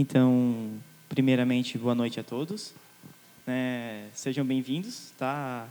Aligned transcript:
Então, 0.00 0.78
primeiramente, 1.08 1.76
boa 1.76 1.92
noite 1.92 2.20
a 2.20 2.22
todos. 2.22 2.72
É, 3.44 4.04
sejam 4.14 4.46
bem-vindos. 4.46 5.10
Tá? 5.18 5.68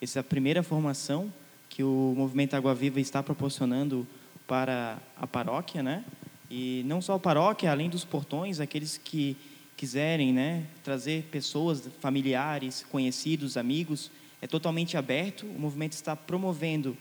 Essa 0.00 0.18
é 0.18 0.20
a 0.20 0.24
primeira 0.24 0.62
formação 0.62 1.30
que 1.68 1.82
o 1.82 2.14
Movimento 2.16 2.56
Água 2.56 2.74
Viva 2.74 3.00
está 3.00 3.22
proporcionando 3.22 4.06
para 4.46 4.96
a 5.14 5.26
paróquia, 5.26 5.82
né? 5.82 6.02
E 6.50 6.84
não 6.86 7.02
só 7.02 7.16
a 7.16 7.18
paróquia, 7.18 7.70
além 7.70 7.90
dos 7.90 8.02
portões, 8.02 8.60
aqueles 8.60 8.96
que 8.96 9.36
quiserem, 9.76 10.32
né, 10.32 10.64
trazer 10.82 11.24
pessoas, 11.24 11.86
familiares, 12.00 12.82
conhecidos, 12.90 13.58
amigos, 13.58 14.10
é 14.40 14.46
totalmente 14.46 14.96
aberto. 14.96 15.44
O 15.44 15.60
movimento 15.60 15.92
está 15.92 16.16
promovendo 16.16 16.96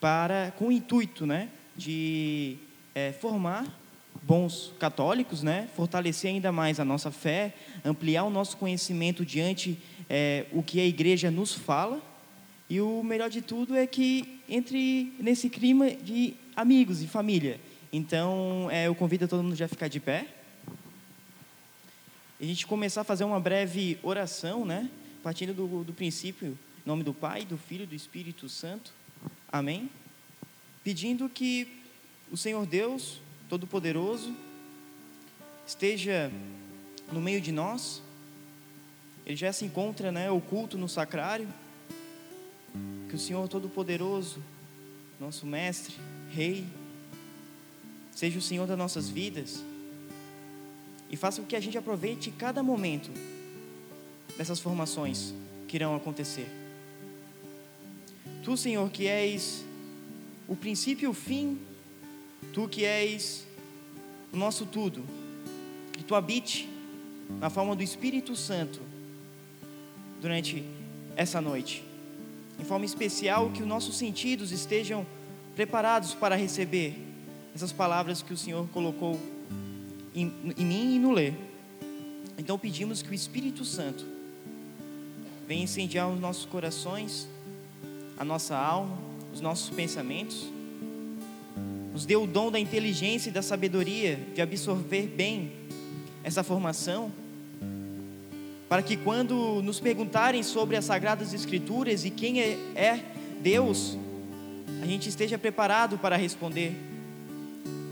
para 0.00 0.52
com 0.56 0.68
o 0.68 0.72
intuito, 0.72 1.26
né, 1.26 1.48
de 1.76 2.58
é, 2.94 3.10
formar 3.10 3.81
bons 4.22 4.72
católicos, 4.78 5.42
né? 5.42 5.68
fortalecer 5.74 6.30
ainda 6.30 6.52
mais 6.52 6.78
a 6.78 6.84
nossa 6.84 7.10
fé, 7.10 7.54
ampliar 7.84 8.24
o 8.24 8.30
nosso 8.30 8.56
conhecimento 8.56 9.24
diante 9.26 9.78
é, 10.08 10.46
o 10.52 10.62
que 10.62 10.80
a 10.80 10.86
igreja 10.86 11.30
nos 11.30 11.54
fala. 11.54 12.00
E 12.70 12.80
o 12.80 13.02
melhor 13.02 13.28
de 13.28 13.42
tudo 13.42 13.76
é 13.76 13.86
que 13.86 14.40
entre 14.48 15.12
nesse 15.18 15.50
clima 15.50 15.90
de 15.90 16.34
amigos 16.54 17.02
e 17.02 17.06
família. 17.06 17.60
Então, 17.92 18.68
é, 18.70 18.86
eu 18.86 18.94
convido 18.94 19.28
todo 19.28 19.42
mundo 19.42 19.56
já 19.56 19.66
a 19.66 19.68
ficar 19.68 19.88
de 19.88 20.00
pé. 20.00 20.26
E 22.40 22.44
a 22.44 22.48
gente 22.48 22.66
começar 22.66 23.02
a 23.02 23.04
fazer 23.04 23.24
uma 23.24 23.38
breve 23.38 23.98
oração, 24.02 24.64
né? 24.64 24.90
Partindo 25.22 25.54
do, 25.54 25.84
do 25.84 25.92
princípio, 25.92 26.58
em 26.84 26.88
nome 26.88 27.04
do 27.04 27.14
Pai, 27.14 27.44
do 27.44 27.56
Filho 27.56 27.84
e 27.84 27.86
do 27.86 27.94
Espírito 27.94 28.48
Santo. 28.48 28.92
Amém? 29.50 29.88
Pedindo 30.82 31.28
que 31.28 31.68
o 32.30 32.36
Senhor 32.36 32.66
Deus, 32.66 33.20
Todo-Poderoso, 33.52 34.34
esteja 35.66 36.32
no 37.12 37.20
meio 37.20 37.38
de 37.38 37.52
nós. 37.52 38.00
Ele 39.26 39.36
já 39.36 39.52
se 39.52 39.66
encontra, 39.66 40.10
né, 40.10 40.30
oculto 40.30 40.78
no 40.78 40.88
sacrário. 40.88 41.46
Que 43.10 43.14
o 43.14 43.18
Senhor 43.18 43.46
Todo-Poderoso, 43.48 44.42
nosso 45.20 45.44
Mestre, 45.44 45.94
Rei, 46.30 46.64
seja 48.10 48.38
o 48.38 48.40
Senhor 48.40 48.66
das 48.66 48.78
nossas 48.78 49.10
vidas 49.10 49.62
e 51.10 51.16
faça 51.18 51.42
com 51.42 51.46
que 51.46 51.54
a 51.54 51.60
gente 51.60 51.76
aproveite 51.76 52.30
cada 52.30 52.62
momento 52.62 53.10
dessas 54.34 54.60
formações 54.60 55.34
que 55.68 55.76
irão 55.76 55.94
acontecer. 55.94 56.48
Tu, 58.42 58.56
Senhor, 58.56 58.90
que 58.90 59.06
és 59.06 59.62
o 60.48 60.56
princípio 60.56 61.04
e 61.04 61.10
o 61.10 61.12
fim 61.12 61.60
Tu 62.52 62.68
que 62.68 62.84
és 62.84 63.46
o 64.32 64.36
nosso 64.36 64.66
tudo, 64.66 65.02
que 65.92 66.04
tu 66.04 66.14
habite 66.14 66.68
na 67.40 67.48
forma 67.48 67.74
do 67.74 67.82
Espírito 67.82 68.36
Santo 68.36 68.80
durante 70.20 70.64
essa 71.16 71.40
noite. 71.40 71.82
Em 72.60 72.64
forma 72.64 72.84
especial, 72.84 73.50
que 73.50 73.62
os 73.62 73.68
nossos 73.68 73.96
sentidos 73.96 74.52
estejam 74.52 75.06
preparados 75.56 76.14
para 76.14 76.36
receber 76.36 76.98
essas 77.54 77.72
palavras 77.72 78.22
que 78.22 78.32
o 78.32 78.36
Senhor 78.36 78.68
colocou 78.68 79.18
em, 80.14 80.32
em 80.56 80.64
mim 80.64 80.96
e 80.96 80.98
no 80.98 81.10
ler. 81.10 81.34
Então 82.36 82.58
pedimos 82.58 83.02
que 83.02 83.10
o 83.10 83.14
Espírito 83.14 83.64
Santo 83.64 84.04
venha 85.48 85.64
incendiar 85.64 86.08
os 86.08 86.20
nossos 86.20 86.44
corações, 86.44 87.28
a 88.18 88.24
nossa 88.24 88.56
alma, 88.56 88.96
os 89.32 89.40
nossos 89.40 89.70
pensamentos 89.70 90.48
nos 91.92 92.06
deu 92.06 92.22
o 92.22 92.26
dom 92.26 92.50
da 92.50 92.58
inteligência 92.58 93.28
e 93.28 93.32
da 93.32 93.42
sabedoria 93.42 94.18
de 94.34 94.40
absorver 94.40 95.06
bem 95.06 95.52
essa 96.24 96.42
formação, 96.42 97.12
para 98.68 98.82
que 98.82 98.96
quando 98.96 99.60
nos 99.62 99.78
perguntarem 99.78 100.42
sobre 100.42 100.76
as 100.76 100.86
Sagradas 100.86 101.34
Escrituras 101.34 102.06
e 102.06 102.10
quem 102.10 102.40
é, 102.40 102.58
é 102.74 103.04
Deus, 103.42 103.98
a 104.82 104.86
gente 104.86 105.08
esteja 105.08 105.36
preparado 105.36 105.98
para 105.98 106.16
responder, 106.16 106.74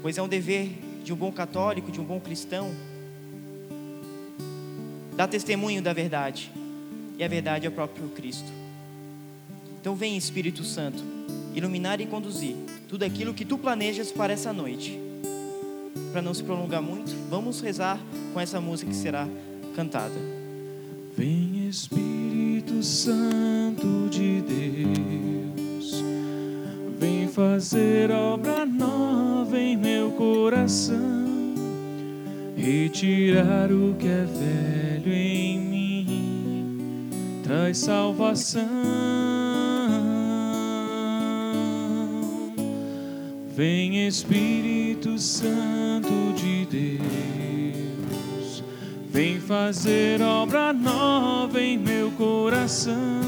pois 0.00 0.16
é 0.16 0.22
um 0.22 0.28
dever 0.28 0.70
de 1.04 1.12
um 1.12 1.16
bom 1.16 1.30
católico, 1.30 1.92
de 1.92 2.00
um 2.00 2.04
bom 2.04 2.19
cristão, 2.19 2.75
dar 5.14 5.28
testemunho 5.28 5.82
da 5.82 5.92
verdade, 5.92 6.50
e 7.19 7.25
a 7.25 7.28
verdade 7.28 7.66
é 7.66 7.69
o 7.69 7.72
próprio 7.72 8.08
Cristo. 8.08 8.50
Então, 9.78 9.94
vem 9.94 10.16
Espírito 10.16 10.64
Santo, 10.64 11.02
iluminar 11.54 12.00
e 12.00 12.06
conduzir 12.06 12.56
tudo 12.90 13.04
aquilo 13.04 13.32
que 13.32 13.44
tu 13.44 13.56
planejas 13.56 14.10
para 14.10 14.32
essa 14.32 14.52
noite. 14.52 14.98
Para 16.10 16.20
não 16.20 16.34
se 16.34 16.42
prolongar 16.42 16.82
muito, 16.82 17.14
vamos 17.30 17.60
rezar 17.60 18.00
com 18.34 18.40
essa 18.40 18.60
música 18.60 18.90
que 18.90 18.96
será 18.96 19.28
cantada. 19.76 20.16
Vem 21.16 21.68
Espírito 21.68 22.82
Santo 22.82 24.08
de 24.10 24.42
Deus, 24.42 26.02
vem 26.98 27.28
fazer 27.28 28.10
obra 28.10 28.66
nova 28.66 29.56
em 29.56 29.76
meu 29.76 30.10
coração, 30.10 30.98
retirar 32.56 33.70
o 33.70 33.94
que 33.94 34.08
é 34.08 34.24
velho 34.24 35.12
em 35.12 35.60
mim, 35.60 37.08
traz 37.44 37.78
salvação 37.78 39.39
Vem 43.60 44.06
Espírito 44.06 45.19
Santo 45.19 46.32
de 46.34 46.65
Deus, 46.65 48.65
vem 49.10 49.38
fazer 49.38 50.22
obra 50.22 50.72
nova 50.72 51.60
em 51.60 51.76
meu 51.76 52.10
coração, 52.12 53.20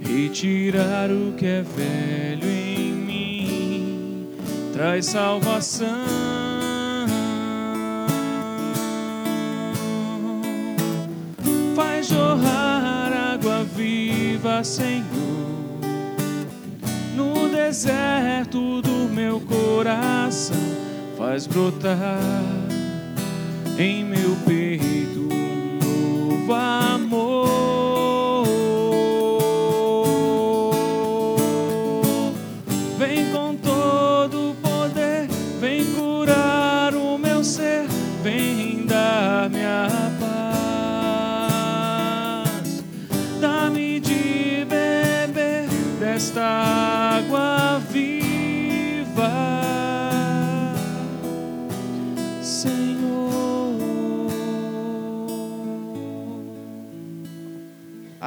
retirar 0.00 1.08
o 1.12 1.32
que 1.34 1.46
é 1.46 1.62
velho 1.62 2.50
em 2.50 2.90
mim, 2.90 4.28
traz 4.72 5.06
salvação. 5.06 5.86
Faz 11.76 12.08
jorrar 12.08 13.34
água 13.34 13.62
viva, 13.62 14.64
Senhor 14.64 15.46
no 17.16 17.48
deserto 17.48 18.82
do 18.82 18.95
meu 19.16 19.40
coração, 19.40 20.58
faz 21.16 21.46
brotar 21.46 22.20
em 23.78 24.04
meu 24.04 24.36
peito 24.46 25.20
um 25.32 25.78
novo 25.78 26.46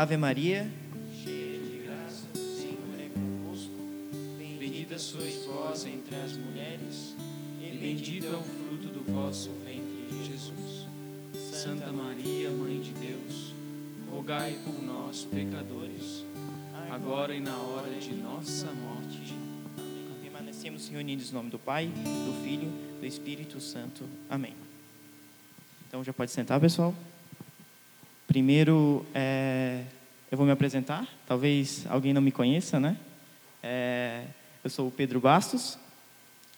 Ave 0.09 0.17
Maria, 0.17 0.67
cheia 1.23 1.59
de 1.59 1.83
graça, 1.85 2.25
o 2.33 2.37
Senhor 2.37 2.99
é 2.99 3.09
convosco. 3.09 3.75
Bendita 4.57 4.97
sois 4.97 5.45
vós 5.45 5.85
entre 5.85 6.15
as 6.15 6.35
mulheres, 6.35 7.15
e 7.61 7.77
bendito 7.77 8.25
é 8.25 8.35
o 8.35 8.41
fruto 8.41 8.87
do 8.87 9.13
vosso 9.13 9.51
ventre, 9.63 10.07
Jesus. 10.25 10.87
Santa 11.53 11.91
Maria, 11.91 12.49
Mãe 12.49 12.81
de 12.81 12.91
Deus, 12.93 13.53
rogai 14.11 14.57
por 14.65 14.81
nós, 14.81 15.25
pecadores, 15.25 16.25
agora 16.89 17.35
e 17.35 17.39
na 17.39 17.55
hora 17.55 17.91
de 17.91 18.15
nossa 18.15 18.65
morte. 18.65 19.35
Amém. 19.77 20.21
Permanecemos 20.23 20.89
reunidos 20.89 21.29
em 21.29 21.33
nome 21.35 21.51
do 21.51 21.59
Pai, 21.59 21.85
do 21.85 22.43
Filho, 22.43 22.71
do 22.99 23.05
Espírito 23.05 23.61
Santo. 23.61 24.05
Amém. 24.27 24.55
Então 25.87 26.03
já 26.03 26.11
pode 26.11 26.31
sentar, 26.31 26.59
pessoal. 26.59 26.95
Primeiro, 28.25 29.05
é, 29.13 29.83
eu 30.31 30.37
vou 30.37 30.45
me 30.45 30.51
apresentar. 30.51 31.07
Talvez 31.27 31.85
alguém 31.89 32.13
não 32.13 32.21
me 32.21 32.31
conheça, 32.31 32.79
né? 32.79 32.97
É, 33.63 34.23
eu 34.63 34.69
sou 34.69 34.87
o 34.87 34.91
Pedro 34.91 35.19
Bastos, 35.19 35.77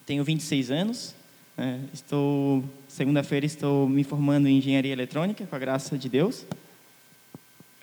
tenho 0.06 0.24
26 0.24 0.72
anos. 0.72 1.16
Né? 1.58 1.82
estou 1.94 2.64
segunda-feira 2.88 3.46
estou 3.46 3.88
me 3.88 4.04
formando 4.04 4.48
em 4.48 4.58
engenharia 4.58 4.92
eletrônica, 4.92 5.46
com 5.46 5.56
a 5.56 5.60
graça 5.60 5.98
de 5.98 6.10
Deus. 6.10 6.46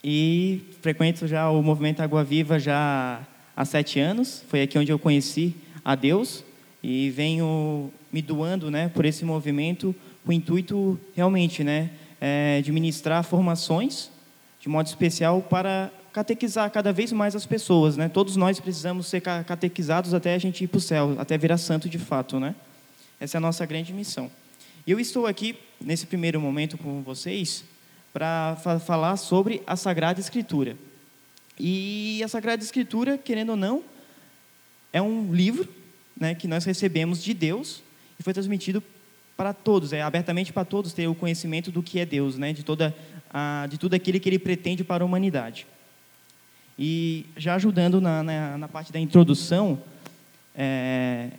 E 0.02 0.62
frequento 0.80 1.26
já 1.26 1.48
o 1.50 1.62
movimento 1.62 2.00
Água 2.00 2.22
Viva 2.22 2.58
já 2.58 3.20
há 3.56 3.64
sete 3.64 3.98
anos. 3.98 4.44
Foi 4.48 4.62
aqui 4.62 4.78
onde 4.78 4.92
eu 4.92 4.98
conheci 4.98 5.54
a 5.84 5.94
Deus 5.94 6.44
e 6.82 7.10
venho 7.10 7.92
me 8.12 8.22
doando, 8.22 8.70
né, 8.70 8.88
por 8.88 9.04
esse 9.04 9.24
movimento, 9.24 9.94
com 10.24 10.30
o 10.30 10.34
intuito 10.34 10.98
realmente, 11.14 11.64
né, 11.64 11.90
é, 12.20 12.60
de 12.62 12.72
ministrar 12.72 13.24
formações, 13.24 14.10
de 14.60 14.68
modo 14.68 14.86
especial 14.86 15.40
para 15.42 15.90
catequizar 16.12 16.70
cada 16.70 16.92
vez 16.92 17.12
mais 17.12 17.36
as 17.36 17.46
pessoas, 17.46 17.96
né? 17.96 18.08
Todos 18.08 18.36
nós 18.36 18.58
precisamos 18.58 19.06
ser 19.06 19.20
catequizados 19.20 20.14
até 20.14 20.34
a 20.34 20.38
gente 20.38 20.64
ir 20.64 20.66
para 20.66 20.78
o 20.78 20.80
céu, 20.80 21.14
até 21.18 21.38
virar 21.38 21.58
santo 21.58 21.88
de 21.88 21.98
fato, 21.98 22.40
né? 22.40 22.54
Essa 23.20 23.36
é 23.36 23.38
a 23.38 23.40
nossa 23.40 23.64
grande 23.66 23.92
missão. 23.92 24.30
E 24.86 24.90
eu 24.90 24.98
estou 24.98 25.26
aqui 25.26 25.56
nesse 25.80 26.06
primeiro 26.06 26.40
momento 26.40 26.78
com 26.78 27.02
vocês 27.02 27.64
para 28.12 28.56
fa 28.62 28.78
falar 28.78 29.16
sobre 29.16 29.62
a 29.66 29.76
Sagrada 29.76 30.18
Escritura. 30.18 30.76
E 31.58 32.22
a 32.24 32.28
Sagrada 32.28 32.62
Escritura, 32.62 33.18
querendo 33.18 33.50
ou 33.50 33.56
não, 33.56 33.82
é 34.92 35.02
um 35.02 35.32
livro, 35.32 35.68
né, 36.18 36.34
que 36.34 36.48
nós 36.48 36.64
recebemos 36.64 37.22
de 37.22 37.34
Deus 37.34 37.82
e 38.18 38.22
foi 38.22 38.32
transmitido 38.32 38.82
para 39.36 39.52
todos, 39.52 39.92
é 39.92 40.02
abertamente 40.02 40.52
para 40.52 40.64
todos 40.64 40.92
ter 40.92 41.06
o 41.06 41.14
conhecimento 41.14 41.70
do 41.70 41.82
que 41.82 42.00
é 42.00 42.06
Deus, 42.06 42.36
né, 42.36 42.52
de 42.52 42.64
toda 42.64 42.96
a, 43.32 43.66
de 43.70 43.78
tudo 43.78 43.94
aquilo 43.94 44.18
que 44.20 44.28
Ele 44.28 44.38
pretende 44.38 44.84
para 44.84 45.04
a 45.04 45.06
humanidade. 45.06 45.66
E 46.78 47.26
já 47.36 47.54
ajudando 47.54 48.00
na, 48.00 48.22
na, 48.22 48.58
na 48.58 48.68
parte 48.68 48.92
da 48.92 49.00
introdução, 49.00 49.82
é, 50.54 51.30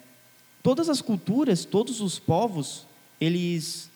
todas 0.62 0.89
as 0.89 1.01
culturas, 1.01 1.65
todos 1.65 2.01
os 2.01 2.19
povos, 2.19 2.86
eles 3.19 3.89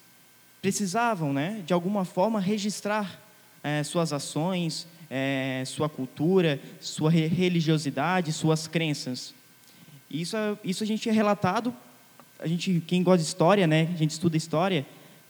precisavam, 0.61 1.33
né, 1.33 1.61
de 1.65 1.73
alguma 1.73 2.05
forma, 2.05 2.39
registrar 2.39 3.19
é, 3.61 3.83
suas 3.83 4.13
ações, 4.13 4.87
é, 5.09 5.63
sua 5.65 5.89
cultura, 5.89 6.59
sua 6.79 7.11
religiosidade, 7.11 8.31
suas 8.31 8.65
crenças. 8.65 9.33
Isso, 10.09 10.37
isso 10.63 10.83
a 10.83 10.87
gente 10.87 11.09
é 11.09 11.11
relatado, 11.11 11.75
a 12.39 12.47
gente, 12.47 12.81
quem 12.87 13.03
gosta 13.03 13.17
de 13.19 13.27
história, 13.27 13.67
né, 13.67 13.89
a 13.93 13.97
gente 13.97 14.11
estuda 14.11 14.37
história, 14.37 14.85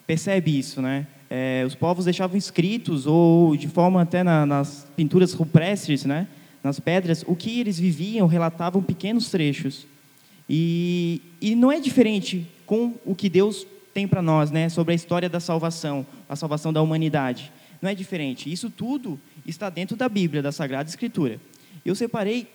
percebe 0.06 0.58
isso, 0.58 0.82
né? 0.82 1.08
É, 1.36 1.64
os 1.66 1.74
povos 1.74 2.06
deixavam 2.06 2.38
escritos 2.38 3.08
ou 3.08 3.58
de 3.58 3.68
forma 3.68 4.04
até 4.04 4.22
na, 4.22 4.46
nas 4.46 4.86
pinturas 4.96 5.34
rupestres, 5.34 6.06
né, 6.06 6.28
nas 6.64 6.80
pedras, 6.80 7.24
o 7.26 7.36
que 7.36 7.60
eles 7.60 7.80
viviam, 7.80 8.28
relatavam 8.28 8.84
pequenos 8.84 9.32
trechos. 9.32 9.88
E, 10.48 11.24
e 11.42 11.56
não 11.56 11.72
é 11.72 11.80
diferente 11.80 12.48
com 12.68 12.94
o 13.04 13.16
que 13.16 13.30
Deus 13.30 13.66
tem 13.96 14.08
para 14.08 14.22
nós, 14.22 14.52
né, 14.52 14.70
sobre 14.70 14.92
a 14.92 14.96
história 14.96 15.28
da 15.28 15.40
salvação, 15.40 16.06
a 16.30 16.36
salvação 16.36 16.72
da 16.72 16.84
humanidade. 16.84 17.52
Não 17.82 17.90
é 17.90 17.96
diferente. 17.96 18.52
Isso 18.52 18.70
tudo 18.70 19.20
está 19.44 19.72
dentro 19.72 19.98
da 19.98 20.08
Bíblia, 20.08 20.40
da 20.40 20.52
Sagrada 20.52 20.88
Escritura. 20.88 21.42
Eu 21.84 21.96
separei 21.96 22.46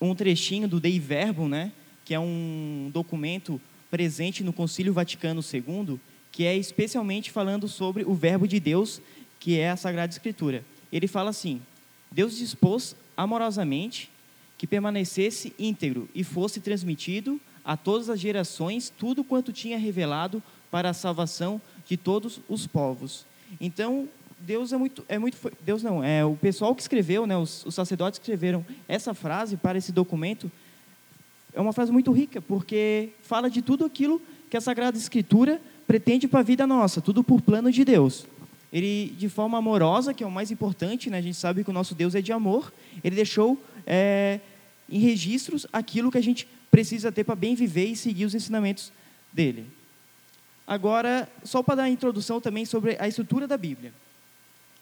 um 0.00 0.14
trechinho 0.14 0.66
do 0.66 0.80
Dei 0.80 0.98
Verbum, 0.98 1.48
né, 1.48 1.70
que 2.02 2.14
é 2.14 2.18
um 2.18 2.90
documento 2.94 3.60
presente 3.90 4.42
no 4.42 4.54
Concílio 4.54 4.94
Vaticano 4.94 5.42
II, 5.42 6.00
que 6.32 6.44
é 6.44 6.56
especialmente 6.56 7.30
falando 7.30 7.68
sobre 7.68 8.04
o 8.04 8.14
Verbo 8.14 8.46
de 8.46 8.60
Deus, 8.60 9.00
que 9.38 9.58
é 9.58 9.70
a 9.70 9.76
Sagrada 9.76 10.12
Escritura. 10.12 10.64
Ele 10.92 11.06
fala 11.06 11.30
assim: 11.30 11.60
Deus 12.10 12.36
dispôs 12.36 12.94
amorosamente 13.16 14.10
que 14.56 14.66
permanecesse 14.66 15.54
íntegro 15.58 16.08
e 16.14 16.22
fosse 16.22 16.60
transmitido 16.60 17.40
a 17.64 17.76
todas 17.76 18.10
as 18.10 18.20
gerações 18.20 18.92
tudo 18.96 19.24
quanto 19.24 19.52
tinha 19.52 19.78
revelado 19.78 20.42
para 20.70 20.90
a 20.90 20.94
salvação 20.94 21.60
de 21.86 21.96
todos 21.96 22.40
os 22.48 22.66
povos. 22.66 23.26
Então, 23.60 24.08
Deus 24.38 24.72
é 24.72 24.76
muito, 24.76 25.04
é 25.08 25.18
muito, 25.18 25.36
Deus 25.60 25.82
não, 25.82 26.02
é 26.02 26.24
o 26.24 26.36
pessoal 26.36 26.74
que 26.74 26.80
escreveu, 26.80 27.26
né, 27.26 27.36
os, 27.36 27.64
os 27.66 27.74
sacerdotes 27.74 28.18
que 28.18 28.24
escreveram 28.24 28.64
essa 28.88 29.12
frase 29.12 29.56
para 29.56 29.76
esse 29.76 29.92
documento 29.92 30.50
é 31.52 31.60
uma 31.60 31.72
frase 31.72 31.90
muito 31.90 32.12
rica 32.12 32.40
porque 32.40 33.10
fala 33.22 33.50
de 33.50 33.60
tudo 33.60 33.84
aquilo 33.84 34.20
que 34.48 34.56
a 34.56 34.60
Sagrada 34.60 34.96
Escritura 34.96 35.60
pretende 35.90 36.28
para 36.28 36.38
a 36.38 36.42
vida 36.44 36.68
nossa, 36.68 37.00
tudo 37.00 37.24
por 37.24 37.42
plano 37.42 37.72
de 37.72 37.84
Deus. 37.84 38.24
Ele, 38.72 39.12
de 39.18 39.28
forma 39.28 39.58
amorosa, 39.58 40.14
que 40.14 40.22
é 40.22 40.26
o 40.26 40.30
mais 40.30 40.52
importante, 40.52 41.10
né? 41.10 41.18
a 41.18 41.20
gente 41.20 41.36
sabe 41.36 41.64
que 41.64 41.70
o 41.70 41.72
nosso 41.72 41.96
Deus 41.96 42.14
é 42.14 42.22
de 42.22 42.32
amor, 42.32 42.72
ele 43.02 43.16
deixou 43.16 43.60
é, 43.84 44.38
em 44.88 45.00
registros 45.00 45.66
aquilo 45.72 46.08
que 46.08 46.16
a 46.16 46.22
gente 46.22 46.46
precisa 46.70 47.10
ter 47.10 47.24
para 47.24 47.34
bem 47.34 47.56
viver 47.56 47.86
e 47.86 47.96
seguir 47.96 48.24
os 48.24 48.36
ensinamentos 48.36 48.92
dele. 49.32 49.66
Agora, 50.64 51.28
só 51.42 51.60
para 51.60 51.74
dar 51.74 51.82
a 51.82 51.90
introdução 51.90 52.40
também 52.40 52.64
sobre 52.64 52.96
a 53.00 53.08
estrutura 53.08 53.48
da 53.48 53.56
Bíblia. 53.56 53.92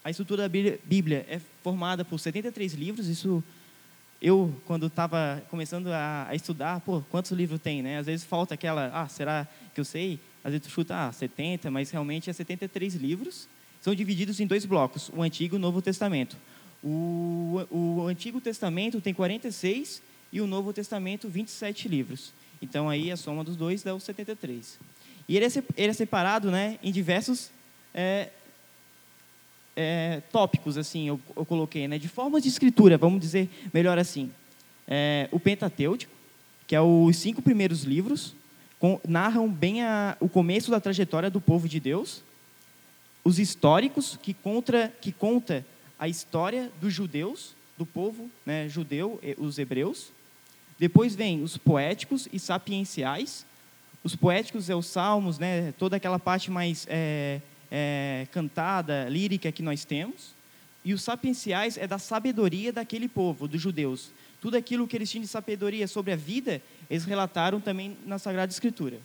A 0.05 0.11
estrutura 0.11 0.43
da 0.43 0.49
Bíblia 0.85 1.25
é 1.27 1.41
formada 1.63 2.05
por 2.05 2.21
73 2.21 2.75
livros, 2.75 3.09
isso 3.09 3.43
eu, 4.21 4.55
quando 4.67 4.89
estava 4.89 5.43
começando 5.49 5.87
a, 5.87 6.29
estudar, 6.35 6.81
pô, 6.81 7.01
quantos 7.11 7.31
livros 7.31 7.63
tem, 7.63 7.83
né? 7.83 7.97
Às 7.97 8.05
vezes 8.05 8.27
falta 8.27 8.53
aquela, 8.53 8.91
ah, 8.93 9.09
será 9.09 9.49
que 9.75 9.81
eu 9.81 9.87
sei? 9.87 10.21
Às 10.43 10.53
vezes 10.53 10.67
tu 10.67 10.71
chuta, 10.71 11.09
ah, 11.09 11.13
70, 11.13 11.71
mas 11.71 11.91
realmente 11.91 12.31
é 12.31 12.33
73 12.33 12.95
livros. 12.95 13.49
São 13.81 13.95
divididos 13.95 14.41
em 14.41 14.47
dois 14.47 14.65
blocos, 14.65 15.11
o 15.15 15.23
Antigo 15.23 15.57
e 15.57 15.59
o 15.59 15.61
Novo 15.61 15.81
Testamento. 15.81 16.37
O, 16.83 17.61
o 17.71 18.07
Antigo 18.07 18.41
Testamento 18.41 19.01
tem 19.01 19.13
46 19.13 20.03
e 20.33 20.41
o 20.41 20.47
Novo 20.47 20.73
Testamento 20.73 21.29
27 21.29 21.89
livros. 21.89 22.33
Então 22.61 22.89
aí 22.89 23.11
a 23.11 23.17
soma 23.17 23.45
dos 23.45 23.57
dois 23.57 23.83
dá 23.83 23.95
os 23.95 24.03
73. 24.03 24.79
E 25.29 25.37
ele 25.37 25.45
é, 25.45 25.49
ele 25.77 25.91
é 25.91 25.93
separado 25.93 26.51
né, 26.51 26.79
em 26.83 26.91
diversos 26.91 27.51
é, 27.95 28.31
é, 29.77 30.23
tópicos, 30.33 30.77
assim, 30.77 31.07
eu, 31.09 31.21
eu, 31.37 31.45
coloquei, 31.45 31.87
né, 31.87 31.99
de 31.99 32.09
formas 32.09 32.43
de 32.43 32.49
escritura, 32.49 32.99
vamos 32.99 33.21
dizer 33.21 33.49
melhor 33.73 33.99
assim. 33.99 34.31
É, 34.87 35.29
o 35.31 35.39
Pentateuco, 35.39 36.07
que 36.67 36.75
é 36.75 36.81
os 36.81 37.17
cinco 37.17 37.43
primeiros 37.43 37.85
livros, 37.85 38.35
narram 39.07 39.49
bem 39.49 39.83
a, 39.83 40.17
o 40.21 40.29
começo 40.29 40.71
da 40.71 40.81
trajetória 40.81 41.31
do 41.31 41.41
povo 41.41 41.69
de 41.69 41.81
Deus, 41.81 42.23
os 43.25 43.39
históricos, 43.39 44.19
que, 44.23 44.33
contra, 44.33 44.89
que 45.01 45.13
conta 45.13 45.65
a 45.99 46.09
história 46.09 46.71
dos 46.81 46.95
judeus, 46.95 47.55
do 47.77 47.85
povo 47.85 48.31
né, 48.47 48.69
judeu, 48.69 49.21
os 49.37 49.59
hebreus. 49.59 50.11
Depois 50.79 51.15
vem 51.15 51.43
os 51.43 51.57
poéticos 51.57 52.29
e 52.33 52.39
sapienciais. 52.39 53.45
Os 54.03 54.15
poéticos 54.15 54.71
é 54.71 54.75
os 54.75 54.87
salmos, 54.87 55.39
né, 55.39 55.73
toda 55.73 55.97
aquela 55.97 56.19
parte 56.19 56.51
mais 56.51 56.87
é, 56.89 57.41
é, 57.71 58.27
cantada, 58.31 59.09
lírica 59.09 59.53
que 59.53 59.63
nós 59.63 59.85
temos. 59.85 60.33
E 60.85 60.95
os 60.95 61.03
sapienciais 61.03 61.77
é 61.77 61.87
da 61.87 61.99
sabedoria 61.99 62.73
daquele 62.73 63.09
povo, 63.09 63.49
dos 63.49 63.61
judeus. 63.61 64.11
Tudo 64.41 64.57
aquilo 64.57 64.87
que 64.87 64.97
eles 64.97 65.11
tinham 65.11 65.23
de 65.23 65.29
sabedoria 65.29 65.89
sobre 65.89 66.13
a 66.13 66.17
vida, 66.17 66.63
eles 66.89 67.05
relataram 67.05 67.61
também 67.61 67.97
na 68.07 68.19
Sagrada 68.19 68.53
Escritura. 68.53 69.01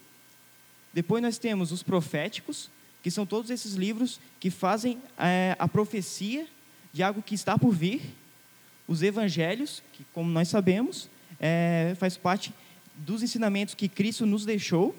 Depois 0.93 1.23
nós 1.23 1.37
temos 1.37 1.71
os 1.71 1.81
proféticos, 1.81 2.69
que 3.01 3.09
são 3.09 3.25
todos 3.25 3.49
esses 3.49 3.73
livros 3.73 4.19
que 4.39 4.49
fazem 4.49 5.01
é, 5.17 5.55
a 5.57 5.67
profecia 5.67 6.47
de 6.93 7.01
algo 7.01 7.21
que 7.21 7.33
está 7.33 7.57
por 7.57 7.71
vir. 7.71 8.01
Os 8.87 9.01
evangelhos, 9.01 9.81
que 9.93 10.05
como 10.13 10.29
nós 10.29 10.49
sabemos, 10.49 11.09
é, 11.39 11.95
faz 11.97 12.15
parte 12.15 12.53
dos 12.95 13.23
ensinamentos 13.23 13.73
que 13.73 13.89
Cristo 13.89 14.25
nos 14.25 14.45
deixou. 14.45 14.95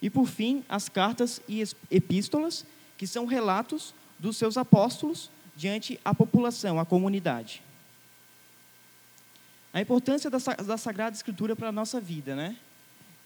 E 0.00 0.08
por 0.08 0.26
fim, 0.26 0.64
as 0.68 0.88
cartas 0.88 1.42
e 1.48 1.64
epístolas, 1.90 2.64
que 2.96 3.06
são 3.06 3.26
relatos 3.26 3.92
dos 4.18 4.36
seus 4.36 4.56
apóstolos 4.56 5.30
diante 5.56 5.98
a 6.04 6.14
população, 6.14 6.78
a 6.78 6.86
comunidade. 6.86 7.60
A 9.72 9.80
importância 9.80 10.30
da, 10.30 10.38
da 10.38 10.76
Sagrada 10.76 11.14
Escritura 11.14 11.54
para 11.54 11.68
a 11.68 11.72
nossa 11.72 12.00
vida, 12.00 12.34
né? 12.34 12.56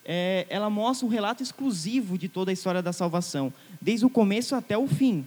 É, 0.04 0.46
ela 0.49 0.68
mostra 0.68 1.06
um 1.06 1.11
relato 1.11 1.42
exclusivo 1.42 2.18
de 2.18 2.28
toda 2.28 2.50
a 2.50 2.52
história 2.52 2.82
da 2.82 2.92
salvação, 2.92 3.52
desde 3.80 4.04
o 4.04 4.11
começo 4.11 4.54
até 4.54 4.76
o 4.76 4.88
fim. 4.88 5.25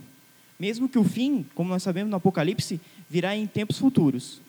Mesmo 0.60 0.90
que 0.90 1.00
o 1.00 1.04
fim, 1.04 1.46
como 1.56 1.70
nós 1.70 1.84
sabemos 1.84 2.10
no 2.12 2.18
Apocalipse, 2.18 2.80
virá 3.10 3.36
em 3.36 3.48
tempos 3.48 3.78
futuros. 3.78 4.42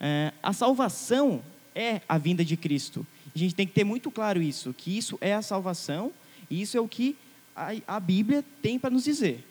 É, 0.00 0.32
a 0.42 0.52
salvação 0.52 1.42
é 1.74 2.00
a 2.08 2.18
vinda 2.18 2.44
de 2.44 2.56
Cristo. 2.56 3.06
A 3.34 3.38
gente 3.38 3.54
tem 3.54 3.66
que 3.66 3.72
ter 3.72 3.84
muito 3.84 4.10
claro 4.10 4.42
isso, 4.42 4.74
que 4.74 4.96
isso 4.96 5.18
é 5.20 5.34
a 5.34 5.42
salvação 5.42 6.12
e 6.50 6.60
isso 6.60 6.76
é 6.76 6.80
o 6.80 6.88
que 6.88 7.16
a, 7.54 7.72
a 7.86 8.00
Bíblia 8.00 8.44
tem 8.62 8.78
para 8.78 8.90
nos 8.90 9.04
dizer. 9.04 9.44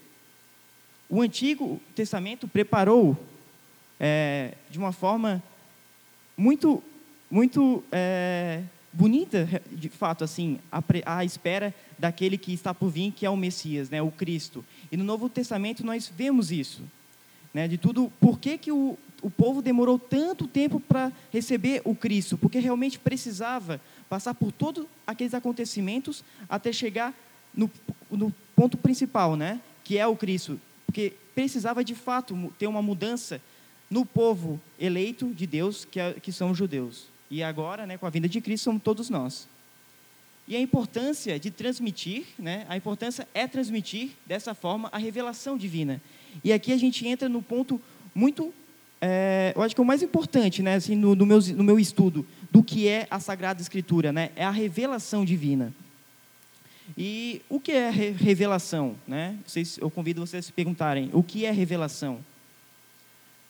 O 1.10 1.22
Antigo 1.22 1.82
Testamento 1.96 2.48
preparou 2.48 3.18
é, 4.00 4.54
de 4.70 4.78
uma 4.78 4.92
forma 4.92 5.44
muito, 6.38 6.84
muito 7.30 7.84
é, 7.92 8.64
bonita, 8.92 9.48
de 9.72 9.90
fato, 9.90 10.24
assim, 10.24 10.60
a, 10.72 10.84
a, 11.06 11.26
espera 11.26 11.74
daquele 11.98 12.38
que 12.38 12.54
está 12.54 12.74
por 12.74 12.90
vir, 12.90 13.12
que 13.12 13.26
é 13.26 13.30
o 13.30 13.38
Messias, 13.38 13.90
né, 13.90 14.02
o 14.02 14.12
Cristo. 14.12 14.64
E 14.92 14.98
no 14.98 15.04
Novo 15.04 15.28
Testamento 15.30 15.86
nós 15.86 16.12
vemos 16.16 16.52
isso, 16.52 16.84
né, 17.54 17.68
de 17.68 17.78
tudo. 17.78 18.12
Por 18.20 18.40
que, 18.40 18.58
que 18.58 18.72
o, 18.72 18.98
o 19.22 19.30
povo 19.30 19.62
demorou 19.62 19.98
tanto 19.98 20.48
tempo 20.48 20.80
para 20.80 21.12
receber 21.32 21.82
o 21.84 21.96
Cristo? 21.96 22.38
Porque 22.38 22.60
realmente 22.60 23.00
precisava 23.00 23.82
passar 24.10 24.36
por 24.36 24.52
todos 24.52 24.86
aqueles 25.08 25.34
acontecimentos 25.34 26.24
até 26.48 26.72
chegar 26.72 27.14
no, 27.54 27.70
no 28.12 28.34
ponto 28.56 28.78
principal, 28.78 29.36
né, 29.36 29.60
que 29.84 29.98
é 29.98 30.06
o 30.06 30.16
Cristo. 30.16 30.60
Porque 30.86 31.14
precisava 31.34 31.84
de 31.84 31.96
fato 31.96 32.54
ter 32.60 32.68
uma 32.68 32.82
mudança 32.82 33.42
no 33.94 34.04
povo 34.04 34.60
eleito 34.80 35.28
de 35.36 35.46
Deus, 35.46 35.86
que, 35.86 36.00
é, 36.00 36.14
que 36.14 36.32
são 36.32 36.50
os 36.50 36.58
judeus. 36.58 37.06
E 37.30 37.44
agora, 37.44 37.86
né, 37.86 37.96
com 37.96 38.08
a 38.08 38.10
vinda 38.10 38.28
de 38.28 38.42
Cristo, 38.42 38.64
somos 38.64 38.82
todos 38.82 39.08
nós. 39.08 39.48
E 40.48 40.56
a 40.56 40.60
importância 40.60 41.40
de 41.40 41.52
transmitir, 41.52 42.26
né? 42.38 42.66
a 42.68 42.76
importância 42.76 43.28
é 43.36 43.48
transmitir 43.48 44.10
dessa 44.26 44.56
forma 44.56 44.90
a 44.92 44.98
revelação 44.98 45.58
divina. 45.58 46.02
E 46.44 46.52
aqui 46.52 46.74
a 46.74 46.78
gente 46.78 47.08
entra 47.08 47.30
no 47.30 47.42
ponto 47.42 47.80
muito, 48.16 48.52
é, 49.00 49.54
eu 49.56 49.62
acho 49.62 49.76
que 49.76 49.80
é 49.80 49.84
o 49.84 49.88
mais 49.88 50.02
importante, 50.02 50.64
né? 50.64 50.74
assim, 50.74 50.96
no, 50.96 51.16
no, 51.16 51.26
meu, 51.26 51.40
no 51.40 51.64
meu 51.64 51.80
estudo, 51.80 52.26
do 52.52 52.64
que 52.64 52.88
é 52.88 53.08
a 53.12 53.20
Sagrada 53.20 53.62
Escritura, 53.62 54.12
né? 54.12 54.32
é 54.36 54.44
a 54.44 54.52
revelação 54.52 55.24
divina. 55.24 55.72
E 56.98 57.42
o 57.48 57.60
que 57.60 57.72
é 57.72 57.90
revelação? 57.90 58.96
Né? 59.08 59.38
Vocês, 59.46 59.78
eu 59.78 59.90
convido 59.90 60.20
vocês 60.20 60.44
a 60.44 60.48
se 60.48 60.52
perguntarem, 60.52 61.10
o 61.14 61.24
que 61.24 61.46
é 61.46 61.52
revelação? 61.52 62.20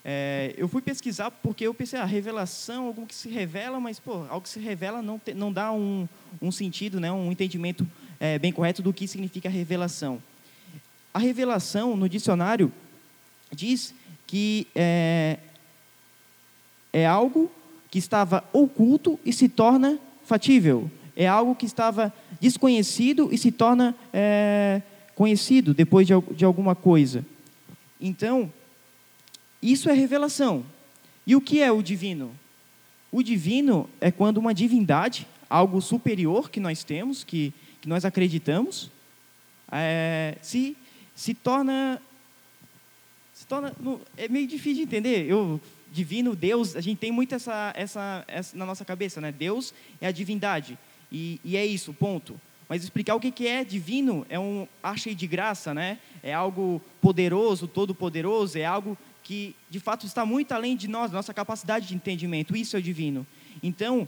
É, 0.06 0.54
eu 0.58 0.68
fui 0.68 0.82
pesquisar 0.82 1.32
porque 1.32 1.66
eu 1.66 1.74
pensei, 1.74 1.98
a 1.98 2.04
ah, 2.04 2.06
revelação, 2.06 2.88
algo 2.88 3.06
que 3.06 3.16
se 3.16 3.30
revela, 3.30 3.80
mas 3.80 4.00
pô, 4.00 4.26
algo 4.30 4.42
que 4.42 4.50
se 4.50 4.60
revela 4.60 5.02
não, 5.02 5.18
te, 5.18 5.34
não 5.34 5.52
dá 5.52 5.72
um, 5.72 6.08
um 6.42 6.52
sentido, 6.52 7.00
né, 7.00 7.10
um 7.12 7.32
entendimento 7.32 7.88
é, 8.20 8.38
bem 8.38 8.52
correto 8.52 8.82
do 8.82 8.92
que 8.92 9.08
significa 9.08 9.48
revelação. 9.48 10.22
A 11.14 11.20
revelação, 11.20 11.96
no 11.96 12.10
dicionário, 12.10 12.72
diz 13.52 13.94
que 14.28 14.68
é, 14.76 15.38
é 16.92 17.06
algo 17.06 17.50
que 17.90 18.00
estava 18.00 18.44
oculto 18.52 19.20
e 19.24 19.32
se 19.32 19.48
torna 19.48 20.00
fatível. 20.26 20.90
É 21.16 21.28
algo 21.28 21.56
que 21.56 21.66
estava 21.66 22.12
desconhecido 22.42 23.30
e 23.32 23.38
se 23.38 23.52
torna 23.52 23.96
é, 24.12 24.82
conhecido 25.16 25.74
depois 25.74 26.08
de, 26.08 26.14
de 26.36 26.44
alguma 26.44 26.76
coisa. 26.76 27.24
Então, 28.02 28.52
isso 29.72 29.90
é 29.90 29.94
revelação. 29.94 30.66
E 31.26 31.36
o 31.36 31.42
que 31.42 31.62
é 31.62 31.72
o 31.72 31.82
divino? 31.82 32.38
O 33.12 33.24
divino 33.24 33.90
é 34.02 34.12
quando 34.12 34.38
uma 34.38 34.54
divindade, 34.54 35.28
algo 35.50 35.80
superior 35.82 36.50
que 36.50 36.60
nós 36.60 36.84
temos, 36.84 37.24
que, 37.24 37.54
que 37.80 37.88
nós 37.88 38.04
acreditamos, 38.04 38.92
é, 39.72 40.36
se, 40.42 40.76
se 41.16 41.34
torna. 41.34 42.02
Se 43.34 43.48
torna 43.48 43.74
é 44.18 44.28
meio 44.28 44.48
difícil 44.48 44.78
de 44.78 44.84
entender. 44.84 45.30
Eu, 45.30 45.60
divino, 45.92 46.36
Deus, 46.36 46.76
a 46.76 46.82
gente 46.82 46.98
tem 46.98 47.12
muito 47.12 47.36
essa, 47.36 47.72
essa, 47.76 48.26
essa 48.28 48.58
na 48.58 48.66
nossa 48.66 48.84
cabeça, 48.84 49.22
né? 49.22 49.32
Deus 49.32 49.74
é 50.02 50.08
a 50.08 50.12
divindade. 50.12 50.78
E, 51.12 51.40
e 51.44 51.56
é 51.56 51.66
isso, 51.66 51.94
ponto. 51.94 52.40
Mas 52.68 52.84
explicar 52.84 53.14
o 53.14 53.20
que, 53.20 53.30
que 53.30 53.48
é 53.48 53.64
divino 53.64 54.26
é 54.28 54.40
um 54.40 54.68
ar 54.82 54.98
cheio 54.98 55.16
de 55.16 55.28
graça, 55.28 55.74
né? 55.74 56.00
É 56.24 56.34
algo 56.34 56.82
poderoso, 57.00 57.68
todo-poderoso, 57.68 58.58
é 58.58 58.66
algo 58.66 58.98
que 59.24 59.56
de 59.70 59.80
fato 59.80 60.06
está 60.06 60.26
muito 60.26 60.52
além 60.52 60.76
de 60.76 60.88
nós, 60.88 61.12
nossa 61.12 61.34
capacidade 61.34 61.88
de 61.88 61.96
entendimento. 61.96 62.56
Isso 62.56 62.76
é 62.76 62.82
divino. 62.82 63.26
Então, 63.62 64.08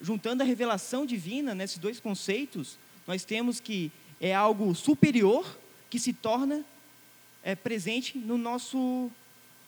juntando 0.00 0.42
a 0.42 0.46
revelação 0.46 1.06
divina 1.06 1.54
nesses 1.54 1.78
dois 1.78 1.98
conceitos, 1.98 2.78
nós 3.06 3.24
temos 3.24 3.60
que 3.60 3.90
é 4.20 4.34
algo 4.34 4.74
superior 4.74 5.58
que 5.90 5.98
se 5.98 6.12
torna 6.12 6.64
é, 7.42 7.54
presente 7.54 8.18
no 8.18 8.36
nosso 8.38 9.10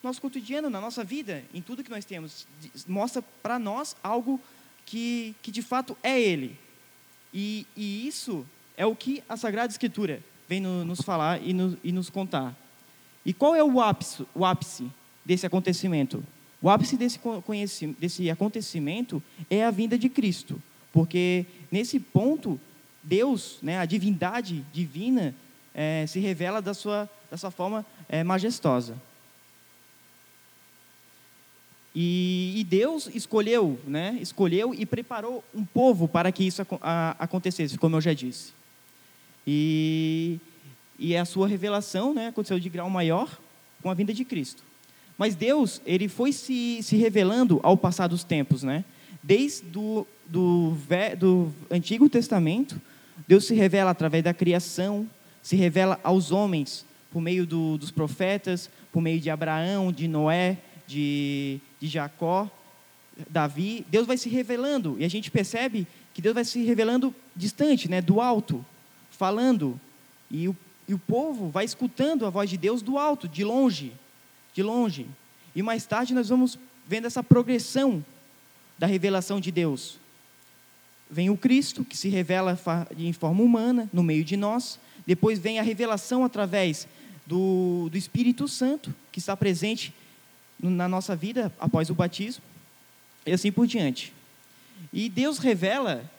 nosso 0.03 0.21
cotidiano, 0.21 0.69
na 0.69 0.79
nossa 0.79 1.03
vida, 1.03 1.43
em 1.53 1.61
tudo 1.61 1.83
que 1.83 1.89
nós 1.89 2.05
temos. 2.05 2.47
Mostra 2.87 3.21
para 3.41 3.57
nós 3.57 3.95
algo 4.03 4.39
que, 4.85 5.35
que 5.41 5.51
de 5.51 5.61
fato 5.61 5.97
é 6.01 6.19
Ele. 6.19 6.57
E, 7.33 7.65
e 7.75 8.07
isso 8.07 8.45
é 8.77 8.85
o 8.85 8.95
que 8.95 9.23
a 9.27 9.35
Sagrada 9.35 9.71
Escritura 9.71 10.21
vem 10.47 10.61
no, 10.61 10.85
nos 10.85 11.01
falar 11.01 11.41
e, 11.41 11.53
no, 11.53 11.77
e 11.83 11.91
nos 11.91 12.09
contar. 12.09 12.55
E 13.27 13.33
qual 13.33 13.53
é 13.53 13.61
o 13.61 13.81
ápice, 13.81 14.25
o 14.33 14.45
ápice 14.45 14.89
desse 15.25 15.45
acontecimento? 15.45 16.23
O 16.61 16.69
ápice 16.69 16.95
desse, 16.95 17.19
desse 17.99 18.29
acontecimento 18.29 19.21
é 19.49 19.65
a 19.65 19.69
vinda 19.69 19.97
de 19.97 20.07
Cristo, 20.07 20.63
porque 20.93 21.45
nesse 21.69 21.99
ponto 21.99 22.57
Deus, 23.03 23.59
né, 23.61 23.79
a 23.79 23.85
divindade 23.85 24.65
divina, 24.71 25.35
é, 25.75 26.05
se 26.07 26.19
revela 26.19 26.61
da 26.61 26.73
sua, 26.73 27.09
da 27.29 27.35
sua 27.35 27.51
forma 27.51 27.85
é, 28.07 28.23
majestosa. 28.23 28.95
E, 31.93 32.53
e, 32.55 32.63
Deus 32.63 33.09
escolheu, 33.13 33.77
né, 33.85 34.17
escolheu 34.21 34.73
e 34.73 34.85
preparou 34.85 35.43
um 35.53 35.65
povo 35.65 36.07
para 36.07 36.31
que 36.31 36.45
isso 36.45 36.65
a, 36.81 37.15
acontecesse, 37.19 37.77
como 37.77 37.97
eu 37.97 38.01
já 38.01 38.13
disse. 38.13 38.53
E 39.45 40.39
e 40.97 41.15
a 41.15 41.25
sua 41.25 41.47
revelação 41.47 42.13
né, 42.13 42.27
aconteceu 42.27 42.59
de 42.59 42.69
grau 42.69 42.89
maior 42.89 43.39
com 43.81 43.89
a 43.89 43.93
vinda 43.93 44.13
de 44.13 44.25
Cristo. 44.25 44.63
Mas 45.17 45.35
Deus, 45.35 45.81
ele 45.85 46.07
foi 46.07 46.31
se, 46.31 46.79
se 46.83 46.95
revelando 46.95 47.59
ao 47.63 47.75
passar 47.75 48.07
dos 48.07 48.23
tempos, 48.23 48.63
né? 48.63 48.85
Desde 49.23 49.65
do, 49.65 50.05
do, 50.27 50.77
do 51.17 51.51
Antigo 51.71 52.07
Testamento, 52.07 52.79
Deus 53.27 53.45
se 53.45 53.55
revela 53.55 53.91
através 53.91 54.23
da 54.23 54.33
criação, 54.33 55.09
se 55.41 55.55
revela 55.55 55.99
aos 56.03 56.31
homens 56.31 56.85
por 57.11 57.21
meio 57.21 57.47
do, 57.47 57.77
dos 57.77 57.89
profetas, 57.89 58.69
por 58.91 59.01
meio 59.01 59.19
de 59.19 59.29
Abraão, 59.29 59.91
de 59.91 60.07
Noé, 60.07 60.57
de, 60.85 61.59
de 61.79 61.87
Jacó, 61.87 62.49
Davi. 63.29 63.85
Deus 63.89 64.05
vai 64.05 64.17
se 64.17 64.29
revelando 64.29 64.95
e 64.99 65.05
a 65.05 65.09
gente 65.09 65.31
percebe 65.31 65.87
que 66.13 66.21
Deus 66.21 66.35
vai 66.35 66.45
se 66.45 66.63
revelando 66.63 67.13
distante, 67.35 67.89
né, 67.89 68.01
do 68.01 68.21
alto, 68.21 68.63
falando. 69.09 69.79
E 70.29 70.47
o 70.47 70.55
e 70.87 70.93
o 70.93 70.99
povo 70.99 71.49
vai 71.49 71.65
escutando 71.65 72.25
a 72.25 72.29
voz 72.29 72.49
de 72.49 72.57
Deus 72.57 72.81
do 72.81 72.97
alto, 72.97 73.27
de 73.27 73.43
longe, 73.43 73.91
de 74.53 74.63
longe. 74.63 75.05
E 75.55 75.61
mais 75.61 75.85
tarde 75.85 76.13
nós 76.13 76.29
vamos 76.29 76.57
vendo 76.87 77.05
essa 77.05 77.21
progressão 77.21 78.03
da 78.77 78.87
revelação 78.87 79.39
de 79.39 79.51
Deus. 79.51 79.97
Vem 81.09 81.29
o 81.29 81.37
Cristo, 81.37 81.83
que 81.83 81.97
se 81.97 82.09
revela 82.09 82.57
em 82.97 83.11
forma 83.11 83.43
humana, 83.43 83.89
no 83.91 84.03
meio 84.03 84.23
de 84.23 84.37
nós. 84.37 84.79
Depois 85.05 85.39
vem 85.39 85.59
a 85.59 85.63
revelação 85.63 86.23
através 86.23 86.87
do, 87.25 87.89
do 87.89 87.97
Espírito 87.97 88.47
Santo, 88.47 88.93
que 89.11 89.19
está 89.19 89.35
presente 89.35 89.93
na 90.59 90.87
nossa 90.87 91.15
vida 91.15 91.51
após 91.59 91.89
o 91.89 91.95
batismo. 91.95 92.43
E 93.25 93.31
assim 93.33 93.51
por 93.51 93.67
diante. 93.67 94.13
E 94.93 95.09
Deus 95.09 95.37
revela 95.37 96.09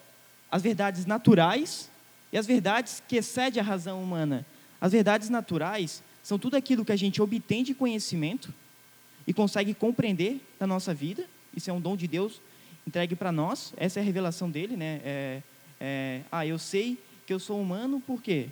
as 0.50 0.62
verdades 0.62 1.06
naturais 1.06 1.90
e 2.32 2.36
as 2.38 2.46
verdades 2.46 3.02
que 3.06 3.16
excedem 3.16 3.60
a 3.60 3.64
razão 3.64 4.02
humana. 4.02 4.44
As 4.80 4.92
verdades 4.92 5.28
naturais 5.28 6.02
são 6.22 6.38
tudo 6.38 6.56
aquilo 6.56 6.84
que 6.84 6.92
a 6.92 6.96
gente 6.96 7.20
obtém 7.20 7.62
de 7.62 7.74
conhecimento 7.74 8.52
e 9.26 9.32
consegue 9.32 9.74
compreender 9.74 10.40
na 10.58 10.66
nossa 10.66 10.94
vida. 10.94 11.24
Isso 11.54 11.70
é 11.70 11.72
um 11.72 11.80
dom 11.80 11.96
de 11.96 12.06
Deus 12.06 12.40
entregue 12.86 13.14
para 13.14 13.30
nós. 13.30 13.74
Essa 13.76 14.00
é 14.00 14.02
a 14.02 14.04
revelação 14.04 14.50
dele, 14.50 14.76
né? 14.76 15.00
É, 15.04 15.42
é, 15.80 16.20
ah, 16.32 16.46
eu 16.46 16.58
sei 16.58 16.98
que 17.26 17.32
eu 17.32 17.38
sou 17.38 17.60
humano 17.60 18.02
por 18.06 18.22
quê? 18.22 18.48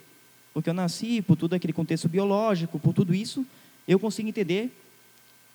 Porque 0.53 0.69
eu 0.69 0.75
nasci 0.75 1.23
por 1.23 1.37
todo 1.37 1.55
aquele 1.55 1.73
contexto 1.73 2.09
biológico, 2.09 2.79
por 2.79 2.93
tudo 2.93 3.15
isso, 3.15 3.45
eu 3.89 3.99
consigo 3.99 4.29
entender 4.29 4.71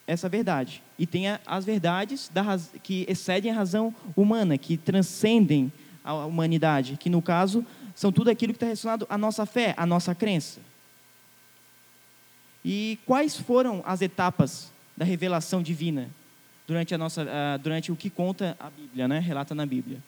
essa 0.07 0.27
verdade. 0.27 0.81
E 0.97 1.05
tem 1.05 1.25
as 1.45 1.65
verdades 1.65 2.29
da, 2.33 2.59
que 2.83 3.05
excedem 3.07 3.51
a 3.51 3.55
razão 3.55 3.93
humana, 4.15 4.57
que 4.57 4.77
transcendem 4.77 5.71
a 6.03 6.13
humanidade, 6.25 6.97
que 6.99 7.09
no 7.09 7.21
caso 7.21 7.65
são 7.95 8.11
tudo 8.11 8.29
aquilo 8.29 8.53
que 8.53 8.57
está 8.57 8.65
relacionado 8.67 9.07
à 9.09 9.17
nossa 9.17 9.45
fé, 9.45 9.73
à 9.77 9.85
nossa 9.85 10.13
crença. 10.15 10.59
E 12.63 12.99
quais 13.05 13.37
foram 13.37 13.81
as 13.85 14.01
etapas 14.01 14.71
da 14.95 15.03
revelação 15.03 15.61
divina 15.61 16.09
durante, 16.67 16.93
a 16.93 16.97
nossa, 16.97 17.23
uh, 17.23 17.59
durante 17.59 17.91
o 17.91 17.95
que 17.95 18.09
conta 18.09 18.55
a 18.59 18.69
Bíblia, 18.69 19.07
né? 19.07 19.19
relata 19.19 19.55
na 19.55 19.65
Bíblia? 19.65 20.01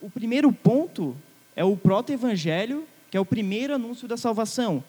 O 0.00 0.08
primeiro 0.08 0.52
ponto 0.52 1.16
é 1.54 1.64
o 1.64 1.76
proto-evangelho, 1.76 2.86
que 3.10 3.16
é 3.16 3.20
o 3.20 3.24
primeiro 3.24 3.74
anúncio 3.74 4.06
da 4.06 4.16
salvação. 4.16 4.82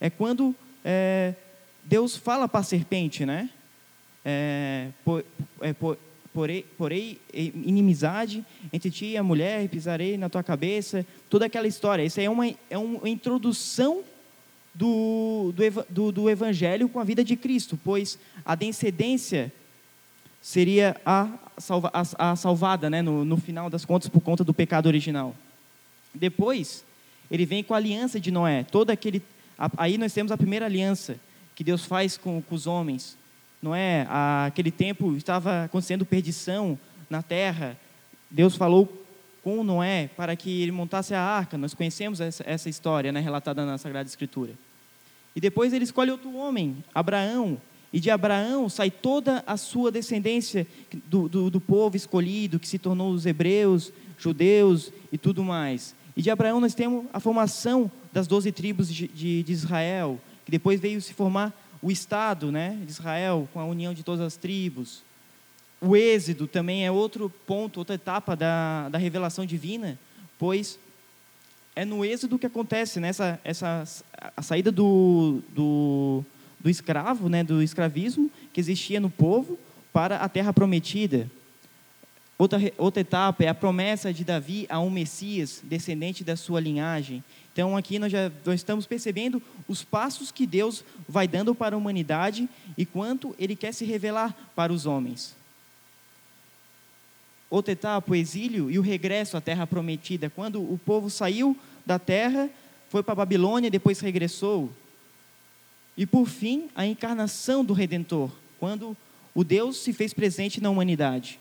É 0.00 0.10
quando 0.10 0.54
é, 0.84 1.34
Deus 1.84 2.16
fala 2.16 2.48
para 2.48 2.60
a 2.60 2.64
serpente, 2.64 3.24
né? 3.24 3.48
É, 4.24 4.88
por, 5.04 5.24
é, 5.60 5.72
por, 5.72 5.96
porei, 6.76 7.18
inimizade 7.32 8.44
entre 8.72 8.90
ti 8.90 9.06
e 9.06 9.16
a 9.16 9.22
mulher, 9.22 9.66
pisarei 9.68 10.18
na 10.18 10.28
tua 10.28 10.42
cabeça, 10.42 11.06
toda 11.30 11.46
aquela 11.46 11.66
história. 11.66 12.04
Isso 12.04 12.20
é 12.20 12.28
uma, 12.28 12.46
é 12.68 12.76
uma 12.76 13.08
introdução 13.08 14.02
do, 14.74 15.54
do, 15.88 16.12
do, 16.12 16.30
Evangelho 16.30 16.88
com 16.88 17.00
a 17.00 17.04
vida 17.04 17.24
de 17.24 17.34
Cristo, 17.36 17.78
pois 17.82 18.18
a 18.44 18.54
descendência 18.54 19.50
seria 20.42 21.00
a, 21.06 21.30
salva, 21.56 21.90
a, 21.94 22.32
a 22.32 22.36
salvada, 22.36 22.90
né, 22.90 23.00
no, 23.00 23.24
no 23.24 23.38
final 23.38 23.70
das 23.70 23.86
contas, 23.86 24.10
por 24.10 24.20
conta 24.20 24.44
do 24.44 24.52
pecado 24.52 24.86
original. 24.86 25.34
Depois, 26.14 26.84
ele 27.30 27.46
vem 27.46 27.64
com 27.64 27.72
a 27.72 27.78
aliança 27.78 28.20
de 28.20 28.30
Noé, 28.30 28.64
todo 28.64 28.90
aquele, 28.90 29.22
aí 29.78 29.96
nós 29.96 30.12
temos 30.12 30.30
a 30.30 30.36
primeira 30.36 30.66
aliança 30.66 31.16
que 31.54 31.64
Deus 31.64 31.86
faz 31.86 32.18
com, 32.18 32.42
com 32.42 32.54
os 32.54 32.66
homens, 32.66 33.16
não 33.62 33.74
é? 33.74 34.06
Aquele 34.46 34.70
tempo 34.70 35.16
estava 35.16 35.64
acontecendo 35.64 36.04
perdição 36.04 36.78
na 37.08 37.22
terra. 37.22 37.76
Deus 38.30 38.56
falou 38.56 39.06
com 39.42 39.62
Noé 39.62 40.10
para 40.16 40.34
que 40.34 40.62
ele 40.62 40.72
montasse 40.72 41.14
a 41.14 41.20
arca. 41.20 41.56
Nós 41.56 41.74
conhecemos 41.74 42.20
essa, 42.20 42.68
história, 42.68 43.12
né, 43.12 43.20
relatada 43.20 43.64
na 43.64 43.78
Sagrada 43.78 44.08
Escritura. 44.08 44.52
E 45.34 45.40
depois 45.40 45.72
ele 45.72 45.84
escolhe 45.84 46.10
outro 46.10 46.34
homem, 46.34 46.82
Abraão, 46.94 47.60
E 47.92 48.00
de 48.00 48.10
Abraão 48.10 48.68
sai 48.68 48.90
toda 48.90 49.44
a 49.46 49.56
sua 49.56 49.92
descendência 49.92 50.66
do, 51.06 51.28
do, 51.28 51.50
do 51.50 51.60
povo 51.60 51.96
escolhido, 51.96 52.58
que 52.58 52.68
se 52.68 52.78
tornou 52.78 53.12
os 53.12 53.24
hebreus, 53.24 53.92
judeus 54.18 54.92
e 55.12 55.16
tudo 55.16 55.44
mais. 55.44 55.94
E 56.16 56.22
de 56.22 56.30
Abraão 56.30 56.60
nós 56.60 56.74
temos 56.74 57.04
a 57.12 57.20
formação 57.20 57.90
das 58.12 58.26
doze 58.26 58.50
tribos 58.50 58.92
de, 58.92 59.06
de, 59.08 59.42
de, 59.42 59.52
Israel, 59.52 60.18
que 60.44 60.50
depois 60.50 60.80
veio 60.80 61.00
se 61.00 61.12
formar 61.12 61.54
o 61.82 61.90
Estado 61.90 62.50
né, 62.50 62.78
de 62.84 62.90
Israel, 62.90 63.48
com 63.52 63.60
a 63.60 63.64
união 63.64 63.94
de 63.94 64.02
todas 64.02 64.20
as 64.20 64.36
tribos. 64.36 65.02
O 65.80 65.96
êxodo 65.96 66.46
também 66.46 66.86
é 66.86 66.90
outro 66.90 67.30
ponto, 67.46 67.78
outra 67.78 67.94
etapa 67.94 68.34
da, 68.34 68.88
da 68.88 68.98
revelação 68.98 69.44
divina, 69.44 69.98
pois 70.38 70.78
é 71.74 71.84
no 71.84 72.04
êxodo 72.04 72.38
que 72.38 72.46
acontece 72.46 72.98
né, 72.98 73.10
essa, 73.44 73.84
a 74.34 74.42
saída 74.42 74.72
do, 74.72 75.42
do, 75.50 76.24
do 76.58 76.70
escravo, 76.70 77.28
né, 77.28 77.44
do 77.44 77.62
escravismo 77.62 78.30
que 78.52 78.60
existia 78.60 78.98
no 78.98 79.10
povo 79.10 79.58
para 79.92 80.16
a 80.16 80.28
terra 80.28 80.52
prometida. 80.54 81.30
Outra, 82.38 82.58
outra 82.76 83.00
etapa 83.00 83.44
é 83.44 83.48
a 83.48 83.54
promessa 83.54 84.12
de 84.12 84.24
Davi 84.24 84.66
a 84.68 84.80
um 84.80 84.90
Messias, 84.90 85.62
descendente 85.62 86.24
da 86.24 86.36
sua 86.36 86.60
linhagem. 86.60 87.22
Então, 87.56 87.74
aqui 87.74 87.98
nós 87.98 88.12
já 88.12 88.30
nós 88.44 88.56
estamos 88.56 88.84
percebendo 88.84 89.42
os 89.66 89.82
passos 89.82 90.30
que 90.30 90.46
Deus 90.46 90.84
vai 91.08 91.26
dando 91.26 91.54
para 91.54 91.74
a 91.74 91.78
humanidade 91.78 92.46
e 92.76 92.84
quanto 92.84 93.34
Ele 93.38 93.56
quer 93.56 93.72
se 93.72 93.82
revelar 93.82 94.36
para 94.54 94.70
os 94.70 94.84
homens. 94.84 95.34
Outra 97.48 97.72
etapa, 97.72 98.12
o 98.12 98.14
exílio 98.14 98.70
e 98.70 98.78
o 98.78 98.82
regresso 98.82 99.38
à 99.38 99.40
terra 99.40 99.66
prometida. 99.66 100.28
Quando 100.28 100.60
o 100.60 100.78
povo 100.84 101.08
saiu 101.08 101.56
da 101.86 101.98
terra, 101.98 102.50
foi 102.90 103.02
para 103.02 103.12
a 103.12 103.16
Babilônia 103.24 103.70
depois 103.70 104.00
regressou. 104.00 104.70
E 105.96 106.04
por 106.04 106.28
fim, 106.28 106.68
a 106.74 106.84
encarnação 106.84 107.64
do 107.64 107.72
Redentor, 107.72 108.30
quando 108.60 108.94
o 109.34 109.42
Deus 109.42 109.78
se 109.78 109.94
fez 109.94 110.12
presente 110.12 110.60
na 110.60 110.68
humanidade 110.68 111.40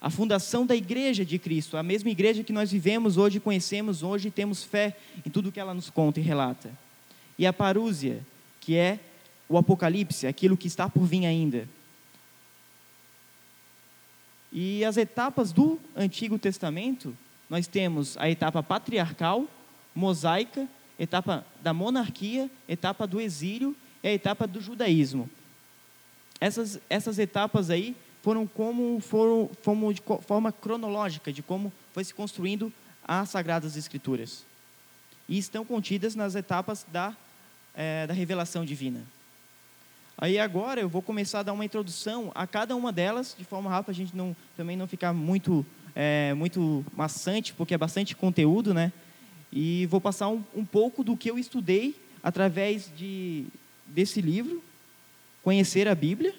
a 0.00 0.10
fundação 0.10 0.64
da 0.64 0.76
igreja 0.76 1.24
de 1.24 1.38
Cristo, 1.38 1.76
a 1.76 1.82
mesma 1.82 2.10
igreja 2.10 2.44
que 2.44 2.52
nós 2.52 2.70
vivemos 2.70 3.16
hoje, 3.16 3.40
conhecemos 3.40 4.02
hoje 4.02 4.28
e 4.28 4.30
temos 4.30 4.62
fé 4.62 4.96
em 5.26 5.30
tudo 5.30 5.50
que 5.50 5.58
ela 5.58 5.74
nos 5.74 5.90
conta 5.90 6.20
e 6.20 6.22
relata. 6.22 6.70
E 7.36 7.46
a 7.46 7.52
parúzia, 7.52 8.24
que 8.60 8.76
é 8.76 9.00
o 9.48 9.58
apocalipse, 9.58 10.26
aquilo 10.26 10.56
que 10.56 10.68
está 10.68 10.88
por 10.88 11.04
vir 11.04 11.26
ainda. 11.26 11.68
E 14.52 14.84
as 14.84 14.96
etapas 14.96 15.52
do 15.52 15.80
Antigo 15.96 16.38
Testamento, 16.38 17.16
nós 17.50 17.66
temos 17.66 18.16
a 18.18 18.30
etapa 18.30 18.62
patriarcal, 18.62 19.46
mosaica, 19.94 20.68
etapa 20.98 21.44
da 21.60 21.72
monarquia, 21.72 22.50
etapa 22.68 23.06
do 23.06 23.20
exílio 23.20 23.74
e 24.02 24.08
a 24.08 24.12
etapa 24.12 24.46
do 24.46 24.60
judaísmo. 24.60 25.28
Essas, 26.40 26.80
essas 26.88 27.18
etapas 27.18 27.68
aí 27.68 27.96
foram 28.28 28.46
como 28.46 29.00
foram, 29.00 29.50
foram 29.62 29.90
de 29.90 30.02
forma 30.20 30.52
cronológica 30.52 31.32
de 31.32 31.42
como 31.42 31.72
foi 31.94 32.04
se 32.04 32.12
construindo 32.12 32.70
as 33.02 33.30
Sagradas 33.30 33.74
Escrituras. 33.74 34.44
E 35.26 35.38
estão 35.38 35.64
contidas 35.64 36.14
nas 36.14 36.34
etapas 36.34 36.84
da, 36.92 37.16
é, 37.74 38.06
da 38.06 38.12
revelação 38.12 38.66
divina. 38.66 39.02
Aí 40.18 40.38
agora 40.38 40.78
eu 40.78 40.90
vou 40.90 41.00
começar 41.00 41.40
a 41.40 41.42
dar 41.42 41.54
uma 41.54 41.64
introdução 41.64 42.30
a 42.34 42.46
cada 42.46 42.76
uma 42.76 42.92
delas, 42.92 43.34
de 43.38 43.46
forma 43.46 43.70
rápida, 43.70 43.92
a 43.92 43.94
gente 43.94 44.14
não, 44.14 44.36
também 44.58 44.76
não 44.76 44.86
ficar 44.86 45.14
muito, 45.14 45.64
é, 45.96 46.34
muito 46.34 46.84
maçante, 46.94 47.54
porque 47.54 47.72
é 47.72 47.78
bastante 47.78 48.14
conteúdo, 48.14 48.74
né? 48.74 48.92
E 49.50 49.86
vou 49.86 50.02
passar 50.02 50.28
um, 50.28 50.44
um 50.54 50.66
pouco 50.66 51.02
do 51.02 51.16
que 51.16 51.30
eu 51.30 51.38
estudei 51.38 51.98
através 52.22 52.92
de, 52.94 53.46
desse 53.86 54.20
livro, 54.20 54.62
Conhecer 55.42 55.88
a 55.88 55.94
Bíblia, 55.94 56.34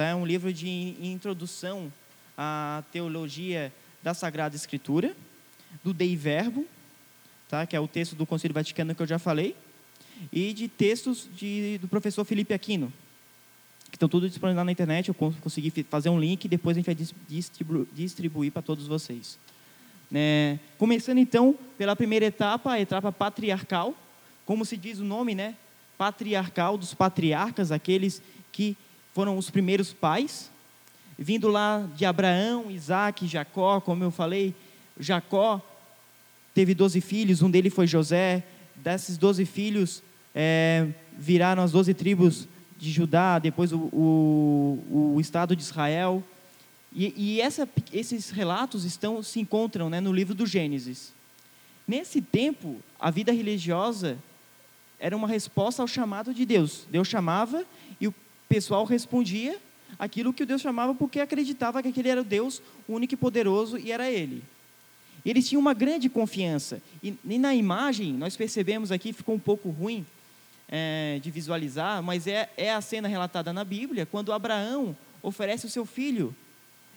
Tá? 0.00 0.06
É 0.06 0.14
um 0.14 0.24
livro 0.24 0.50
de 0.50 0.96
introdução 0.98 1.92
à 2.34 2.82
teologia 2.90 3.70
da 4.02 4.14
Sagrada 4.14 4.56
Escritura, 4.56 5.14
do 5.84 5.92
Dei 5.92 6.16
Verbo, 6.16 6.66
tá? 7.50 7.66
que 7.66 7.76
é 7.76 7.80
o 7.80 7.86
texto 7.86 8.16
do 8.16 8.24
Concílio 8.24 8.54
Vaticano 8.54 8.94
que 8.94 9.02
eu 9.02 9.06
já 9.06 9.18
falei, 9.18 9.54
e 10.32 10.54
de 10.54 10.68
textos 10.68 11.28
de, 11.36 11.76
do 11.82 11.86
professor 11.86 12.24
Felipe 12.24 12.54
Aquino, 12.54 12.90
que 13.90 13.96
estão 13.96 14.08
tudo 14.08 14.26
disponíveis 14.26 14.64
na 14.64 14.72
internet. 14.72 15.08
Eu 15.08 15.14
consegui 15.14 15.70
fazer 15.90 16.08
um 16.08 16.18
link 16.18 16.46
e 16.46 16.48
depois 16.48 16.78
a 16.78 16.80
gente 16.80 16.86
vai 16.86 16.96
distribuir 17.92 18.50
para 18.50 18.62
todos 18.62 18.86
vocês. 18.86 19.38
É, 20.14 20.58
começando 20.78 21.18
então 21.18 21.54
pela 21.76 21.94
primeira 21.94 22.24
etapa, 22.24 22.72
a 22.72 22.80
etapa 22.80 23.12
patriarcal, 23.12 23.94
como 24.46 24.64
se 24.64 24.78
diz 24.78 24.98
o 24.98 25.04
nome, 25.04 25.34
né? 25.34 25.56
Patriarcal 25.98 26.78
dos 26.78 26.94
patriarcas, 26.94 27.70
aqueles 27.70 28.22
que 28.50 28.78
foram 29.12 29.36
os 29.36 29.50
primeiros 29.50 29.92
pais, 29.92 30.50
vindo 31.18 31.48
lá 31.48 31.86
de 31.96 32.04
Abraão, 32.04 32.70
Isaac, 32.70 33.26
Jacó, 33.26 33.80
como 33.80 34.04
eu 34.04 34.10
falei, 34.10 34.54
Jacó 34.98 35.60
teve 36.54 36.74
doze 36.74 37.00
filhos, 37.00 37.42
um 37.42 37.50
deles 37.50 37.74
foi 37.74 37.86
José, 37.86 38.44
desses 38.76 39.16
doze 39.18 39.44
filhos 39.44 40.02
é, 40.34 40.86
viraram 41.18 41.62
as 41.62 41.72
doze 41.72 41.92
tribos 41.94 42.48
de 42.78 42.90
Judá, 42.90 43.38
depois 43.38 43.72
o, 43.72 43.78
o, 43.92 45.12
o 45.16 45.20
Estado 45.20 45.54
de 45.54 45.62
Israel, 45.62 46.24
e, 46.92 47.14
e 47.16 47.40
essa, 47.40 47.68
esses 47.92 48.30
relatos 48.30 48.84
estão 48.84 49.22
se 49.22 49.38
encontram 49.38 49.90
né, 49.90 50.00
no 50.00 50.12
livro 50.12 50.34
do 50.34 50.46
Gênesis. 50.46 51.12
Nesse 51.86 52.20
tempo, 52.20 52.80
a 52.98 53.10
vida 53.10 53.32
religiosa 53.32 54.18
era 54.98 55.16
uma 55.16 55.28
resposta 55.28 55.82
ao 55.82 55.88
chamado 55.88 56.32
de 56.34 56.44
Deus. 56.44 56.86
Deus 56.90 57.08
chamava 57.08 57.64
pessoal 58.50 58.84
respondia 58.84 59.56
aquilo 59.96 60.32
que 60.32 60.42
o 60.42 60.46
Deus 60.46 60.60
chamava 60.60 60.92
porque 60.92 61.20
acreditava 61.20 61.80
que 61.80 61.88
aquele 61.88 62.08
era 62.08 62.20
o 62.20 62.24
Deus 62.24 62.60
único 62.88 63.14
e 63.14 63.16
poderoso 63.16 63.78
e 63.78 63.92
era 63.92 64.10
Ele. 64.10 64.42
Eles 65.24 65.48
tinham 65.48 65.60
uma 65.60 65.72
grande 65.72 66.08
confiança. 66.08 66.82
E, 67.00 67.14
e 67.24 67.38
na 67.38 67.54
imagem, 67.54 68.12
nós 68.12 68.36
percebemos 68.36 68.90
aqui, 68.90 69.12
ficou 69.12 69.36
um 69.36 69.38
pouco 69.38 69.70
ruim 69.70 70.04
é, 70.68 71.20
de 71.22 71.30
visualizar, 71.30 72.02
mas 72.02 72.26
é, 72.26 72.50
é 72.56 72.72
a 72.72 72.80
cena 72.80 73.06
relatada 73.06 73.52
na 73.52 73.62
Bíblia, 73.62 74.04
quando 74.04 74.32
Abraão 74.32 74.96
oferece 75.22 75.66
o 75.66 75.70
seu 75.70 75.86
filho 75.86 76.34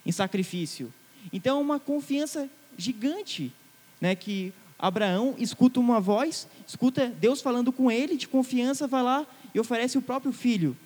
em 0.04 0.10
sacrifício. 0.10 0.92
Então, 1.32 1.60
uma 1.60 1.78
confiança 1.78 2.50
gigante, 2.76 3.52
né, 4.00 4.16
que 4.16 4.52
Abraão 4.76 5.36
escuta 5.38 5.78
uma 5.78 6.00
voz, 6.00 6.48
escuta 6.66 7.06
Deus 7.06 7.40
falando 7.40 7.70
com 7.70 7.92
ele, 7.92 8.16
de 8.16 8.26
confiança, 8.26 8.88
vai 8.88 9.04
lá 9.04 9.24
e 9.54 9.60
oferece 9.60 9.96
o 9.96 10.02
próprio 10.02 10.32
filho 10.32 10.76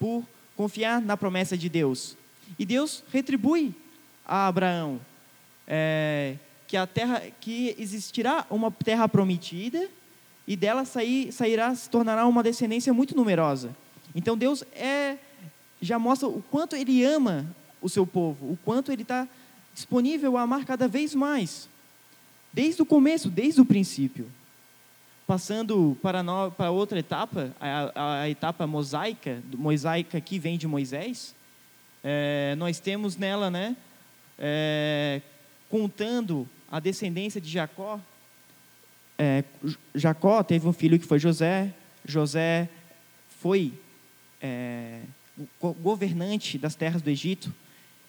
por 0.00 0.24
confiar 0.56 1.00
na 1.00 1.16
promessa 1.16 1.56
de 1.56 1.68
Deus. 1.68 2.16
E 2.58 2.66
Deus 2.66 3.04
retribui 3.12 3.72
a 4.26 4.48
Abraão 4.48 5.00
é, 5.68 6.36
que 6.66 6.76
a 6.76 6.86
terra, 6.86 7.22
que 7.40 7.76
existirá 7.78 8.46
uma 8.50 8.70
terra 8.70 9.08
prometida 9.08 9.88
e 10.48 10.56
dela 10.56 10.84
sair, 10.84 11.30
sairá, 11.30 11.72
se 11.74 11.88
tornará 11.88 12.26
uma 12.26 12.42
descendência 12.42 12.92
muito 12.92 13.14
numerosa. 13.14 13.76
Então 14.14 14.36
Deus 14.36 14.64
é, 14.72 15.16
já 15.80 15.98
mostra 15.98 16.26
o 16.26 16.42
quanto 16.50 16.74
Ele 16.74 17.04
ama 17.04 17.46
o 17.80 17.88
seu 17.88 18.06
povo, 18.06 18.52
o 18.52 18.58
quanto 18.64 18.90
Ele 18.90 19.02
está 19.02 19.28
disponível 19.72 20.36
a 20.36 20.42
amar 20.42 20.64
cada 20.64 20.88
vez 20.88 21.14
mais, 21.14 21.68
desde 22.52 22.82
o 22.82 22.86
começo, 22.86 23.30
desde 23.30 23.60
o 23.60 23.64
princípio. 23.64 24.26
Passando 25.30 25.96
para, 26.02 26.24
no, 26.24 26.50
para 26.50 26.72
outra 26.72 26.98
etapa, 26.98 27.54
a, 27.60 28.22
a, 28.22 28.28
etapa 28.28 28.66
mosaica, 28.66 29.40
mosaica 29.56 30.20
que 30.20 30.40
vem 30.40 30.58
de 30.58 30.66
Moisés, 30.66 31.36
é, 32.02 32.56
nós 32.58 32.80
temos 32.80 33.16
nela, 33.16 33.48
né, 33.48 33.76
é, 34.36 35.22
contando 35.68 36.48
a 36.68 36.80
descendência 36.80 37.40
de 37.40 37.48
Jacó. 37.48 38.00
É, 39.16 39.44
Jacó 39.94 40.42
teve 40.42 40.66
um 40.66 40.72
filho 40.72 40.98
que 40.98 41.06
foi 41.06 41.20
José, 41.20 41.72
José 42.04 42.68
foi 43.38 43.72
é, 44.42 45.02
governante 45.80 46.58
das 46.58 46.74
terras 46.74 47.02
do 47.02 47.08
Egito. 47.08 47.54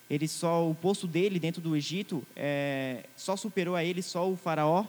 Ele 0.10 0.28
só 0.28 0.68
o 0.68 0.74
posto 0.74 1.06
dele 1.06 1.40
dentro 1.40 1.62
do 1.62 1.76
Egito 1.76 2.24
é, 2.36 3.06
só 3.16 3.38
superou 3.38 3.76
a 3.76 3.84
ele 3.84 4.02
só 4.02 4.28
o 4.28 4.36
faraó 4.36 4.88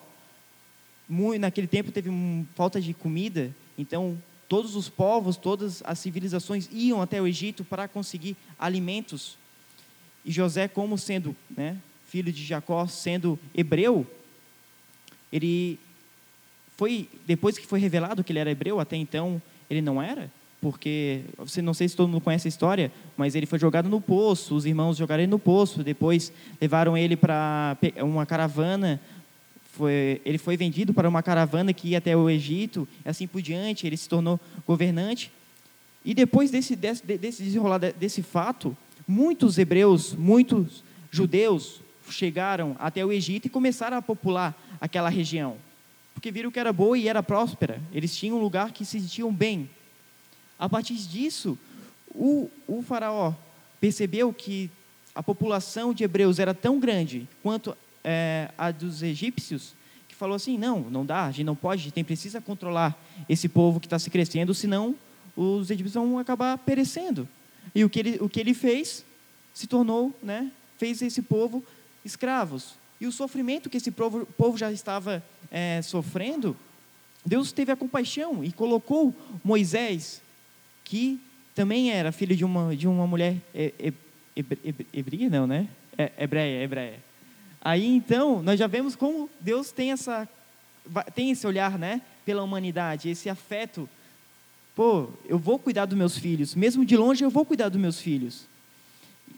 naquele 1.39 1.67
tempo 1.67 1.93
teve 1.93 2.11
falta 2.55 2.81
de 2.81 2.95
comida, 2.95 3.55
então 3.77 4.19
todos 4.49 4.77
os 4.77 4.89
povos, 4.89 5.37
todas 5.37 5.83
as 5.85 5.99
civilizações 5.99 6.69
iam 6.71 7.01
até 7.01 7.21
o 7.21 7.27
Egito 7.27 7.65
para 7.65 7.89
conseguir 7.89 8.37
alimentos. 8.59 9.39
E 10.25 10.31
José, 10.31 10.69
como 10.69 10.99
sendo 10.99 11.35
né, 11.57 11.79
filho 12.07 12.33
de 12.33 12.45
Jacó, 12.45 12.87
sendo 12.87 13.39
hebreu, 13.55 14.07
ele 15.33 15.79
foi 16.77 17.09
depois 17.27 17.57
que 17.57 17.67
foi 17.67 17.81
revelado 17.81 18.23
que 18.23 18.31
ele 18.33 18.39
era 18.39 18.51
hebreu, 18.51 18.79
até 18.79 18.97
então 18.97 19.41
ele 19.71 19.81
não 19.81 20.03
era, 20.03 20.31
porque 20.61 21.23
você 21.39 21.63
não 21.63 21.73
sei 21.73 21.89
se 21.89 21.97
todo 21.97 22.09
mundo 22.09 22.21
conhece 22.21 22.47
a 22.47 22.51
história, 22.51 22.93
mas 23.17 23.35
ele 23.35 23.47
foi 23.47 23.59
jogado 23.59 23.89
no 23.89 24.01
poço, 24.01 24.55
os 24.55 24.67
irmãos 24.67 24.99
jogaram 24.99 25.23
ele 25.23 25.31
no 25.31 25.39
poço, 25.39 25.83
depois 25.83 26.33
levaram 26.61 26.97
ele 26.97 27.17
para 27.17 27.77
uma 28.03 28.27
caravana 28.27 29.01
foi, 29.73 30.21
ele 30.25 30.39
foi 30.39 30.57
vendido 30.57 30.93
para 30.93 31.09
uma 31.09 31.23
caravana 31.23 31.73
que 31.73 31.89
ia 31.89 31.99
até 31.99 32.15
o 32.15 32.29
Egito, 32.29 32.87
assim 33.05 33.27
por 33.27 33.41
diante, 33.41 33.87
ele 33.87 33.97
se 33.97 34.09
tornou 34.09 34.39
governante. 34.67 35.33
E 36.05 36.15
depois 36.15 36.51
desse, 36.51 36.77
desse, 36.77 37.05
desse 37.05 37.43
desenrolar 37.43 37.79
desse 37.79 38.23
fato, 38.23 38.77
muitos 39.09 39.57
hebreus, 39.57 40.13
muitos 40.15 40.85
judeus 41.11 41.81
chegaram 42.11 42.77
até 42.79 43.05
o 43.05 43.11
Egito 43.11 43.47
e 43.47 43.51
começaram 43.51 43.97
a 43.97 44.03
popular 44.03 44.55
aquela 44.79 45.09
região. 45.09 45.57
Porque 46.13 46.31
viram 46.31 46.51
que 46.51 46.61
era 46.61 46.73
boa 46.73 46.99
e 46.99 47.09
era 47.09 47.23
próspera. 47.23 47.81
Eles 47.93 48.15
tinham 48.15 48.37
um 48.37 48.41
lugar 48.41 48.73
que 48.73 48.85
se 48.85 49.01
sentiam 49.01 49.33
bem. 49.33 49.71
A 50.59 50.69
partir 50.69 50.95
disso, 50.95 51.59
o, 52.15 52.51
o 52.69 52.83
faraó 52.83 53.33
percebeu 53.81 54.33
que 54.35 54.71
a 55.15 55.23
população 55.23 55.95
de 55.95 56.05
hebreus 56.05 56.39
era 56.39 56.53
tão 56.53 56.79
grande 56.79 57.27
quanto 57.43 57.75
é, 58.05 58.51
a 58.57 58.71
dos 58.71 59.03
egípcios, 59.03 59.75
que 60.09 60.15
falou 60.15 60.37
assim: 60.37 60.59
não, 60.59 60.81
não 60.81 61.05
dá, 61.05 61.27
a 61.27 61.31
gente 61.31 61.45
não 61.45 61.57
pode, 61.57 61.83
a 61.83 61.85
gente 61.85 62.05
precisa 62.05 62.41
controlar 62.41 62.97
esse 63.29 63.49
povo 63.49 63.81
que 63.81 63.87
está 63.87 63.99
se 63.99 64.11
crescendo, 64.11 64.55
senão 64.55 64.95
os 65.37 65.71
egípcios 65.71 65.95
vão 65.95 66.19
acabar 66.19 66.59
perecendo. 66.59 67.29
E 67.75 67.85
o 67.85 67.91
que 67.91 68.01
ele, 68.01 68.19
o 68.21 68.29
que 68.29 68.41
ele 68.41 68.55
fez 68.55 69.05
se 69.55 69.67
tornou, 69.67 70.15
né, 70.23 70.51
fez 70.79 71.01
esse 71.03 71.23
povo 71.23 71.65
escravos. 72.05 72.75
E 73.01 73.07
o 73.07 73.13
sofrimento 73.13 73.69
que 73.69 73.77
esse 73.77 73.91
povo, 73.91 74.27
povo 74.37 74.57
já 74.57 74.71
estava 74.71 75.23
é, 75.51 75.81
sofrendo, 75.83 76.57
Deus 77.25 77.53
teve 77.53 77.73
a 77.73 77.77
compaixão 77.77 78.43
e 78.45 78.53
colocou 78.53 79.15
Moisés, 79.45 80.21
que 80.85 81.21
também 81.55 81.91
era 81.91 82.13
filho 82.13 82.35
de 82.35 82.45
uma, 82.45 82.75
de 82.75 82.89
uma 82.89 83.07
mulher 83.07 83.37
hebreia, 84.93 85.31
não, 85.31 85.47
né? 85.47 85.69
É, 85.97 86.13
hebreia, 86.19 86.63
hebreia. 86.63 87.12
Aí 87.65 87.87
então, 87.87 88.43
nós 88.43 88.59
já 88.59 88.67
vemos 88.67 88.97
como 88.97 89.31
Deus 89.41 89.71
tem 89.71 89.93
essa 89.93 90.29
tem 91.15 91.31
esse 91.31 91.47
olhar, 91.47 91.79
né, 91.79 92.03
pela 92.27 92.43
humanidade, 92.43 93.09
esse 93.09 93.29
afeto. 93.31 93.89
Pô, 94.75 95.09
eu 95.27 95.39
vou 95.39 95.59
cuidar 95.59 95.87
dos 95.87 95.97
meus 95.97 96.19
filhos, 96.19 96.57
mesmo 96.57 96.85
de 96.85 96.97
longe 96.97 97.23
eu 97.23 97.31
vou 97.31 97.45
cuidar 97.45 97.69
dos 97.69 97.81
meus 97.81 98.01
filhos. 98.01 98.49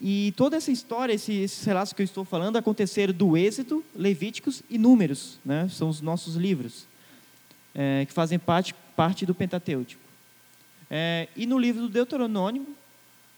E 0.00 0.32
toda 0.36 0.56
essa 0.56 0.72
história, 0.72 1.12
esses 1.12 1.62
relatos 1.64 1.92
que 1.92 2.00
eu 2.00 2.04
estou 2.04 2.24
falando, 2.24 2.56
aconteceram 2.56 3.12
do 3.12 3.36
Êxodo, 3.36 3.84
Levíticos 3.94 4.62
e 4.70 4.78
Números, 4.78 5.38
né? 5.44 5.68
São 5.68 5.88
os 5.88 6.00
nossos 6.00 6.34
livros 6.34 6.86
é, 7.74 8.04
que 8.06 8.12
fazem 8.12 8.38
parte 8.38 8.74
parte 8.96 9.26
do 9.26 9.34
Pentateuco. 9.34 9.92
É, 10.90 11.28
e 11.34 11.46
no 11.46 11.58
livro 11.58 11.82
do 11.82 11.88
Deuteronômio 11.88 12.66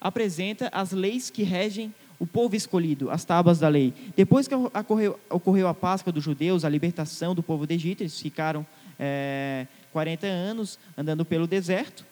apresenta 0.00 0.68
as 0.72 0.92
leis 0.92 1.30
que 1.30 1.42
regem 1.42 1.94
o 2.18 2.26
povo 2.26 2.56
escolhido, 2.56 3.10
as 3.10 3.24
tábuas 3.24 3.58
da 3.58 3.68
lei. 3.68 3.92
Depois 4.16 4.48
que 4.48 4.54
ocorreu, 4.54 5.18
ocorreu 5.28 5.68
a 5.68 5.74
Páscoa 5.74 6.12
dos 6.12 6.24
judeus, 6.24 6.64
a 6.64 6.68
libertação 6.68 7.34
do 7.34 7.42
povo 7.42 7.66
do 7.66 7.70
Egito, 7.72 8.02
eles 8.02 8.18
ficaram 8.18 8.66
é, 8.98 9.66
40 9.92 10.26
anos 10.26 10.78
andando 10.96 11.24
pelo 11.24 11.46
deserto. 11.46 12.04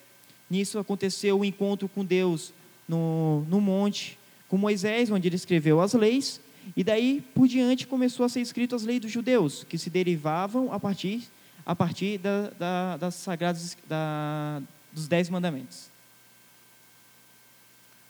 Nisso 0.49 0.79
aconteceu 0.79 1.40
o 1.40 1.45
encontro 1.45 1.88
com 1.88 2.05
Deus 2.05 2.53
no, 2.88 3.45
no 3.49 3.61
monte, 3.61 4.19
com 4.49 4.59
Moisés, 4.59 5.11
onde 5.11 5.29
ele 5.29 5.37
escreveu 5.37 5.81
as 5.81 5.95
leis. 5.95 6.40
E 6.77 6.85
daí 6.85 7.23
por 7.35 7.49
diante 7.49 7.87
começou 7.87 8.25
a 8.25 8.29
ser 8.29 8.40
escrito 8.40 8.75
as 8.75 8.85
leis 8.85 9.01
dos 9.01 9.11
judeus, 9.11 9.64
que 9.64 9.79
se 9.79 9.90
derivavam 9.90 10.73
a 10.73 10.79
partir, 10.79 11.25
a 11.64 11.75
partir 11.75 12.19
da, 12.19 12.51
da, 12.59 12.97
das 12.97 13.14
sagradas, 13.14 13.77
da, 13.88 14.62
dos 14.93 15.09
dez 15.09 15.29
mandamentos. 15.29 15.93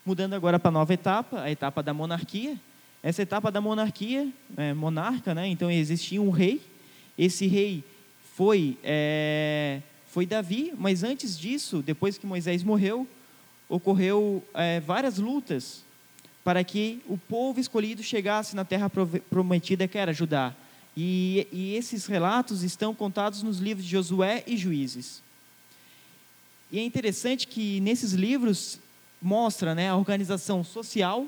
Mudando 0.06 0.34
agora 0.34 0.58
para 0.58 0.68
a 0.68 0.72
nova 0.72 0.92
etapa, 0.92 1.40
a 1.40 1.50
etapa 1.50 1.82
da 1.82 1.94
monarquia. 1.94 2.60
Essa 3.02 3.22
etapa 3.22 3.50
da 3.50 3.58
monarquia, 3.58 4.28
é, 4.54 4.74
monarca, 4.74 5.34
né? 5.34 5.46
então 5.46 5.70
existia 5.70 6.20
um 6.20 6.28
rei. 6.28 6.60
Esse 7.16 7.46
rei 7.46 7.82
foi, 8.36 8.76
é, 8.84 9.80
foi 10.06 10.26
Davi, 10.26 10.74
mas 10.76 11.02
antes 11.02 11.38
disso, 11.38 11.80
depois 11.80 12.18
que 12.18 12.26
Moisés 12.26 12.62
morreu, 12.62 13.08
ocorreu 13.66 14.44
é, 14.52 14.78
várias 14.78 15.16
lutas 15.16 15.82
para 16.44 16.62
que 16.62 17.00
o 17.08 17.16
povo 17.16 17.58
escolhido 17.58 18.02
chegasse 18.02 18.54
na 18.54 18.62
terra 18.64 18.90
prometida 19.30 19.88
que 19.88 19.96
era 19.96 20.12
Judá. 20.12 20.54
E, 20.94 21.48
e 21.50 21.76
esses 21.76 22.04
relatos 22.04 22.62
estão 22.62 22.94
contados 22.94 23.42
nos 23.42 23.58
livros 23.58 23.86
de 23.86 23.92
Josué 23.92 24.44
e 24.46 24.54
Juízes. 24.54 25.22
E 26.70 26.78
é 26.78 26.82
interessante 26.82 27.46
que 27.46 27.80
nesses 27.80 28.12
livros 28.12 28.78
mostra 29.24 29.74
né, 29.74 29.88
a 29.88 29.96
organização 29.96 30.62
social, 30.62 31.26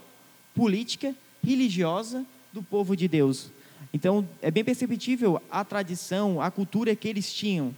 política, 0.55 1.15
religiosa 1.43 2.27
do 2.53 2.63
povo 2.63 2.95
de 2.95 3.09
Deus. 3.09 3.51
Então, 3.93 4.29
é 4.43 4.51
bem 4.51 4.63
perceptível 4.63 5.41
a 5.51 5.65
tradição, 5.65 6.41
a 6.41 6.51
cultura 6.51 6.95
que 6.95 7.09
eles 7.09 7.33
tinham. 7.33 7.75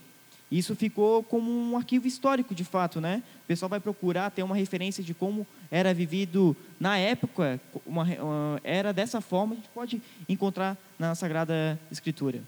Isso 0.51 0.75
ficou 0.75 1.23
como 1.23 1.49
um 1.49 1.77
arquivo 1.77 2.09
histórico, 2.09 2.53
de 2.53 2.65
fato, 2.65 3.01
né? 3.01 3.23
O 3.45 3.47
pessoal 3.47 3.69
vai 3.69 3.79
procurar 3.79 4.31
ter 4.31 4.43
uma 4.43 4.57
referência 4.57 5.05
de 5.05 5.15
como 5.15 5.47
era 5.71 5.95
vivido 5.95 6.57
na 6.81 6.99
época, 6.99 7.61
uma, 7.87 8.03
uma, 8.03 8.61
era 8.65 8.93
dessa 8.93 9.21
forma, 9.21 9.53
a 9.53 9.57
gente 9.57 9.69
pode 9.69 10.03
encontrar 10.29 10.77
na 10.99 11.15
Sagrada 11.15 11.79
Escritura. 11.93 12.43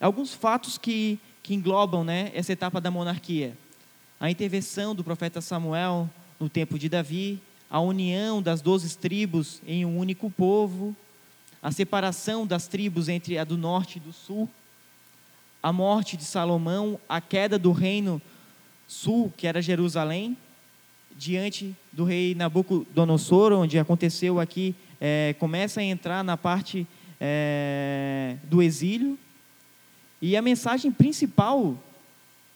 Alguns 0.00 0.32
fatos 0.32 0.78
que, 0.78 1.18
que 1.42 1.52
englobam 1.52 2.04
né, 2.04 2.30
essa 2.32 2.52
etapa 2.52 2.80
da 2.80 2.90
monarquia. 2.90 3.54
A 4.18 4.30
intervenção 4.30 4.94
do 4.94 5.04
profeta 5.04 5.40
Samuel 5.40 6.08
no 6.38 6.48
tempo 6.48 6.78
de 6.78 6.88
Davi, 6.88 7.40
a 7.70 7.80
união 7.80 8.40
das 8.40 8.60
doze 8.60 8.96
tribos 8.96 9.60
em 9.66 9.84
um 9.84 9.98
único 9.98 10.30
povo, 10.30 10.96
a 11.62 11.70
separação 11.70 12.46
das 12.46 12.66
tribos 12.66 13.08
entre 13.08 13.36
a 13.36 13.44
do 13.44 13.58
norte 13.58 13.96
e 13.96 14.00
do 14.00 14.12
sul, 14.12 14.48
a 15.62 15.72
morte 15.72 16.16
de 16.16 16.24
Salomão, 16.24 17.00
a 17.08 17.20
queda 17.20 17.58
do 17.58 17.72
reino 17.72 18.22
sul, 18.86 19.32
que 19.36 19.46
era 19.46 19.60
Jerusalém, 19.60 20.36
diante 21.16 21.74
do 21.92 22.04
rei 22.04 22.34
Nabucodonosor, 22.34 23.52
onde 23.52 23.78
aconteceu 23.78 24.38
aqui, 24.38 24.74
é, 25.00 25.34
começa 25.38 25.80
a 25.80 25.84
entrar 25.84 26.22
na 26.22 26.36
parte 26.36 26.86
é, 27.20 28.36
do 28.44 28.62
exílio. 28.62 29.18
E 30.22 30.36
a 30.36 30.42
mensagem 30.42 30.92
principal 30.92 31.76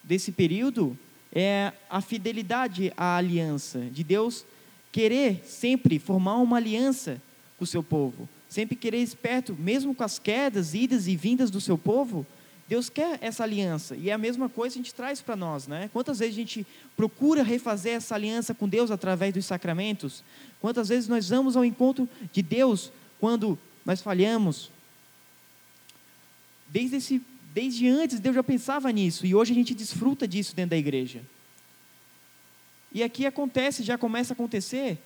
desse 0.02 0.30
período 0.30 0.96
é 1.32 1.72
a 1.88 2.00
fidelidade 2.00 2.92
à 2.96 3.16
aliança, 3.16 3.80
de 3.80 4.04
Deus 4.04 4.44
querer 4.90 5.42
sempre 5.46 5.98
formar 5.98 6.36
uma 6.36 6.58
aliança 6.58 7.20
com 7.56 7.64
o 7.64 7.66
seu 7.66 7.82
povo, 7.82 8.28
sempre 8.48 8.76
querer 8.76 8.98
esperto, 8.98 9.56
mesmo 9.58 9.94
com 9.94 10.04
as 10.04 10.18
quedas, 10.18 10.74
idas 10.74 11.06
e 11.06 11.16
vindas 11.16 11.50
do 11.50 11.60
seu 11.60 11.78
povo, 11.78 12.26
Deus 12.68 12.88
quer 12.88 13.18
essa 13.20 13.42
aliança. 13.42 13.96
E 13.96 14.10
é 14.10 14.12
a 14.12 14.18
mesma 14.18 14.48
coisa 14.48 14.74
que 14.74 14.80
a 14.80 14.82
gente 14.82 14.94
traz 14.94 15.20
para 15.20 15.36
nós, 15.36 15.66
né? 15.66 15.90
Quantas 15.92 16.18
vezes 16.18 16.34
a 16.34 16.38
gente 16.38 16.66
procura 16.96 17.42
refazer 17.42 17.94
essa 17.94 18.14
aliança 18.14 18.54
com 18.54 18.68
Deus 18.68 18.90
através 18.90 19.34
dos 19.34 19.46
sacramentos? 19.46 20.22
Quantas 20.60 20.88
vezes 20.88 21.08
nós 21.08 21.28
vamos 21.28 21.56
ao 21.56 21.64
encontro 21.64 22.08
de 22.32 22.42
Deus 22.42 22.92
quando 23.20 23.58
nós 23.84 24.00
falhamos? 24.00 24.70
Desde 26.68 26.96
esse 26.96 27.22
Desde 27.54 27.86
antes 27.86 28.18
Deus 28.18 28.34
já 28.34 28.42
pensava 28.42 28.90
nisso 28.90 29.26
e 29.26 29.34
hoje 29.34 29.52
a 29.52 29.54
gente 29.54 29.74
desfruta 29.74 30.26
disso 30.26 30.56
dentro 30.56 30.70
da 30.70 30.76
igreja. 30.76 31.20
E 32.90 33.02
aqui 33.02 33.26
acontece, 33.26 33.82
já 33.82 33.98
começa 33.98 34.32
a 34.32 34.34
acontecer 34.34 34.98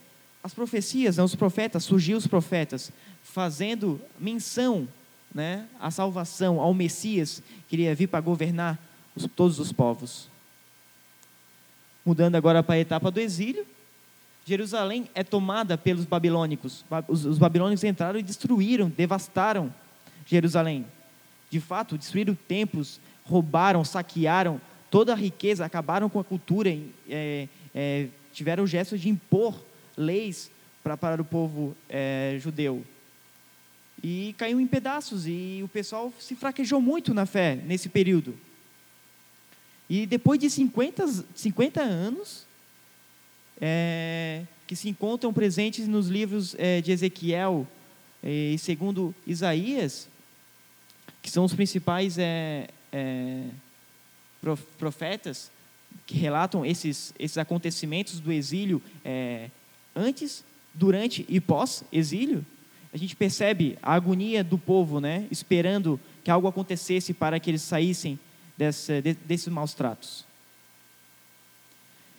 as 0.43 0.55
profecias, 0.55 1.17
né, 1.17 1.25
os 1.25 1.35
profetas, 1.35 1.85
surgiu 1.85 2.17
os 2.17 2.27
profetas 2.27 2.93
fazendo 3.23 4.01
menção, 4.19 4.87
né, 5.35 5.67
à 5.81 5.91
salvação, 5.91 6.61
ao 6.61 6.73
Messias 6.73 7.43
que 7.69 7.75
iria 7.75 7.95
vir 7.95 8.07
para 8.07 8.21
governar 8.21 8.79
os, 9.15 9.27
todos 9.35 9.59
os 9.59 9.73
povos. 9.73 10.29
Mudando 12.05 12.37
agora 12.37 12.63
para 12.63 12.77
a 12.77 12.79
etapa 12.79 13.11
do 13.11 13.19
exílio, 13.19 13.67
Jerusalém 14.45 15.11
é 15.13 15.25
tomada 15.25 15.77
pelos 15.77 16.05
babilônicos. 16.05 16.85
Os, 17.09 17.25
os 17.25 17.39
babilônicos 17.39 17.83
entraram 17.83 18.21
e 18.21 18.23
destruíram, 18.23 18.89
devastaram 18.89 19.75
Jerusalém 20.25 20.87
de 21.51 21.61
fato, 21.61 21.97
destruíram 21.97 22.35
templos, 22.35 23.01
roubaram, 23.25 23.85
saquearam 23.85 24.61
toda 24.91 25.13
a 25.13 25.17
riqueza, 25.17 25.65
acabaram 25.65 26.09
com 26.09 26.19
a 26.19 26.25
cultura, 26.25 26.71
é, 27.09 27.49
é, 27.75 28.09
tiveram 28.33 28.65
o 28.65 28.67
gesto 28.67 28.97
de 28.97 29.09
impor 29.09 29.61
leis 29.97 30.51
para, 30.83 30.97
para 30.97 31.23
o 31.23 31.25
povo 31.25 31.77
é, 31.89 32.39
judeu. 32.41 32.85
E 34.03 34.35
caiu 34.39 34.61
em 34.61 34.67
pedaços, 34.67 35.27
e 35.27 35.61
o 35.65 35.69
pessoal 35.69 36.13
se 36.19 36.37
fraquejou 36.37 36.81
muito 36.81 37.15
na 37.15 37.27
fé 37.27 37.57
nesse 37.57 37.89
período. 37.89 38.39
E 39.89 40.07
depois 40.07 40.39
de 40.39 40.51
50, 40.51 41.25
50 41.35 41.81
anos, 41.81 42.47
é, 43.61 44.43
que 44.67 44.77
se 44.77 44.89
encontram 44.89 45.33
presentes 45.33 45.87
nos 45.87 46.09
livros 46.09 46.55
é, 46.59 46.81
de 46.81 46.93
Ezequiel 46.93 47.67
é, 48.23 48.53
e 48.55 48.59
segundo 48.59 49.15
Isaías, 49.27 50.09
que 51.27 51.33
são 51.33 51.45
os 51.45 51.53
principais 51.53 52.19
é, 52.19 52.69
é, 52.93 53.43
profetas 54.79 55.51
que 56.07 56.17
relatam 56.17 56.65
esses, 56.65 57.13
esses 57.19 57.37
acontecimentos 57.37 58.21
do 58.21 58.31
exílio 58.31 58.81
é, 59.05 59.51
antes, 59.95 60.45
durante 60.73 61.27
e 61.29 61.41
pós-exílio, 61.41 62.47
a 62.95 62.97
gente 62.97 63.17
percebe 63.17 63.77
a 63.83 63.95
agonia 63.95 64.45
do 64.45 64.57
povo, 64.57 65.01
né, 65.01 65.27
esperando 65.29 65.99
que 66.23 66.31
algo 66.31 66.47
acontecesse 66.47 67.13
para 67.13 67.41
que 67.41 67.51
eles 67.51 67.63
saíssem 67.63 68.21
desse, 68.57 69.03
de, 69.03 69.15
desses 69.15 69.49
maus 69.49 69.75
tratos. 69.75 70.25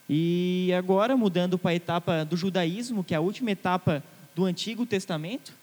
E 0.09 0.69
agora, 0.77 1.15
mudando 1.15 1.57
para 1.57 1.71
a 1.71 1.75
etapa 1.75 2.25
do 2.25 2.35
judaísmo, 2.35 3.05
que 3.05 3.13
é 3.13 3.17
a 3.17 3.21
última 3.21 3.51
etapa 3.51 4.03
do 4.35 4.43
Antigo 4.43 4.85
Testamento, 4.85 5.53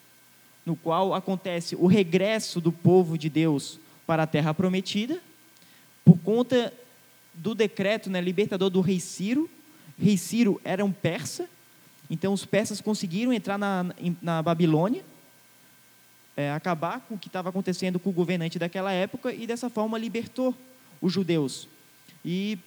no 0.64 0.74
qual 0.74 1.14
acontece 1.14 1.76
o 1.76 1.86
regresso 1.86 2.60
do 2.60 2.72
povo 2.72 3.18
de 3.18 3.28
Deus 3.28 3.78
para 4.06 4.22
a 4.22 4.26
terra 4.26 4.54
prometida, 4.54 5.20
por 6.04 6.18
conta 6.18 6.72
do 7.32 7.54
decreto 7.54 8.08
né, 8.08 8.20
libertador 8.20 8.70
do 8.70 8.80
rei 8.80 9.00
Ciro. 9.00 9.50
Rei 9.98 10.16
Ciro 10.16 10.60
era 10.64 10.84
um 10.84 10.92
persa, 10.92 11.48
então 12.10 12.32
os 12.32 12.44
persas 12.44 12.80
conseguiram 12.80 13.32
entrar 13.32 13.58
na, 13.58 13.86
na 14.20 14.42
Babilônia, 14.42 15.04
é, 16.36 16.50
acabar 16.52 17.00
com 17.00 17.14
o 17.14 17.18
que 17.18 17.28
estava 17.28 17.48
acontecendo 17.48 17.98
com 17.98 18.10
o 18.10 18.12
governante 18.12 18.58
daquela 18.58 18.92
época 18.92 19.32
e 19.32 19.46
dessa 19.46 19.70
forma 19.70 19.98
libertou 19.98 20.54
os 21.00 21.12
judeus. 21.12 21.68
E 22.24 22.58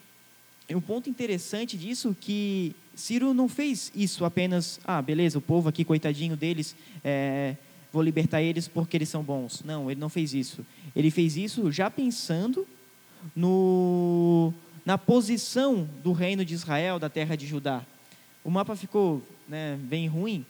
um 0.70 0.82
ponto 0.82 1.10
interessante 1.10 1.78
disso 1.78 2.16
que 2.20 2.76
Ciro 2.96 3.34
não 3.34 3.48
fez 3.48 3.92
isso 3.96 4.26
apenas, 4.26 4.80
ah, 4.84 5.02
beleza, 5.02 5.38
o 5.38 5.42
povo 5.42 5.70
aqui, 5.70 5.86
coitadinho 5.86 6.36
deles, 6.36 6.76
é, 7.04 7.56
vou 7.98 8.04
libertar 8.04 8.44
eles 8.44 8.68
porque 8.68 8.96
eles 8.96 9.10
são 9.10 9.24
bons. 9.24 9.64
Não, 9.64 9.90
ele 9.90 10.00
não 10.00 10.08
fez 10.08 10.32
isso. 10.32 10.64
Ele 10.96 11.10
fez 11.10 11.36
isso 11.36 11.72
já 11.72 11.90
pensando 11.90 12.68
no, 13.36 14.54
na 14.86 15.00
posição 15.00 15.90
do 16.04 16.12
reino 16.12 16.46
de 16.46 16.54
Israel, 16.54 17.00
da 17.00 17.10
terra 17.10 17.36
de 17.36 17.48
Judá. 17.48 17.84
O 18.44 18.52
mapa 18.52 18.76
ficou 18.76 19.24
né, 19.48 19.80
bem 19.82 20.08
ruim, 20.08 20.46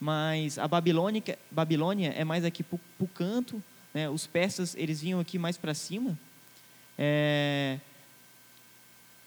mas 0.00 0.58
a 0.58 0.66
Babilônia, 0.66 1.22
Babilônia 1.50 2.14
é 2.16 2.24
mais 2.24 2.46
aqui 2.46 2.62
para 2.62 2.78
o 2.98 3.06
canto, 3.06 3.62
né, 3.92 4.08
os 4.08 4.26
persas 4.26 4.74
eles 4.74 5.02
vinham 5.02 5.20
aqui 5.20 5.38
mais 5.38 5.58
para 5.58 5.74
cima. 5.74 6.18
É, 6.96 7.78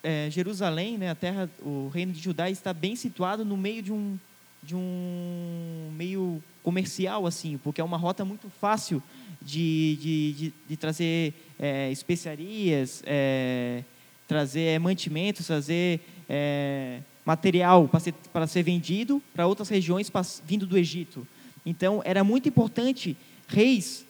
é, 0.02 0.28
Jerusalém, 0.32 0.98
né, 0.98 1.12
a 1.12 1.16
terra, 1.16 1.48
o 1.62 1.88
reino 1.94 2.12
de 2.14 2.20
Judá 2.20 2.50
está 2.50 2.74
bem 2.74 2.96
situado 2.96 3.46
no 3.46 3.56
meio 3.56 3.84
de 3.84 3.94
um 3.94 4.18
de 4.62 4.76
um 4.76 5.92
meio 5.94 6.44
comercial 6.64 7.26
assim, 7.26 7.58
porque 7.58 7.82
é 7.82 7.84
uma 7.84 7.98
rota 7.98 8.24
muito 8.26 8.50
fácil 8.50 9.02
de, 9.42 9.98
de, 10.02 10.34
de, 10.34 10.54
de 10.70 10.78
trazer 10.78 11.34
é, 11.58 11.92
especiarias, 11.92 13.02
é, 13.06 13.84
trazer 14.28 14.80
mantimentos, 14.80 15.48
trazer 15.48 16.02
é, 16.28 17.02
material 17.26 17.88
para 17.88 18.00
ser, 18.00 18.14
para 18.34 18.48
ser 18.48 18.64
vendido 18.64 19.22
para 19.34 19.48
outras 19.48 19.70
regiões 19.70 20.12
vindo 20.46 20.68
do 20.68 20.78
Egito. 20.78 21.28
Então, 21.66 22.02
era 22.06 22.24
muito 22.24 22.48
importante 22.48 23.18
reis 23.48 24.06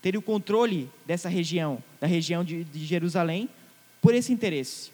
terem 0.00 0.18
o 0.18 0.22
controle 0.22 0.90
dessa 1.06 1.28
região, 1.28 1.82
da 2.00 2.06
região 2.06 2.42
de, 2.42 2.64
de 2.64 2.84
Jerusalém, 2.84 3.48
por 4.00 4.14
esse 4.14 4.32
interesse. 4.32 4.90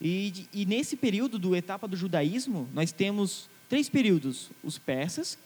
E, 0.00 0.48
e, 0.52 0.64
nesse 0.64 0.96
período 0.96 1.38
do 1.38 1.54
etapa 1.54 1.86
do 1.86 1.96
judaísmo, 1.96 2.66
nós 2.72 2.90
temos 2.90 3.49
três 3.70 3.88
períodos: 3.88 4.50
os 4.62 4.76
persas, 4.76 5.38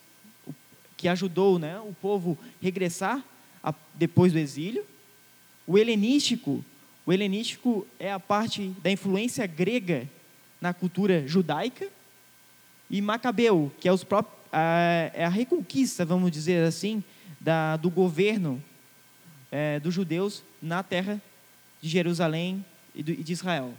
que 0.97 1.07
ajudou 1.07 1.57
né, 1.57 1.79
o 1.79 1.93
povo 2.01 2.37
regressar 2.61 3.23
a, 3.63 3.73
depois 3.93 4.33
do 4.33 4.39
exílio, 4.39 4.85
o 5.65 5.77
helenístico, 5.77 6.65
o 7.05 7.13
helenístico 7.13 7.87
é 7.99 8.11
a 8.11 8.19
parte 8.19 8.69
da 8.81 8.91
influência 8.91 9.45
grega 9.45 10.09
na 10.59 10.73
cultura 10.73 11.25
judaica, 11.27 11.87
e 12.89 13.01
Macabeu, 13.01 13.71
que 13.79 13.87
é, 13.87 13.93
os 13.93 14.03
próprios, 14.03 14.35
a, 14.51 15.11
é 15.13 15.25
a 15.25 15.29
reconquista, 15.29 16.03
vamos 16.03 16.31
dizer 16.31 16.65
assim, 16.65 17.03
da, 17.39 17.77
do 17.77 17.89
governo 17.89 18.61
é, 19.51 19.79
dos 19.79 19.93
judeus 19.93 20.43
na 20.61 20.81
terra 20.81 21.21
de 21.81 21.89
Jerusalém 21.89 22.65
e, 22.93 23.03
do, 23.03 23.11
e 23.11 23.23
de 23.23 23.33
Israel. 23.33 23.73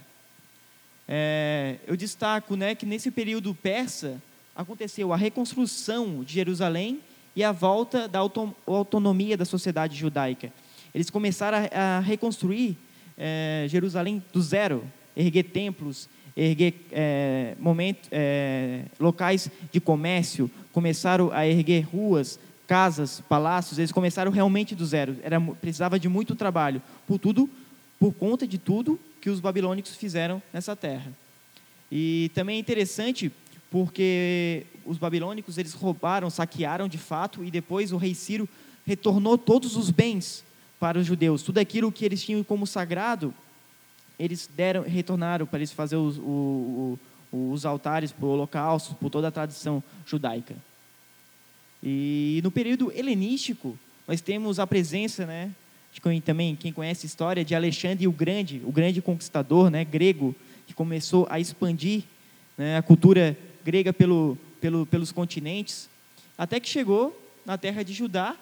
É, 1.07 1.77
eu 1.87 1.95
destaco 1.95 2.55
né, 2.55 2.75
que 2.75 2.85
nesse 2.85 3.09
período 3.11 3.55
persa 3.55 4.21
aconteceu 4.57 5.13
a 5.13 5.15
reconstrução 5.15 6.23
de 6.23 6.33
Jerusalém 6.33 6.99
e 7.35 7.43
a 7.43 7.51
volta 7.51 8.07
da 8.07 8.17
autonomia 8.65 9.37
da 9.37 9.45
sociedade 9.45 9.95
judaica. 9.95 10.51
Eles 10.95 11.11
começaram 11.11 11.59
a, 11.71 11.97
a 11.97 11.99
reconstruir 11.99 12.75
é, 13.15 13.67
Jerusalém 13.69 14.23
do 14.33 14.41
zero, 14.41 14.83
erguer 15.15 15.43
templos, 15.43 16.09
erguer 16.35 16.73
é, 16.91 17.55
momento, 17.59 18.09
é, 18.11 18.85
locais 18.99 19.47
de 19.71 19.79
comércio, 19.79 20.49
começaram 20.73 21.31
a 21.31 21.45
erguer 21.45 21.81
ruas, 21.81 22.39
casas, 22.65 23.21
palácios. 23.29 23.77
Eles 23.77 23.91
começaram 23.91 24.31
realmente 24.31 24.73
do 24.73 24.85
zero. 24.87 25.17
Era, 25.21 25.39
precisava 25.39 25.99
de 25.99 26.09
muito 26.09 26.35
trabalho, 26.35 26.81
por 27.05 27.19
tudo, 27.19 27.47
por 27.99 28.11
conta 28.11 28.47
de 28.47 28.57
tudo 28.57 28.99
que 29.21 29.29
os 29.29 29.39
babilônicos 29.39 29.95
fizeram 29.95 30.41
nessa 30.51 30.75
terra. 30.75 31.11
E 31.91 32.31
também 32.33 32.57
é 32.57 32.59
interessante 32.59 33.31
porque 33.69 34.65
os 34.85 34.97
babilônicos 34.97 35.57
eles 35.57 35.73
roubaram, 35.73 36.29
saquearam 36.29 36.87
de 36.87 36.97
fato 36.97 37.43
e 37.43 37.51
depois 37.51 37.91
o 37.91 37.97
rei 37.97 38.15
Ciro 38.15 38.47
retornou 38.85 39.37
todos 39.37 39.75
os 39.75 39.89
bens 39.89 40.43
para 40.79 40.97
os 40.97 41.05
judeus. 41.05 41.41
Tudo 41.41 41.57
aquilo 41.57 41.91
que 41.91 42.05
eles 42.05 42.23
tinham 42.23 42.43
como 42.43 42.65
sagrado, 42.65 43.33
eles 44.17 44.49
deram, 44.55 44.83
retornaram 44.83 45.45
para 45.45 45.59
eles 45.59 45.71
fazer 45.71 45.97
os, 45.97 46.17
o, 46.17 46.97
o, 47.31 47.51
os 47.51 47.65
altares 47.65 48.11
para 48.11 48.25
o 48.25 48.29
holocausto, 48.29 48.95
por 48.95 49.09
toda 49.09 49.27
a 49.27 49.31
tradição 49.31 49.83
judaica. 50.05 50.55
E 51.83 52.39
no 52.43 52.49
período 52.49 52.91
helenístico, 52.95 53.77
nós 54.07 54.21
temos 54.21 54.59
a 54.59 54.65
presença, 54.65 55.25
né, 55.25 55.51
de 55.91 56.21
também 56.21 56.55
quem 56.55 56.71
conhece 56.71 57.05
a 57.05 57.07
história 57.07 57.43
de 57.43 57.53
Alexandre 57.53 58.07
o 58.07 58.11
Grande, 58.11 58.61
o 58.63 58.71
grande 58.71 59.01
conquistador, 59.01 59.69
né, 59.69 59.83
grego, 59.83 60.35
que 60.65 60.73
começou 60.73 61.27
a 61.29 61.39
expandir 61.39 62.03
né, 62.57 62.77
a 62.77 62.81
cultura 62.81 63.37
grega 63.67 63.91
pelo, 63.91 64.37
pelo, 64.61 64.85
pelos 64.85 65.11
continentes, 65.11 65.89
até 66.37 66.57
que 66.57 66.69
chegou 66.69 67.21
na 67.45 67.57
terra 67.57 67.83
de 67.83 67.91
Judá 67.91 68.33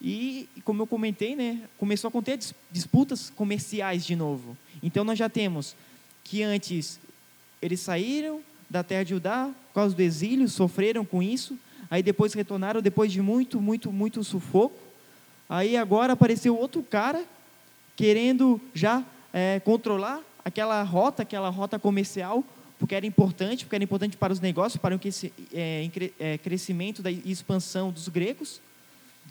e, 0.00 0.48
como 0.64 0.80
eu 0.82 0.86
comentei, 0.86 1.34
né, 1.34 1.62
começou 1.76 2.06
a 2.06 2.10
conter 2.12 2.38
disputas 2.70 3.30
comerciais 3.30 4.06
de 4.06 4.14
novo. 4.14 4.56
Então 4.80 5.02
nós 5.02 5.18
já 5.18 5.28
temos 5.28 5.74
que 6.22 6.40
antes 6.40 7.00
eles 7.60 7.80
saíram 7.80 8.40
da 8.70 8.84
terra 8.84 9.02
de 9.02 9.10
Judá 9.10 9.50
por 9.70 9.74
causa 9.74 9.96
do 9.96 10.00
exílio, 10.00 10.48
sofreram 10.48 11.04
com 11.04 11.20
isso, 11.20 11.58
aí 11.90 12.00
depois 12.00 12.32
retornaram 12.32 12.80
depois 12.80 13.10
de 13.10 13.20
muito, 13.20 13.60
muito, 13.60 13.90
muito 13.90 14.22
sufoco. 14.22 14.78
Aí 15.48 15.76
agora 15.76 16.12
apareceu 16.12 16.56
outro 16.56 16.80
cara 16.80 17.24
querendo 17.96 18.60
já 18.72 19.04
é, 19.32 19.58
controlar 19.64 20.22
aquela 20.44 20.80
rota, 20.84 21.24
aquela 21.24 21.48
rota 21.48 21.76
comercial 21.76 22.44
porque 22.82 22.96
era 22.96 23.06
importante, 23.06 23.64
porque 23.64 23.76
era 23.76 23.84
importante 23.84 24.16
para 24.16 24.32
os 24.32 24.40
negócios, 24.40 24.76
para 24.76 24.96
o 24.96 25.00
é, 25.54 25.88
é, 26.18 26.38
crescimento 26.38 27.00
e 27.08 27.30
expansão 27.30 27.92
dos 27.92 28.08
gregos. 28.08 28.60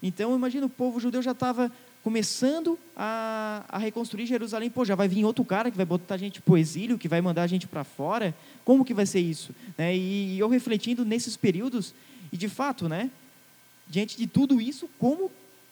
Então, 0.02 0.34
imagina, 0.34 0.68
o 0.68 0.70
povo 0.70 1.02
judeu 1.02 1.22
já 1.22 1.32
estava 1.32 1.70
começando 2.02 2.80
a, 2.96 3.66
a, 3.68 3.78
reconstruir 3.78 4.26
Jerusalém. 4.26 4.70
Pô, 4.70 4.86
já 4.86 4.96
vai 4.96 5.10
vir 5.10 5.26
outro 5.26 5.44
cara 5.44 5.70
que 5.70 5.76
vai 5.76 5.86
botar 5.86 6.16
a 6.16 6.18
gente 6.18 6.42
para 6.42 6.54
o 6.54 6.58
exílio, 6.58 6.98
que 6.98 7.10
vai 7.10 7.20
mandar 7.20 7.44
a 7.44 7.48
gente 7.48 7.68
para 7.68 7.84
fora. 7.84 8.34
Como 8.64 8.86
que 8.86 8.94
vai 8.94 9.06
ser 9.06 9.20
isso? 9.20 9.54
Né? 9.78 9.98
E, 9.98 10.36
e 10.36 10.40
eu 10.40 10.48
refletindo 10.48 11.04
nesses 11.04 11.36
períodos, 11.36 11.94
e 12.32 12.38
de 12.38 12.48
fato, 12.48 12.88
né, 12.88 13.12
diante 13.86 14.18
de 14.18 14.28
tudo 14.28 14.62
isso, 14.62 14.90
como 14.98 15.30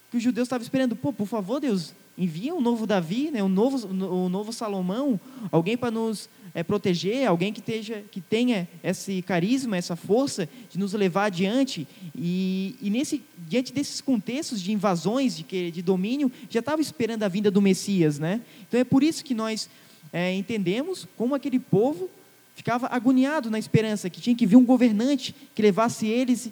que 0.09 0.17
os 0.17 0.23
judeus 0.23 0.47
estavam 0.47 0.63
esperando? 0.63 0.95
Pô, 0.95 1.13
por 1.13 1.27
favor, 1.27 1.59
Deus, 1.59 1.93
envia 2.17 2.53
um 2.53 2.61
novo 2.61 2.85
Davi, 2.85 3.31
né, 3.31 3.43
um, 3.43 3.49
novo, 3.49 3.87
um 3.87 4.27
novo 4.27 4.51
Salomão, 4.51 5.19
alguém 5.51 5.77
para 5.77 5.91
nos 5.91 6.29
é, 6.53 6.63
proteger, 6.63 7.27
alguém 7.27 7.53
que, 7.53 7.59
esteja, 7.59 8.03
que 8.11 8.19
tenha 8.19 8.67
esse 8.83 9.21
carisma, 9.21 9.77
essa 9.77 9.95
força 9.95 10.49
de 10.69 10.77
nos 10.77 10.93
levar 10.93 11.25
adiante. 11.25 11.87
E, 12.15 12.75
e 12.81 12.89
nesse, 12.89 13.21
diante 13.47 13.71
desses 13.71 14.01
contextos 14.01 14.61
de 14.61 14.71
invasões, 14.71 15.37
de, 15.37 15.71
de 15.71 15.81
domínio, 15.81 16.31
já 16.49 16.59
estava 16.59 16.81
esperando 16.81 17.23
a 17.23 17.27
vinda 17.27 17.49
do 17.49 17.61
Messias. 17.61 18.19
Né? 18.19 18.41
Então 18.67 18.79
é 18.79 18.83
por 18.83 19.03
isso 19.03 19.23
que 19.23 19.33
nós 19.33 19.69
é, 20.11 20.33
entendemos 20.33 21.07
como 21.15 21.35
aquele 21.35 21.59
povo 21.59 22.09
ficava 22.55 22.87
agoniado 22.87 23.49
na 23.49 23.57
esperança 23.57 24.09
que 24.09 24.19
tinha 24.19 24.35
que 24.35 24.45
vir 24.45 24.57
um 24.57 24.65
governante 24.65 25.33
que 25.55 25.61
levasse 25.61 26.07
eles 26.07 26.51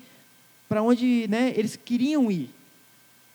para 0.70 0.82
onde 0.82 1.28
né, 1.28 1.54
eles 1.56 1.76
queriam 1.76 2.32
ir. 2.32 2.50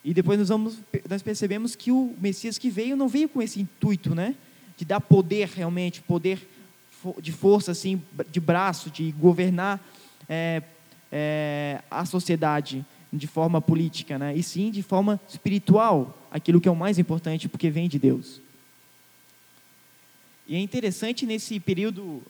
E 0.03 0.13
depois 0.13 0.37
nós, 0.37 0.49
vamos, 0.49 0.79
nós 1.09 1.21
percebemos 1.21 1.75
que 1.75 1.91
o 1.91 2.15
Messias 2.19 2.57
que 2.57 2.69
veio 2.69 2.95
não 2.95 3.07
veio 3.07 3.29
com 3.29 3.41
esse 3.41 3.61
intuito, 3.61 4.13
né? 4.13 4.35
De 4.75 4.83
dar 4.83 4.99
poder 4.99 5.47
realmente, 5.47 6.01
poder 6.01 6.47
de 7.21 7.31
força, 7.31 7.71
assim, 7.71 8.01
de 8.31 8.39
braço, 8.39 8.89
de 8.89 9.11
governar 9.13 9.79
é, 10.27 10.61
é, 11.11 11.81
a 11.91 12.05
sociedade 12.05 12.85
de 13.11 13.27
forma 13.27 13.61
política, 13.61 14.17
né? 14.17 14.35
e 14.35 14.41
sim 14.41 14.71
de 14.71 14.81
forma 14.81 15.19
espiritual, 15.29 16.17
aquilo 16.31 16.59
que 16.59 16.67
é 16.67 16.71
o 16.71 16.75
mais 16.75 16.97
importante, 16.97 17.47
porque 17.47 17.69
vem 17.69 17.87
de 17.87 17.99
Deus. 17.99 18.41
E 20.47 20.55
é 20.55 20.59
interessante 20.59 21.25
nesse 21.25 21.59
período 21.59 22.21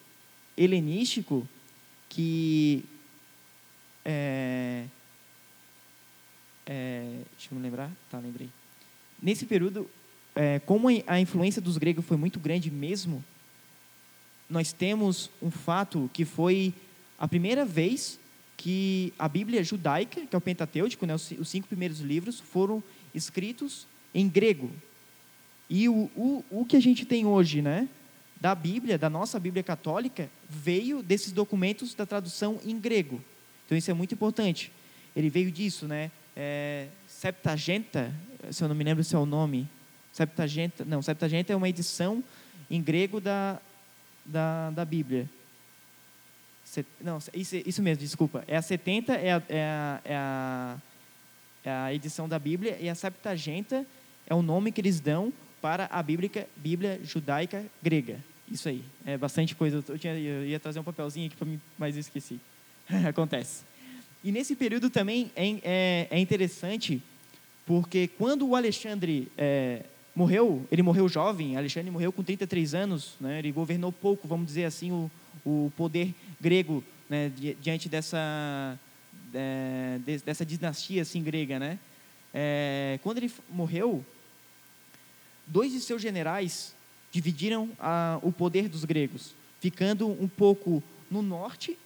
helenístico 0.57 1.47
que. 2.09 2.85
É, 4.05 4.85
é, 6.65 7.19
deixa 7.37 7.51
eu 7.51 7.57
me 7.57 7.63
lembrar. 7.63 7.91
Tá, 8.09 8.19
lembrei. 8.19 8.49
Nesse 9.21 9.45
período, 9.45 9.89
é, 10.35 10.59
como 10.59 10.87
a 11.07 11.19
influência 11.19 11.61
dos 11.61 11.77
gregos 11.77 12.05
foi 12.05 12.17
muito 12.17 12.39
grande 12.39 12.69
mesmo, 12.71 13.23
nós 14.49 14.73
temos 14.73 15.29
um 15.41 15.49
fato 15.49 16.09
que 16.13 16.25
foi 16.25 16.73
a 17.17 17.27
primeira 17.27 17.65
vez 17.65 18.19
que 18.57 19.13
a 19.17 19.27
Bíblia 19.27 19.63
judaica, 19.63 20.25
que 20.25 20.35
é 20.35 20.37
o 20.37 20.41
Pentateuco, 20.41 21.05
né, 21.05 21.15
os 21.15 21.49
cinco 21.49 21.67
primeiros 21.67 21.99
livros, 21.99 22.39
foram 22.39 22.83
escritos 23.13 23.87
em 24.13 24.27
grego. 24.27 24.71
E 25.69 25.89
o, 25.89 26.09
o, 26.15 26.45
o 26.49 26.65
que 26.65 26.75
a 26.75 26.79
gente 26.79 27.05
tem 27.05 27.25
hoje, 27.25 27.61
né, 27.61 27.89
da 28.39 28.53
Bíblia, 28.53 28.97
da 28.97 29.09
nossa 29.09 29.39
Bíblia 29.39 29.63
católica, 29.63 30.29
veio 30.49 31.01
desses 31.01 31.31
documentos 31.31 31.93
da 31.93 32.05
tradução 32.05 32.59
em 32.65 32.77
grego. 32.77 33.23
Então 33.65 33.77
isso 33.77 33.89
é 33.89 33.93
muito 33.93 34.13
importante. 34.13 34.71
Ele 35.15 35.29
veio 35.29 35.49
disso, 35.49 35.87
né? 35.87 36.11
É, 36.35 36.87
Septagenta, 37.07 38.13
se 38.51 38.63
eu 38.63 38.67
não 38.67 38.75
me 38.75 38.83
lembro 38.83 39.03
se 39.03 39.15
é 39.15 39.17
o 39.17 39.25
nome, 39.25 39.67
Septagenta, 40.11 40.85
não, 40.85 41.01
Septagenta 41.01 41.53
é 41.53 41.55
uma 41.55 41.69
edição 41.69 42.23
em 42.69 42.81
grego 42.81 43.19
da, 43.19 43.59
da, 44.25 44.69
da 44.71 44.85
Bíblia. 44.85 45.29
Não, 46.99 47.19
isso, 47.33 47.55
isso 47.55 47.81
mesmo, 47.81 48.01
desculpa. 48.01 48.43
É 48.47 48.57
a 48.57 48.61
70 48.61 49.13
é 49.13 49.33
a, 49.33 49.43
é, 49.47 49.63
a, 49.63 50.01
é, 50.03 50.15
a, 50.15 50.77
é 51.63 51.69
a 51.71 51.93
edição 51.93 52.27
da 52.27 52.39
Bíblia 52.39 52.77
e 52.79 52.89
a 52.89 52.95
Septagenta 52.95 53.85
é 54.25 54.33
o 54.33 54.41
nome 54.41 54.71
que 54.71 54.81
eles 54.81 54.99
dão 54.99 55.31
para 55.61 55.87
a 55.91 56.01
Bíblia, 56.01 56.47
Bíblia 56.55 56.99
judaica 57.03 57.63
grega. 57.81 58.19
Isso 58.51 58.67
aí, 58.69 58.83
é 59.05 59.17
bastante 59.17 59.55
coisa. 59.55 59.83
Eu, 59.87 59.97
tinha, 59.97 60.13
eu 60.17 60.45
ia 60.45 60.59
trazer 60.59 60.79
um 60.79 60.83
papelzinho 60.83 61.27
aqui 61.27 61.35
para 61.35 61.47
mim, 61.47 61.59
mas 61.77 61.95
esqueci. 61.95 62.39
Acontece. 63.07 63.63
E 64.23 64.31
nesse 64.31 64.55
período 64.55 64.89
também 64.89 65.31
é, 65.35 65.49
é, 65.63 66.07
é 66.11 66.19
interessante, 66.19 67.01
porque 67.65 68.07
quando 68.07 68.47
o 68.47 68.55
Alexandre 68.55 69.29
é, 69.37 69.83
morreu, 70.15 70.65
ele 70.71 70.81
morreu 70.81 71.09
jovem, 71.09 71.57
Alexandre 71.57 71.91
morreu 71.91 72.11
com 72.11 72.23
33 72.23 72.73
anos, 72.73 73.15
né, 73.19 73.39
ele 73.39 73.51
governou 73.51 73.91
pouco, 73.91 74.25
vamos 74.27 74.45
dizer 74.45 74.63
assim, 74.63 74.91
o, 74.91 75.11
o 75.45 75.71
poder 75.75 76.15
grego 76.39 76.81
né, 77.09 77.31
diante 77.61 77.89
dessa, 77.89 78.79
é, 79.33 79.99
dessa 80.25 80.45
dinastia 80.45 81.01
assim, 81.01 81.21
grega. 81.21 81.59
Né? 81.59 81.77
É, 82.33 82.99
quando 83.03 83.17
ele 83.17 83.31
morreu, 83.49 84.05
dois 85.45 85.73
de 85.73 85.81
seus 85.81 86.01
generais 86.01 86.73
dividiram 87.11 87.69
a, 87.77 88.19
o 88.21 88.31
poder 88.31 88.69
dos 88.69 88.85
gregos, 88.85 89.35
ficando 89.59 90.07
um 90.07 90.29
pouco 90.29 90.81
no 91.11 91.21
norte 91.21 91.77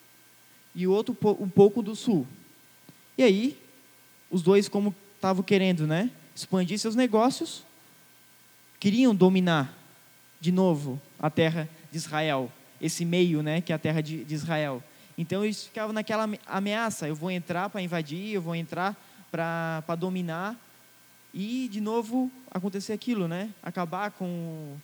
e 0.77 0.85
outro 0.85 1.17
um 1.41 1.49
pouco 1.49 1.81
do 1.81 1.95
sul. 1.95 2.27
E 3.17 3.23
aí, 3.23 3.59
os 4.29 4.43
dois, 4.43 4.69
como 4.69 4.95
estavam 5.15 5.41
querendo 5.41 5.87
né, 5.87 6.11
expandir 6.35 6.77
seus 6.77 6.93
negócios, 6.93 7.65
queriam 8.79 9.15
dominar 9.15 9.75
de 10.39 10.51
novo 10.51 11.01
a 11.19 11.31
terra 11.31 11.67
de 11.91 11.97
Israel, 11.97 12.51
esse 12.79 13.03
meio 13.03 13.41
né, 13.41 13.59
que 13.59 13.71
é 13.71 13.75
a 13.75 13.79
terra 13.79 14.01
de, 14.01 14.23
de 14.23 14.35
Israel. 14.35 14.83
Então 15.17 15.43
eles 15.43 15.63
ficavam 15.63 15.91
naquela 15.91 16.29
ameaça: 16.45 17.07
eu 17.07 17.15
vou 17.15 17.31
entrar 17.31 17.71
para 17.71 17.81
invadir, 17.81 18.33
eu 18.33 18.41
vou 18.41 18.53
entrar 18.53 18.95
para 19.31 19.95
dominar, 19.95 20.55
e 21.33 21.67
de 21.71 21.81
novo 21.81 22.31
acontecer 22.51 22.93
aquilo, 22.93 23.27
né? 23.27 23.49
acabar 23.63 24.11
com, 24.11 24.77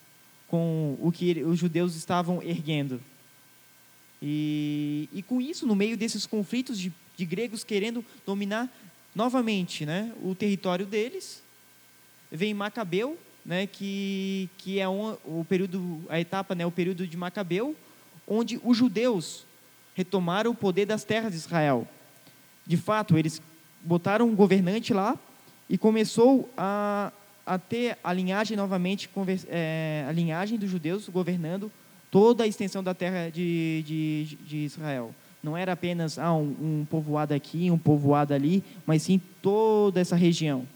com 0.48 0.98
o 1.00 1.12
que 1.12 1.44
os 1.44 1.60
judeus 1.60 1.96
estavam 1.96 2.42
erguendo. 2.42 3.00
E, 4.26 5.10
e 5.12 5.22
com 5.22 5.42
isso, 5.42 5.68
no 5.68 5.76
meio 5.76 5.98
desses 5.98 6.26
conflitos 6.26 6.80
de, 6.80 6.94
de 7.18 7.26
gregos 7.26 7.62
querendo 7.62 8.06
dominar 8.26 8.74
novamente 9.14 9.86
né, 9.86 10.14
o 10.24 10.34
território 10.34 10.86
deles, 10.86 11.44
vem 12.32 12.54
Macabeu, 12.54 13.18
né, 13.46 13.68
que, 13.68 14.50
que 14.58 14.80
é 14.80 14.88
um, 14.88 15.18
o 15.26 15.46
período, 15.48 16.02
a 16.08 16.22
etapa, 16.22 16.56
né, 16.56 16.66
o 16.66 16.72
período 16.72 17.06
de 17.06 17.18
Macabeu, 17.18 17.76
onde 18.26 18.62
os 18.64 18.78
judeus 18.78 19.46
retomaram 19.94 20.52
o 20.52 20.56
poder 20.56 20.86
das 20.86 21.04
terras 21.04 21.34
de 21.34 21.40
Israel. 21.40 21.86
De 22.66 22.78
fato, 22.78 23.18
eles 23.18 23.42
botaram 23.82 24.30
um 24.30 24.36
governante 24.36 24.94
lá 24.94 25.20
e 25.70 25.78
começou 25.78 26.50
a, 26.56 27.12
a 27.46 27.60
ter 27.60 27.98
a 28.02 28.14
linhagem 28.14 28.56
novamente, 28.56 29.10
é, 29.50 30.06
a 30.08 30.14
linhagem 30.14 30.58
dos 30.58 30.70
judeus 30.70 31.10
governando 31.10 31.70
toda 32.14 32.44
a 32.44 32.48
extensão 32.48 32.84
da 32.84 32.94
terra 32.94 33.32
de, 33.32 33.84
de, 33.88 34.38
de 34.46 34.58
Israel. 34.58 35.16
Não 35.42 35.58
era 35.58 35.72
apenas 35.72 36.20
ah, 36.20 36.32
um, 36.32 36.56
um 36.62 36.86
povoado 36.88 37.34
aqui, 37.34 37.72
um 37.72 37.78
povoado 37.78 38.36
ali, 38.36 38.64
mas 38.86 39.02
sim 39.02 39.20
toda 39.42 40.00
essa 40.00 40.16
região. 40.16 40.68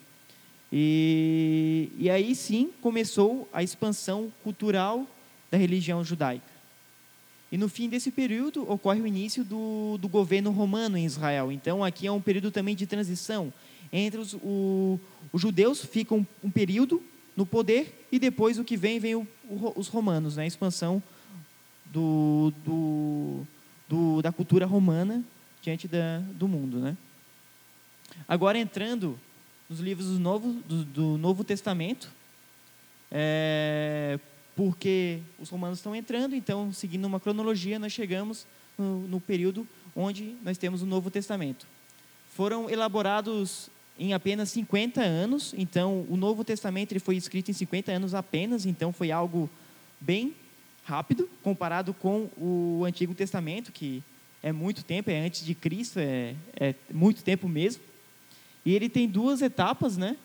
E, 0.74 1.92
e 1.96 2.10
aí 2.10 2.34
sim 2.34 2.72
começou 2.82 3.48
a 3.54 3.62
expansão 3.62 4.34
cultural 4.44 5.06
da 5.52 5.60
religião 5.60 6.04
judaica. 6.04 6.58
E 7.52 7.58
no 7.58 7.70
fim 7.70 7.88
desse 7.88 8.10
período 8.10 8.68
ocorre 8.68 9.00
o 9.00 9.06
início 9.06 9.44
do, 9.44 10.00
do 10.00 10.08
governo 10.08 10.50
romano 10.50 10.98
em 10.98 11.06
Israel. 11.06 11.52
Então 11.52 11.84
aqui 11.84 12.08
é 12.08 12.12
um 12.12 12.20
período 12.20 12.50
também 12.50 12.76
de 12.76 12.88
transição 12.88 13.54
entre 13.94 14.20
os, 14.20 14.34
o, 14.34 15.00
os 15.32 15.40
judeus 15.40 15.86
ficam 15.86 16.26
um 16.44 16.50
período 16.50 17.00
no 17.36 17.46
poder 17.46 18.08
e 18.12 18.18
depois 18.18 18.58
o 18.58 18.64
que 18.64 18.76
vem 18.76 19.00
vem 19.00 19.14
o, 19.14 19.28
o, 19.48 19.74
os 19.76 19.88
romanos, 19.88 20.36
né? 20.36 20.44
a 20.44 20.48
expansão 20.48 21.02
do, 21.92 22.54
do, 22.66 23.48
do, 23.88 24.22
da 24.22 24.32
cultura 24.32 24.66
romana 24.66 25.24
diante 25.62 25.88
da, 25.88 26.20
do 26.34 26.48
mundo. 26.48 26.80
Né? 26.80 26.98
Agora 28.28 28.58
entrando 28.58 29.20
nos 29.70 29.80
livros 29.80 30.08
do 30.08 30.20
Novo, 30.20 30.54
do, 30.68 30.86
do 30.86 31.18
Novo 31.18 31.44
Testamento, 31.44 32.10
é, 33.12 34.20
porque 34.56 35.20
os 35.40 35.50
romanos 35.50 35.80
estão 35.80 35.96
entrando, 35.96 36.36
então, 36.36 36.72
seguindo 36.74 37.06
uma 37.06 37.20
cronologia, 37.20 37.78
nós 37.78 37.92
chegamos 37.92 38.46
no, 38.78 39.08
no 39.08 39.20
período 39.20 39.68
onde 39.96 40.36
nós 40.44 40.58
temos 40.58 40.82
o 40.82 40.86
Novo 40.86 41.10
Testamento. 41.10 41.68
Foram 42.34 42.70
elaborados 42.70 43.70
em 44.00 44.14
apenas 44.14 44.50
50 44.52 45.02
anos, 45.02 45.54
então 45.58 46.06
o 46.08 46.16
Novo 46.16 46.44
Testamento 46.44 46.92
ele 46.92 47.00
foi 47.00 47.18
escrito 47.18 47.50
em 47.50 47.54
50 47.54 47.92
anos 47.92 48.14
apenas, 48.14 48.66
então 48.66 48.94
foi 48.94 49.12
algo 49.12 49.50
bem 50.00 50.36
rápido 50.88 51.30
comparado 51.44 51.94
com 51.94 52.30
o 52.38 52.84
Antigo 52.86 53.14
Testamento, 53.14 53.74
que 53.74 54.02
é 54.42 54.54
muito 54.54 54.86
tempo, 54.86 55.12
é 55.12 55.20
antes 55.20 55.46
de 55.46 55.54
Cristo, 55.54 56.00
é, 56.00 56.34
é 56.56 56.74
muito 56.94 57.24
tempo 57.24 57.50
mesmo. 57.50 57.84
E 58.66 58.74
ele 58.74 58.88
tem 58.88 59.06
duas 59.06 59.42
etapas, 59.42 59.98
né? 59.98 60.16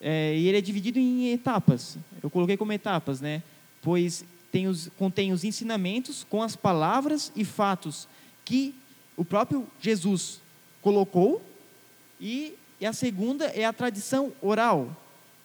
É, 0.00 0.36
e 0.36 0.46
ele 0.46 0.56
é 0.56 0.60
dividido 0.60 1.00
em 1.00 1.32
etapas. 1.32 1.98
Eu 2.22 2.30
coloquei 2.30 2.56
como 2.56 2.72
etapas, 2.72 3.20
né? 3.20 3.42
Pois 3.82 4.24
tem 4.52 4.68
os, 4.68 4.88
contém 4.96 5.32
os 5.32 5.42
ensinamentos 5.42 6.24
com 6.30 6.44
as 6.44 6.54
palavras 6.54 7.32
e 7.34 7.44
fatos 7.44 8.06
que 8.44 8.76
o 9.16 9.24
próprio 9.24 9.66
Jesus 9.80 10.40
colocou 10.80 11.42
e, 12.20 12.54
e 12.80 12.86
a 12.86 12.92
segunda 12.92 13.46
é 13.46 13.64
a 13.64 13.72
tradição 13.72 14.32
oral 14.40 14.96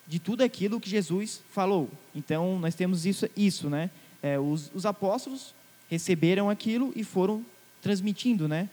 de 0.08 0.20
tudo 0.20 0.44
aquilo 0.44 0.80
que 0.80 0.90
Jesus 0.90 1.42
falou. 1.52 1.90
Então 2.14 2.60
nós 2.60 2.76
temos 2.76 3.08
isso, 3.08 3.28
isso, 3.36 3.68
né? 3.68 3.90
É, 4.24 4.40
os, 4.40 4.72
os 4.74 4.86
apóstolos 4.86 5.54
receberam 5.90 6.50
aquilo 6.50 6.92
e 6.96 7.04
foram 7.04 7.46
transmitindo, 7.82 8.48
né? 8.48 8.70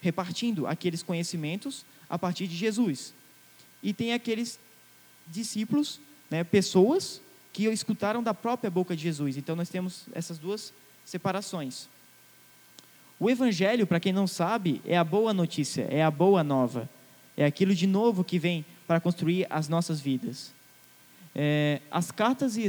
Repartindo 0.00 0.66
aqueles 0.66 1.02
conhecimentos 1.02 1.86
a 2.10 2.18
partir 2.18 2.46
de 2.46 2.56
Jesus. 2.56 3.14
E 3.82 3.94
tem 3.94 4.12
aqueles 4.12 4.58
discípulos, 5.26 6.00
né, 6.30 6.42
pessoas 6.42 7.20
que 7.52 7.64
escutaram 7.64 8.22
da 8.22 8.34
própria 8.34 8.70
boca 8.70 8.96
de 8.96 9.02
Jesus. 9.02 9.36
Então 9.36 9.54
nós 9.54 9.68
temos 9.68 10.06
essas 10.12 10.38
duas 10.38 10.72
separações. 11.04 11.88
O 13.20 13.28
evangelho, 13.28 13.86
para 13.86 13.98
quem 14.00 14.12
não 14.12 14.26
sabe, 14.26 14.80
é 14.84 14.96
a 14.96 15.04
boa 15.04 15.32
notícia, 15.32 15.86
é 15.90 16.02
a 16.02 16.10
boa 16.10 16.44
nova. 16.44 16.88
É 17.36 17.44
aquilo 17.44 17.74
de 17.74 17.86
novo 17.86 18.24
que 18.24 18.38
vem 18.38 18.64
para 18.86 19.00
construir 19.00 19.46
as 19.50 19.68
nossas 19.68 20.00
vidas. 20.00 20.52
É, 21.40 21.80
as 21.88 22.10
cartas 22.10 22.56
e 22.56 22.66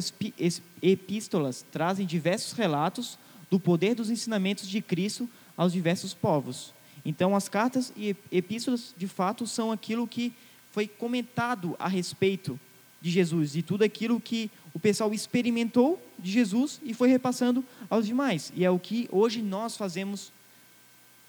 epístolas 0.79 1.65
trazem 1.71 2.05
diversos 2.05 2.51
relatos 2.53 3.17
do 3.49 3.59
poder 3.59 3.95
dos 3.95 4.11
ensinamentos 4.11 4.69
de 4.69 4.79
Cristo 4.79 5.27
aos 5.57 5.73
diversos 5.73 6.13
povos. 6.13 6.71
Então, 7.03 7.35
as 7.35 7.49
cartas 7.49 7.91
e 7.97 8.15
epístolas, 8.31 8.93
de 8.95 9.07
fato, 9.07 9.47
são 9.47 9.71
aquilo 9.71 10.07
que 10.07 10.31
foi 10.71 10.87
comentado 10.87 11.75
a 11.79 11.87
respeito 11.87 12.59
de 13.01 13.09
Jesus 13.09 13.55
e 13.55 13.63
tudo 13.63 13.83
aquilo 13.83 14.21
que 14.21 14.51
o 14.71 14.79
pessoal 14.79 15.11
experimentou 15.15 15.99
de 16.19 16.29
Jesus 16.29 16.79
e 16.83 16.93
foi 16.93 17.09
repassando 17.09 17.65
aos 17.89 18.05
demais. 18.05 18.53
E 18.55 18.63
é 18.63 18.69
o 18.69 18.77
que 18.77 19.09
hoje 19.11 19.41
nós 19.41 19.75
fazemos 19.75 20.31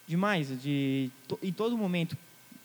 demais, 0.07 0.61
de, 0.61 1.09
em 1.41 1.51
todo 1.51 1.75
momento, 1.75 2.15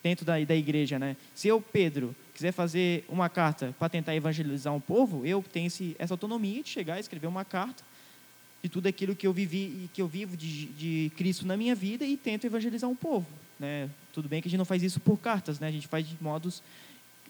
dentro 0.02 0.26
da, 0.26 0.38
da 0.44 0.54
igreja. 0.54 0.98
Né? 0.98 1.16
Se 1.34 1.48
eu, 1.48 1.62
Pedro, 1.62 2.14
quiser 2.36 2.52
fazer 2.52 3.02
uma 3.08 3.30
carta 3.30 3.74
para 3.78 3.88
tentar 3.88 4.14
evangelizar 4.14 4.74
um 4.74 4.80
povo, 4.80 5.24
eu 5.24 5.42
tenho 5.42 5.68
esse, 5.68 5.96
essa 5.98 6.12
autonomia 6.12 6.62
de 6.62 6.68
chegar 6.68 6.98
e 6.98 7.00
escrever 7.00 7.26
uma 7.26 7.46
carta 7.46 7.82
de 8.62 8.68
tudo 8.68 8.86
aquilo 8.86 9.16
que 9.16 9.26
eu 9.26 9.32
vivi 9.32 9.84
e 9.84 9.90
que 9.94 10.02
eu 10.02 10.06
vivo 10.06 10.36
de, 10.36 10.66
de 10.66 11.12
Cristo 11.16 11.46
na 11.46 11.56
minha 11.56 11.74
vida 11.74 12.04
e 12.04 12.14
tento 12.14 12.46
evangelizar 12.46 12.90
um 12.90 12.94
povo. 12.94 13.26
Né? 13.58 13.88
Tudo 14.12 14.28
bem 14.28 14.42
que 14.42 14.48
a 14.48 14.50
gente 14.50 14.58
não 14.58 14.66
faz 14.66 14.82
isso 14.82 15.00
por 15.00 15.16
cartas, 15.18 15.58
né? 15.58 15.68
a 15.68 15.70
gente 15.70 15.88
faz 15.88 16.06
de, 16.06 16.14
modos, 16.20 16.62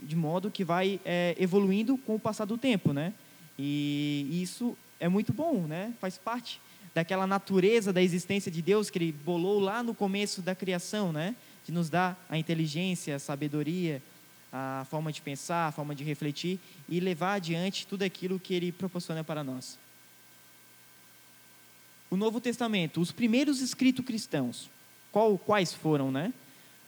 de 0.03 0.17
modo 0.17 0.51
que 0.51 0.65
vai 0.65 0.99
é, 1.05 1.37
evoluindo 1.39 1.97
com 1.99 2.17
o 2.17 2.19
passar 2.19 2.45
do 2.45 2.59
tempo. 2.59 2.93
Né? 2.93 3.13
E 3.57 4.41
isso 4.43 4.77
é 4.99 5.09
muito 5.09 5.33
bom, 5.33 5.69
né? 5.69 5.95
faz 6.01 6.19
parte 6.19 6.61
daquela 6.93 7.29
natureza 7.29 7.93
da 7.93 8.03
existência 8.03 8.51
de 8.51 8.61
Deus 8.61 8.91
que 8.91 8.99
ele 8.99 9.13
bolou 9.13 9.61
lá 9.61 9.85
no 9.85 9.95
começo 9.95 10.43
da 10.43 10.55
criação, 10.55 11.13
né? 11.13 11.37
De 11.65 11.71
nos 11.71 11.91
dar 11.91 12.19
a 12.27 12.39
inteligência, 12.39 13.17
a 13.17 13.19
sabedoria, 13.19 14.03
a 14.53 14.87
forma 14.89 15.13
de 15.13 15.21
pensar, 15.21 15.69
a 15.69 15.73
forma 15.73 15.95
de 15.95 16.05
refletir 16.05 16.59
e 16.89 17.01
levar 17.01 17.35
adiante 17.35 17.87
tudo 17.87 18.03
aquilo 18.03 18.41
que 18.41 18.55
ele 18.55 18.73
proporciona 18.73 19.23
para 19.23 19.43
nós. 19.43 19.79
O 22.11 22.17
Novo 22.17 22.41
Testamento, 22.41 23.01
os 23.01 23.11
primeiros 23.11 23.61
escritos 23.61 24.05
cristãos, 24.05 24.71
qual, 25.11 25.37
quais 25.37 25.73
foram, 25.73 26.13
né? 26.13 26.33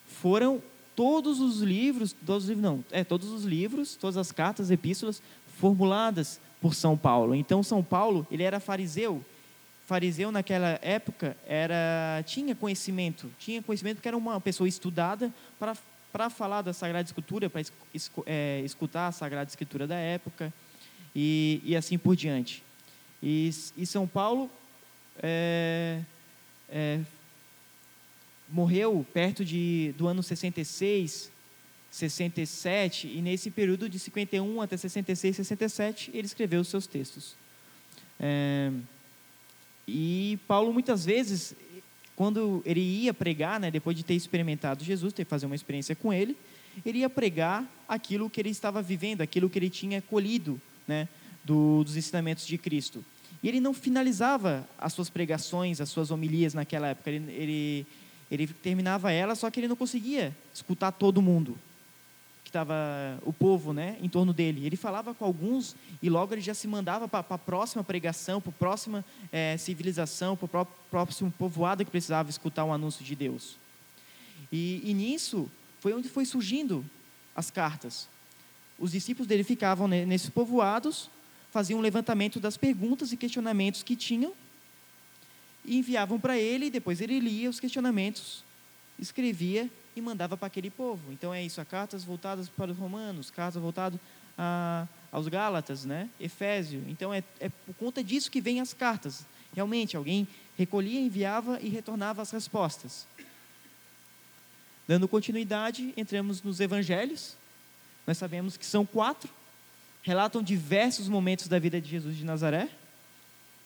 Foram 0.07 0.63
todos 0.95 1.41
os 1.41 1.61
livros, 1.61 2.15
todos 2.25 2.49
não, 2.49 2.85
é 2.91 3.05
todos 3.05 3.31
os 3.31 3.45
livros, 3.45 3.97
todas 3.97 4.17
as 4.17 4.33
cartas, 4.33 4.71
epístolas 4.71 5.23
formuladas 5.59 6.41
por 6.61 6.75
São 6.75 6.97
Paulo. 6.97 7.35
Então 7.35 7.63
São 7.63 7.83
Paulo, 7.83 8.27
ele 8.31 8.43
era 8.43 8.61
fariseu. 8.61 9.25
Fariseu 9.87 10.31
naquela 10.31 10.79
época 10.83 11.37
era 11.47 12.23
tinha 12.27 12.55
conhecimento, 12.55 13.31
tinha 13.39 13.63
conhecimento 13.63 13.97
porque 13.97 14.09
era 14.09 14.17
uma 14.17 14.41
pessoa 14.41 14.69
estudada 14.69 15.33
para 15.59 15.77
para 16.19 16.31
falar 16.31 16.63
da 16.63 16.73
Sagrada 16.73 17.07
Escritura, 17.07 17.49
para 17.49 17.63
é, 18.27 18.61
escutar 18.65 19.07
a 19.07 19.13
Sagrada 19.13 19.49
Escritura 19.49 19.87
da 19.87 19.95
época 19.95 20.53
e, 21.15 21.63
e 21.63 21.77
assim 21.77 21.97
por 21.97 22.17
diante. 22.17 22.65
E, 23.23 23.49
e 23.77 23.87
São 23.87 24.05
Paulo 24.05 24.51
é, 25.23 26.01
é, 26.69 26.99
morreu 28.49 29.07
perto 29.15 29.45
de, 29.45 29.95
do 29.97 30.09
ano 30.09 30.21
66, 30.21 31.31
67, 31.89 33.07
e 33.07 33.23
nesse 33.23 33.49
período 33.49 33.89
de 33.89 34.01
51 34.01 34.61
até 34.61 34.77
66, 34.77 35.37
67, 35.37 36.11
ele 36.13 36.27
escreveu 36.27 36.63
os 36.63 36.69
seus 36.69 36.89
textos. 36.89 37.37
É, 38.19 38.73
e 39.87 40.37
Paulo, 40.49 40.73
muitas 40.73 41.05
vezes, 41.05 41.55
quando 42.19 42.61
ele 42.67 42.81
ia 42.81 43.15
pregar, 43.15 43.61
né, 43.61 43.71
depois 43.71 43.97
de 43.97 44.03
ter 44.03 44.15
experimentado 44.15 44.83
Jesus, 44.83 45.13
ter 45.13 45.25
fazer 45.25 45.47
uma 45.47 45.55
experiência 45.55 45.95
com 45.95 46.13
ele, 46.13 46.37
ele 46.85 46.99
ia 46.99 47.09
pregar 47.09 47.65
aquilo 47.89 48.29
que 48.29 48.41
ele 48.41 48.51
estava 48.51 48.83
vivendo, 48.83 49.21
aquilo 49.21 49.49
que 49.49 49.57
ele 49.57 49.71
tinha 49.71 50.03
colhido 50.03 50.61
né, 50.85 51.09
do, 51.45 51.85
dos 51.85 51.97
ensinamentos 51.97 52.45
de 52.45 52.59
Cristo. 52.59 53.05
E 53.41 53.49
ele 53.49 53.61
não 53.61 53.73
finalizava 53.73 54.69
as 54.77 54.93
suas 54.95 55.09
pregações, 55.09 55.81
as 55.81 55.91
suas 55.91 56.11
homilias 56.11 56.55
naquela 56.55 56.89
época. 56.89 57.09
Ele, 57.09 57.33
ele, 57.33 57.87
ele 58.29 58.47
terminava 58.49 59.13
ela, 59.13 59.37
só 59.37 59.49
que 59.49 59.61
ele 59.61 59.69
não 59.69 59.77
conseguia 59.77 60.37
escutar 60.53 60.91
todo 60.91 61.23
mundo 61.23 61.57
que 62.49 62.51
estava 62.51 62.75
o 63.27 63.33
povo, 63.33 63.75
né, 63.75 63.99
em 64.01 64.09
torno 64.09 64.33
dele. 64.33 64.65
Ele 64.65 64.75
falava 64.75 65.13
com 65.13 65.23
alguns 65.23 65.77
e 66.03 66.09
logo 66.09 66.33
ele 66.33 66.41
já 66.41 66.55
se 66.55 66.67
mandava 66.67 67.07
para 67.07 67.21
a 67.29 67.37
próxima 67.37 67.85
pregação, 67.85 68.41
para 68.41 68.49
a 68.49 68.55
próxima 68.55 69.05
é, 69.31 69.59
civilização, 69.59 70.35
para 70.35 70.63
o 70.63 70.67
próximo 70.91 71.31
povoado 71.31 71.85
que 71.85 71.91
precisava 71.91 72.31
escutar 72.31 72.65
o 72.65 72.73
anúncio 72.73 73.05
de 73.05 73.15
Deus. 73.15 73.59
E, 74.51 74.81
e 74.83 74.95
nisso 74.95 75.51
foi 75.79 75.93
onde 75.93 76.09
foi 76.09 76.25
surgindo 76.25 76.83
as 77.37 77.51
cartas. 77.51 78.09
Os 78.79 78.93
discípulos 78.93 79.29
dele 79.29 79.45
ficavam 79.45 79.87
nesses 79.87 80.31
povoados 80.31 81.11
faziam 81.51 81.81
um 81.81 81.83
levantamento 81.83 82.41
das 82.41 82.57
perguntas 82.57 83.13
e 83.13 83.17
questionamentos 83.17 83.83
que 83.83 83.97
tinham 83.97 84.33
e 85.65 85.77
enviavam 85.77 86.19
para 86.19 86.39
ele, 86.39 86.67
e 86.67 86.71
depois 86.71 87.01
ele 87.01 87.21
lia 87.21 87.51
os 87.51 87.61
questionamentos, 87.61 88.43
escrevia 88.99 89.69
e 89.99 90.01
mandava 90.01 90.37
para 90.37 90.47
aquele 90.47 90.71
povo. 90.71 91.13
Então 91.13 91.33
é 91.33 91.43
isso, 91.43 91.65
cartas 91.67 92.05
voltadas 92.05 92.49
para 92.49 92.71
os 92.71 92.79
romanos, 92.79 93.31
cartas 93.31 93.61
voltadas 93.61 94.01
a, 94.37 94.87
aos 95.13 95.29
gálatas, 95.29 95.85
né? 95.85 96.09
Efésio. 96.19 96.83
Então 96.89 97.13
é, 97.13 97.23
é 97.41 97.49
por 97.49 97.75
conta 97.75 98.03
disso 98.03 98.31
que 98.31 98.41
vêm 98.41 98.61
as 98.61 98.73
cartas. 98.73 99.27
Realmente, 99.55 99.97
alguém 99.97 100.27
recolhia, 100.57 101.01
enviava 101.01 101.61
e 101.61 101.69
retornava 101.69 102.23
as 102.23 102.31
respostas. 102.31 103.07
Dando 104.87 105.07
continuidade, 105.07 105.93
entramos 105.97 106.43
nos 106.43 106.61
evangelhos. 106.61 107.37
Nós 108.07 108.17
sabemos 108.17 108.57
que 108.57 108.65
são 108.65 108.87
quatro 108.87 109.31
relatam 110.09 110.43
diversos 110.43 111.07
momentos 111.07 111.49
da 111.49 111.59
vida 111.59 111.81
de 111.81 111.89
Jesus 111.89 112.17
de 112.17 112.25
Nazaré 112.25 112.71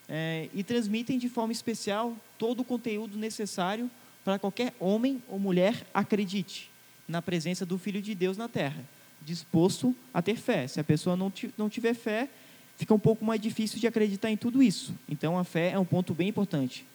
é, 0.08 0.48
e 0.52 0.64
transmitem 0.64 1.16
de 1.16 1.28
forma 1.28 1.52
especial 1.52 2.16
todo 2.36 2.60
o 2.60 2.64
conteúdo 2.64 3.16
necessário 3.16 3.88
para 4.24 4.38
qualquer 4.38 4.74
homem 4.78 5.22
ou 5.28 5.38
mulher 5.38 5.86
acredite 5.92 6.70
na 7.06 7.20
presença 7.20 7.66
do 7.66 7.78
Filho 7.78 8.00
de 8.00 8.14
Deus 8.14 8.36
na 8.36 8.48
terra, 8.48 8.84
disposto 9.20 9.94
a 10.14 10.22
ter 10.22 10.36
fé. 10.36 10.66
Se 10.66 10.80
a 10.80 10.84
pessoa 10.84 11.16
não, 11.16 11.32
não 11.58 11.68
tiver 11.68 11.94
fé, 11.94 12.28
fica 12.76 12.94
um 12.94 12.98
pouco 12.98 13.24
mais 13.24 13.40
difícil 13.40 13.78
de 13.78 13.86
acreditar 13.86 14.30
em 14.30 14.36
tudo 14.36 14.62
isso. 14.62 14.94
Então, 15.08 15.38
a 15.38 15.44
fé 15.44 15.70
é 15.70 15.78
um 15.78 15.84
ponto 15.84 16.14
bem 16.14 16.28
importante. 16.28 16.86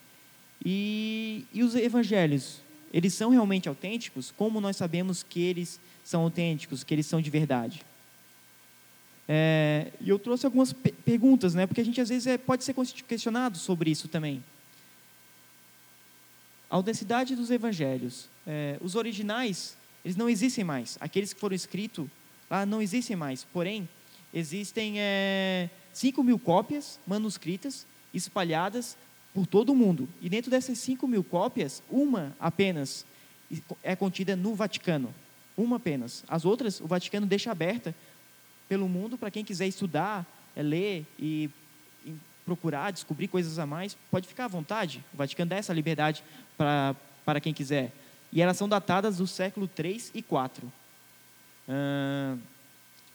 E, 0.66 1.46
e 1.54 1.64
os 1.64 1.76
evangelhos, 1.76 2.62
eles 2.94 3.14
são 3.14 3.30
realmente 3.30 3.70
autênticos? 3.70 4.34
Como 4.36 4.60
nós 4.60 4.76
sabemos 4.76 5.24
que 5.24 5.42
eles 5.42 5.80
são 6.04 6.24
autênticos, 6.24 6.84
que 6.84 6.94
eles 6.94 7.06
são 7.06 7.22
de 7.22 7.30
verdade? 7.30 7.82
É, 9.28 9.92
e 10.00 10.10
eu 10.10 10.18
trouxe 10.18 10.46
algumas 10.46 10.72
pe 10.72 10.92
perguntas, 10.92 11.54
né, 11.54 11.68
porque 11.68 11.82
a 11.82 11.86
gente 11.86 12.00
às 12.00 12.10
vezes 12.10 12.28
é, 12.28 12.38
pode 12.38 12.64
ser 12.64 12.74
questionado 13.08 13.58
sobre 13.58 13.92
isso 13.92 14.08
também. 14.08 14.42
A 16.70 16.76
autenticidade 16.76 17.36
dos 17.36 17.49
evangelhos. 17.49 18.30
É, 18.45 18.78
os 18.82 18.95
originais, 18.95 19.78
eles 20.03 20.18
não 20.18 20.30
existem 20.30 20.63
mais. 20.63 20.97
Aqueles 20.99 21.34
que 21.34 21.39
foram 21.39 21.55
escritos 21.55 22.07
lá 22.49 22.65
não 22.65 22.82
existem 22.82 23.15
mais. 23.15 23.43
Porém, 23.45 23.88
existem 24.34 24.99
é, 24.99 25.70
5 25.93 26.24
mil 26.24 26.38
cópias 26.38 26.99
manuscritas 27.07 27.86
espalhadas 28.13 28.97
por 29.34 29.45
todo 29.45 29.72
o 29.72 29.76
mundo. 29.76 30.09
E 30.22 30.30
dentro 30.30 30.49
dessas 30.49 30.78
5 30.80 31.07
mil 31.07 31.24
cópias, 31.24 31.82
uma 31.89 32.36
apenas 32.39 33.05
é 33.84 33.95
contida 33.95 34.36
no 34.36 34.53
Vaticano. 34.55 35.13
Uma 35.55 35.78
apenas. 35.78 36.24
As 36.28 36.45
outras, 36.45 36.82
o 36.82 36.88
Vaticano 36.88 37.26
deixa 37.26 37.51
aberta 37.51 37.95
pelo 38.68 38.88
mundo 38.89 39.18
para 39.18 39.32
quem 39.32 39.45
quiser 39.45 39.68
estudar, 39.68 40.26
é, 40.55 40.61
ler 40.61 41.05
e, 41.18 41.49
e, 42.05 42.13
procurar, 42.45 42.91
descobrir 42.91 43.28
coisas 43.28 43.59
a 43.59 43.65
mais, 43.65 43.97
pode 44.09 44.28
ficar 44.28 44.45
à 44.45 44.47
vontade. 44.47 45.03
O 45.13 45.18
Vaticano 45.18 45.49
dá 45.49 45.55
essa 45.55 45.74
liberdade 45.74 46.24
para, 46.58 47.39
quem 47.41 47.53
quiser. 47.53 47.91
E 48.32 48.41
elas 48.41 48.58
são 48.58 48.68
datadas 48.68 49.18
do 49.18 49.28
século 49.28 49.68
3 49.68 50.12
e 50.14 50.22
4. 50.22 50.66
Uh, 51.68 52.39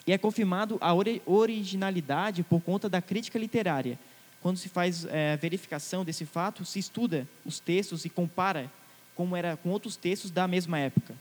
e 0.06 0.12
é 0.12 0.18
confirmado 0.18 0.78
a 0.80 0.92
originalidade 1.26 2.42
por 2.42 2.60
conta 2.60 2.88
da 2.88 3.00
crítica 3.00 3.38
literária. 3.38 3.98
Quando 4.40 4.56
se 4.56 4.68
faz 4.68 5.04
é, 5.04 5.34
a 5.34 5.36
verificação 5.36 6.04
desse 6.04 6.26
fato, 6.26 6.64
se 6.64 6.78
estuda 6.78 7.28
os 7.44 7.60
textos 7.60 8.04
e 8.04 8.10
compara 8.10 8.70
como 9.14 9.36
era 9.36 9.56
com 9.56 9.70
outros 9.70 9.94
textos 9.94 10.30
da 10.30 10.48
mesma 10.48 10.78
época. 10.78 11.14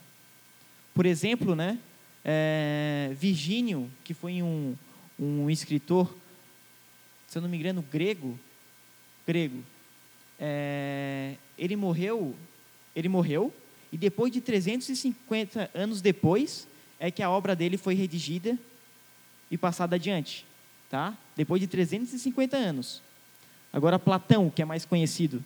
Por 0.96 1.06
exemplo, 1.06 1.56
né, 1.56 1.78
é, 2.26 3.12
Virgínio, 3.16 3.92
que 4.04 4.16
foi 4.16 4.42
um, 4.42 4.76
um 5.20 5.50
escritor, 5.50 6.12
se 7.28 7.38
eu 7.38 7.44
não 7.44 7.50
me 7.50 7.58
engano, 7.58 7.86
grego, 7.92 8.40
grego, 9.28 9.64
é, 10.44 11.36
ele 11.56 11.76
morreu, 11.76 12.36
ele 12.96 13.08
morreu 13.08 13.54
e 13.92 13.98
depois 13.98 14.34
de 14.34 14.42
350 14.42 15.70
anos 15.72 16.02
depois 16.02 16.68
é 17.00 17.12
que 17.12 17.22
a 17.22 17.30
obra 17.30 17.56
dele 17.56 17.78
foi 17.78 17.94
redigida 17.94 18.58
e 19.52 19.58
passada 19.58 19.98
adiante, 19.98 20.46
tá? 20.90 21.16
Depois 21.36 21.62
de 21.62 21.68
350 21.68 22.58
anos. 22.58 23.04
Agora 23.72 24.00
Platão, 24.00 24.50
que 24.50 24.64
é 24.64 24.66
mais 24.66 24.84
conhecido, 24.84 25.46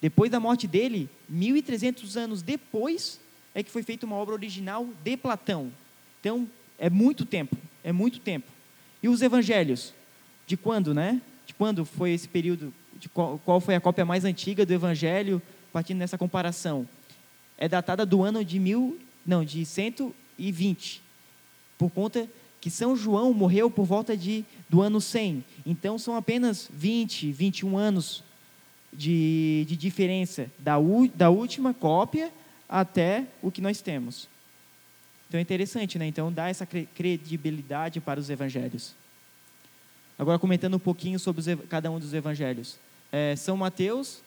depois 0.00 0.30
da 0.30 0.38
morte 0.38 0.66
dele, 0.66 1.08
1300 1.28 2.16
anos 2.16 2.42
depois 2.42 3.18
é 3.54 3.62
que 3.62 3.70
foi 3.70 3.82
feita 3.82 4.04
uma 4.04 4.16
obra 4.16 4.34
original 4.34 4.86
de 5.02 5.16
Platão. 5.16 5.72
Então, 6.20 6.48
é 6.78 6.90
muito 6.90 7.24
tempo, 7.24 7.56
é 7.82 7.92
muito 7.92 8.18
tempo. 8.18 8.50
E 9.02 9.08
os 9.08 9.22
evangelhos? 9.22 9.94
De 10.46 10.56
quando, 10.56 10.92
né? 10.92 11.20
De 11.46 11.54
quando 11.54 11.84
foi 11.84 12.12
esse 12.12 12.28
período? 12.28 12.74
De 13.02 13.08
qual, 13.08 13.40
qual 13.44 13.60
foi 13.60 13.74
a 13.74 13.80
cópia 13.80 14.04
mais 14.04 14.24
antiga 14.24 14.64
do 14.64 14.72
evangelho, 14.72 15.42
partindo 15.72 15.98
nessa 15.98 16.16
comparação? 16.16 16.88
É 17.58 17.68
datada 17.68 18.06
do 18.06 18.22
ano 18.22 18.44
de 18.44 18.60
mil, 18.60 18.96
não, 19.26 19.44
de 19.44 19.66
120, 19.66 21.02
por 21.76 21.90
conta 21.90 22.28
que 22.60 22.70
São 22.70 22.96
João 22.96 23.34
morreu 23.34 23.68
por 23.68 23.84
volta 23.84 24.16
de, 24.16 24.44
do 24.68 24.80
ano 24.80 25.00
100. 25.00 25.44
Então, 25.66 25.98
são 25.98 26.14
apenas 26.14 26.70
20, 26.72 27.32
21 27.32 27.76
anos 27.76 28.22
de, 28.92 29.64
de 29.68 29.76
diferença 29.76 30.48
da, 30.56 30.76
da 31.12 31.28
última 31.28 31.74
cópia 31.74 32.32
até 32.68 33.26
o 33.42 33.50
que 33.50 33.60
nós 33.60 33.80
temos. 33.80 34.28
Então 35.26 35.38
é 35.38 35.42
interessante, 35.42 35.98
né? 35.98 36.06
Então 36.06 36.32
dá 36.32 36.48
essa 36.48 36.64
credibilidade 36.64 38.00
para 38.00 38.20
os 38.20 38.30
evangelhos. 38.30 38.94
Agora 40.16 40.38
comentando 40.38 40.74
um 40.74 40.78
pouquinho 40.78 41.18
sobre 41.18 41.40
os, 41.40 41.46
cada 41.68 41.90
um 41.90 41.98
dos 41.98 42.14
evangelhos. 42.14 42.78
É, 43.12 43.36
São 43.36 43.58
Mateus, 43.58 44.22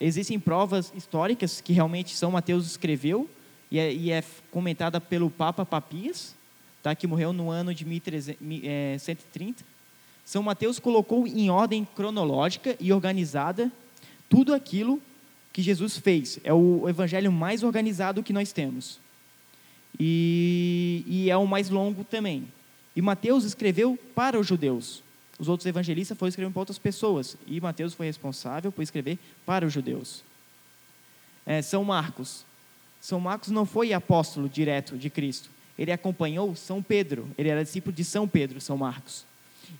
existem 0.00 0.40
provas 0.40 0.90
históricas 0.96 1.60
que 1.60 1.74
realmente 1.74 2.16
São 2.16 2.30
Mateus 2.30 2.66
escreveu 2.66 3.28
e 3.70 3.78
é, 3.78 3.92
e 3.92 4.10
é 4.10 4.24
comentada 4.50 5.00
pelo 5.00 5.30
Papa 5.30 5.64
Papias, 5.64 6.34
tá? 6.82 6.94
Que 6.94 7.06
morreu 7.06 7.32
no 7.32 7.50
ano 7.50 7.74
de 7.74 7.84
1300, 7.84 8.40
é, 8.64 8.96
130. 8.98 9.64
São 10.24 10.42
Mateus 10.42 10.78
colocou 10.78 11.26
em 11.26 11.50
ordem 11.50 11.86
cronológica 11.94 12.76
e 12.80 12.92
organizada 12.92 13.70
tudo 14.28 14.54
aquilo 14.54 15.00
que 15.52 15.60
Jesus 15.60 15.98
fez. 15.98 16.40
É 16.42 16.54
o 16.54 16.88
evangelho 16.88 17.30
mais 17.30 17.62
organizado 17.62 18.22
que 18.22 18.32
nós 18.32 18.52
temos. 18.52 18.98
E, 19.98 21.04
e 21.06 21.30
é 21.30 21.36
o 21.36 21.46
mais 21.46 21.68
longo 21.68 22.04
também. 22.04 22.46
E 22.94 23.02
Mateus 23.02 23.44
escreveu 23.44 23.98
para 24.14 24.38
os 24.38 24.46
judeus. 24.46 25.02
Os 25.40 25.48
outros 25.48 25.64
evangelistas 25.64 26.18
foram 26.18 26.28
escrever 26.28 26.52
para 26.52 26.60
outras 26.60 26.78
pessoas. 26.78 27.34
E 27.46 27.58
Mateus 27.62 27.94
foi 27.94 28.04
responsável 28.04 28.70
por 28.70 28.82
escrever 28.82 29.18
para 29.46 29.64
os 29.64 29.72
judeus. 29.72 30.22
É, 31.46 31.62
São 31.62 31.82
Marcos. 31.82 32.44
São 33.00 33.18
Marcos 33.18 33.48
não 33.48 33.64
foi 33.64 33.94
apóstolo 33.94 34.50
direto 34.50 34.98
de 34.98 35.08
Cristo. 35.08 35.48
Ele 35.78 35.90
acompanhou 35.90 36.54
São 36.54 36.82
Pedro. 36.82 37.26
Ele 37.38 37.48
era 37.48 37.64
discípulo 37.64 37.96
de 37.96 38.04
São 38.04 38.28
Pedro, 38.28 38.60
São 38.60 38.76
Marcos. 38.76 39.24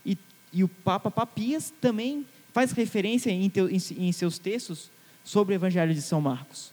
E, 0.03 0.17
e 0.51 0.63
o 0.63 0.67
Papa 0.67 1.11
Papias 1.11 1.71
também 1.79 2.25
faz 2.51 2.71
referência 2.71 3.29
em, 3.29 3.47
teu, 3.47 3.69
em, 3.69 3.77
em 3.97 4.11
seus 4.11 4.39
textos 4.39 4.89
sobre 5.23 5.53
o 5.53 5.57
Evangelho 5.57 5.93
de 5.93 6.01
São 6.01 6.19
Marcos. 6.19 6.71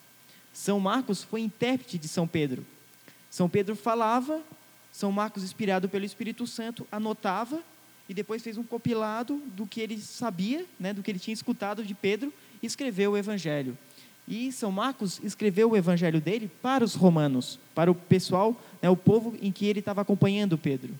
São 0.50 0.80
Marcos 0.80 1.22
foi 1.22 1.42
intérprete 1.42 1.98
de 1.98 2.08
São 2.08 2.26
Pedro. 2.26 2.64
São 3.28 3.50
Pedro 3.50 3.76
falava, 3.76 4.40
São 4.90 5.12
Marcos, 5.12 5.44
inspirado 5.44 5.90
pelo 5.90 6.06
Espírito 6.06 6.46
Santo, 6.46 6.88
anotava 6.90 7.62
e 8.08 8.14
depois 8.14 8.42
fez 8.42 8.56
um 8.56 8.62
compilado 8.62 9.40
do 9.54 9.66
que 9.66 9.80
ele 9.80 9.98
sabia, 9.98 10.64
né, 10.80 10.92
do 10.92 11.02
que 11.02 11.10
ele 11.10 11.18
tinha 11.18 11.34
escutado 11.34 11.84
de 11.84 11.94
Pedro 11.94 12.32
e 12.62 12.66
escreveu 12.66 13.12
o 13.12 13.16
Evangelho. 13.16 13.76
E 14.26 14.50
São 14.52 14.72
Marcos 14.72 15.20
escreveu 15.22 15.70
o 15.70 15.76
Evangelho 15.76 16.20
dele 16.20 16.50
para 16.62 16.84
os 16.84 16.94
romanos, 16.94 17.58
para 17.74 17.90
o 17.90 17.94
pessoal, 17.94 18.60
né, 18.80 18.88
o 18.88 18.96
povo 18.96 19.36
em 19.40 19.52
que 19.52 19.66
ele 19.66 19.80
estava 19.80 20.00
acompanhando 20.00 20.56
Pedro. 20.56 20.94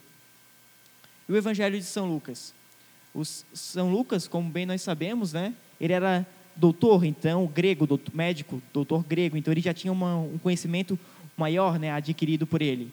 E 1.27 1.31
o 1.31 1.37
Evangelho 1.37 1.77
de 1.77 1.85
São 1.85 2.07
Lucas. 2.07 2.53
O 3.13 3.25
São 3.25 3.91
Lucas, 3.91 4.27
como 4.27 4.49
bem 4.49 4.65
nós 4.65 4.81
sabemos, 4.81 5.33
né, 5.33 5.53
ele 5.81 5.93
era 5.93 6.25
doutor, 6.55 7.05
então, 7.05 7.47
grego, 7.47 7.87
doutor, 7.87 8.13
médico, 8.13 8.61
doutor 8.73 9.03
grego, 9.03 9.37
então 9.37 9.51
ele 9.51 9.61
já 9.61 9.73
tinha 9.73 9.91
uma, 9.91 10.17
um 10.17 10.37
conhecimento 10.37 10.99
maior 11.37 11.79
né, 11.79 11.91
adquirido 11.91 12.45
por 12.45 12.61
ele. 12.61 12.91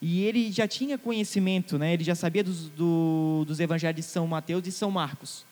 E 0.00 0.22
ele 0.24 0.52
já 0.52 0.68
tinha 0.68 0.96
conhecimento, 0.96 1.76
né, 1.76 1.92
ele 1.92 2.04
já 2.04 2.14
sabia 2.14 2.44
dos, 2.44 2.68
do, 2.70 3.44
dos 3.46 3.58
evangelhos 3.58 3.96
de 3.96 4.02
São 4.02 4.26
Mateus 4.26 4.66
e 4.66 4.72
São 4.72 4.90
Marcos. 4.90 5.44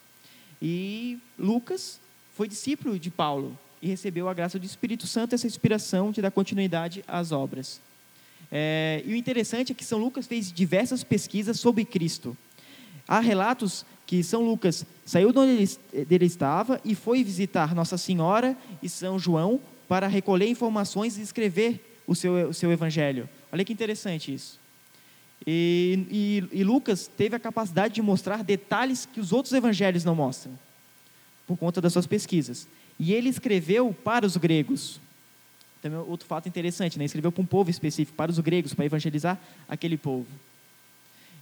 E 0.63 1.19
Lucas 1.39 2.01
foi 2.35 2.47
discípulo 2.49 2.99
de 2.99 3.11
Paulo 3.11 3.59
e 3.83 3.89
recebeu 3.89 4.29
a 4.29 4.35
graça 4.35 4.59
do 4.59 4.65
Espírito 4.65 5.07
Santo, 5.07 5.35
essa 5.35 5.47
inspiração 5.47 6.13
de 6.13 6.23
dar 6.23 6.31
continuidade 6.31 7.05
às 7.07 7.33
obras. 7.33 7.81
É, 8.51 9.03
e 9.05 9.13
o 9.13 9.17
interessante 9.17 9.73
é 9.73 9.75
que 9.75 9.85
São 9.85 9.99
Lucas 9.99 10.27
fez 10.27 10.53
diversas 10.53 11.03
pesquisas 11.03 11.59
sobre 11.59 11.85
Cristo. 11.85 12.37
Há 13.09 13.21
relatos 13.21 13.85
que 14.07 14.23
São 14.23 14.45
Lucas 14.45 14.87
saiu 15.05 15.33
de 15.33 15.39
onde 15.39 15.53
ele, 15.53 16.07
ele 16.11 16.25
estava 16.25 16.81
e 16.85 16.95
foi 16.95 17.25
visitar 17.25 17.75
Nossa 17.75 17.99
Senhora 17.99 18.57
e 18.83 18.89
São 18.89 19.19
João 19.19 19.61
para 19.89 20.07
recolher 20.07 20.49
informações 20.49 21.19
e 21.19 21.23
escrever 21.23 22.01
o 22.07 22.15
seu, 22.15 22.49
o 22.49 22.55
seu 22.55 22.71
evangelho. 22.71 23.29
Olha 23.53 23.65
que 23.65 23.73
interessante 23.73 24.33
isso. 24.33 24.59
E, 25.47 26.07
e, 26.11 26.61
e, 26.61 26.65
Lucas 26.65 27.11
teve 27.17 27.37
a 27.37 27.39
capacidade 27.39 27.95
de 27.95 28.03
mostrar 28.03 28.43
detalhes 28.43 29.07
que 29.07 29.21
os 29.21 29.33
outros 29.33 29.53
evangelhos 29.53 30.05
não 30.05 30.15
mostram, 30.15 30.59
por 31.47 31.57
conta 31.57 31.81
das 31.81 31.93
suas 31.93 32.07
pesquisas. 32.07 32.67
E 32.99 33.13
ele 33.13 33.29
escreveu 33.29 33.93
para 33.93 34.25
os 34.25 34.37
gregos. 34.37 35.01
Também 35.83 35.99
outro 35.99 36.27
fato 36.27 36.49
interessante, 36.49 36.99
né? 36.99 37.05
escreveu 37.05 37.31
para 37.31 37.43
um 37.43 37.47
povo 37.47 37.71
específico, 37.71 38.17
para 38.17 38.31
os 38.31 38.39
gregos, 38.39 38.73
para 38.73 38.87
evangelizar 38.87 39.39
aquele 39.69 39.97
povo. 39.97 40.27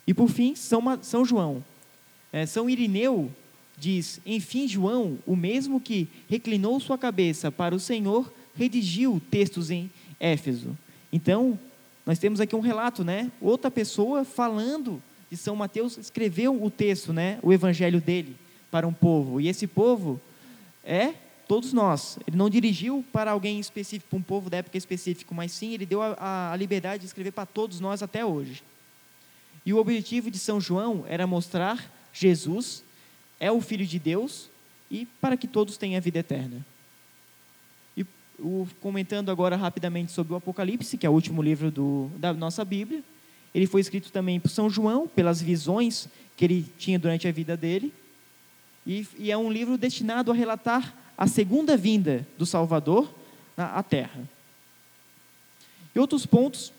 E 0.07 0.13
por 0.13 0.29
fim, 0.29 0.55
São, 0.55 0.83
São 1.03 1.25
João. 1.25 1.65
É, 2.33 2.45
São 2.47 2.69
Irineu 2.69 3.31
diz: 3.79 4.21
Enfim, 4.27 4.69
João, 4.69 5.19
o 5.25 5.37
mesmo 5.37 5.81
que 5.81 6.09
reclinou 6.29 6.79
sua 6.81 6.99
cabeça 6.99 7.51
para 7.51 7.75
o 7.75 7.81
Senhor, 7.81 8.31
redigiu 8.57 9.23
textos 9.31 9.71
em 9.71 9.91
Éfeso. 10.21 10.77
Então, 11.13 11.59
nós 12.07 12.19
temos 12.19 12.41
aqui 12.41 12.55
um 12.55 12.61
relato, 12.61 13.03
né? 13.03 13.31
Outra 13.41 13.71
pessoa 13.71 14.25
falando 14.25 15.03
de 15.31 15.37
São 15.37 15.57
Mateus 15.57 15.97
escreveu 15.97 16.63
o 16.63 16.71
texto, 16.71 17.13
né? 17.13 17.39
O 17.43 17.53
evangelho 17.53 18.01
dele 18.01 18.37
para 18.71 18.87
um 18.87 18.93
povo. 18.93 19.41
E 19.41 19.49
esse 19.49 19.67
povo 19.67 20.21
é 20.85 21.15
todos 21.49 21.73
nós. 21.73 22.19
Ele 22.27 22.37
não 22.37 22.51
dirigiu 22.51 23.05
para 23.13 23.31
alguém 23.31 23.59
específico, 23.59 24.11
para 24.11 24.19
um 24.19 24.23
povo 24.23 24.51
da 24.51 24.59
época 24.59 24.77
específica, 24.77 25.35
mas 25.35 25.53
sim 25.53 25.73
ele 25.73 25.87
deu 25.87 26.03
a, 26.03 26.53
a 26.53 26.57
liberdade 26.57 27.01
de 27.01 27.07
escrever 27.07 27.33
para 27.33 27.47
todos 27.47 27.81
nós 27.81 28.03
até 28.03 28.25
hoje. 28.25 28.63
E 29.65 29.73
o 29.73 29.79
objetivo 29.79 30.31
de 30.31 30.39
São 30.39 30.61
João 30.61 31.05
era 31.09 31.27
mostrar 31.27 31.91
Jesus 32.13 32.85
é 33.41 33.51
o 33.51 33.61
Filho 33.61 33.87
de 33.87 33.99
Deus 33.99 34.49
e 34.91 35.07
para 35.21 35.37
que 35.37 35.49
todos 35.49 35.77
tenham 35.77 35.97
a 35.97 36.01
vida 36.01 36.19
eterna. 36.19 36.65
Comentando 38.81 39.31
agora 39.31 39.57
rapidamente 39.57 40.13
sobre 40.13 40.33
o 40.33 40.37
Apocalipse, 40.37 40.99
que 40.99 41.07
é 41.07 41.11
o 41.11 41.13
último 41.13 41.41
livro 41.41 41.71
do, 41.71 42.11
da 42.17 42.33
nossa 42.33 42.65
Bíblia, 42.65 43.03
ele 43.55 43.67
foi 43.67 43.81
escrito 43.81 44.11
também 44.11 44.41
por 44.41 44.49
São 44.49 44.69
João, 44.69 45.07
pelas 45.07 45.41
visões 45.41 46.09
que 46.37 46.45
ele 46.45 46.73
tinha 46.77 46.99
durante 46.99 47.29
a 47.29 47.33
vida 47.33 47.57
dele, 47.57 47.93
e, 48.87 49.07
e 49.17 49.31
é 49.31 49.37
um 49.37 49.51
livro 49.51 49.79
destinado 49.79 50.31
a 50.31 50.35
relatar 50.35 50.95
a 51.17 51.27
segunda 51.27 51.77
vinda 51.77 52.27
do 52.37 52.45
Salvador 52.45 53.15
à 53.57 53.83
Terra. 53.83 54.29
E 55.95 55.99
outros 55.99 56.27
pontos 56.27 56.73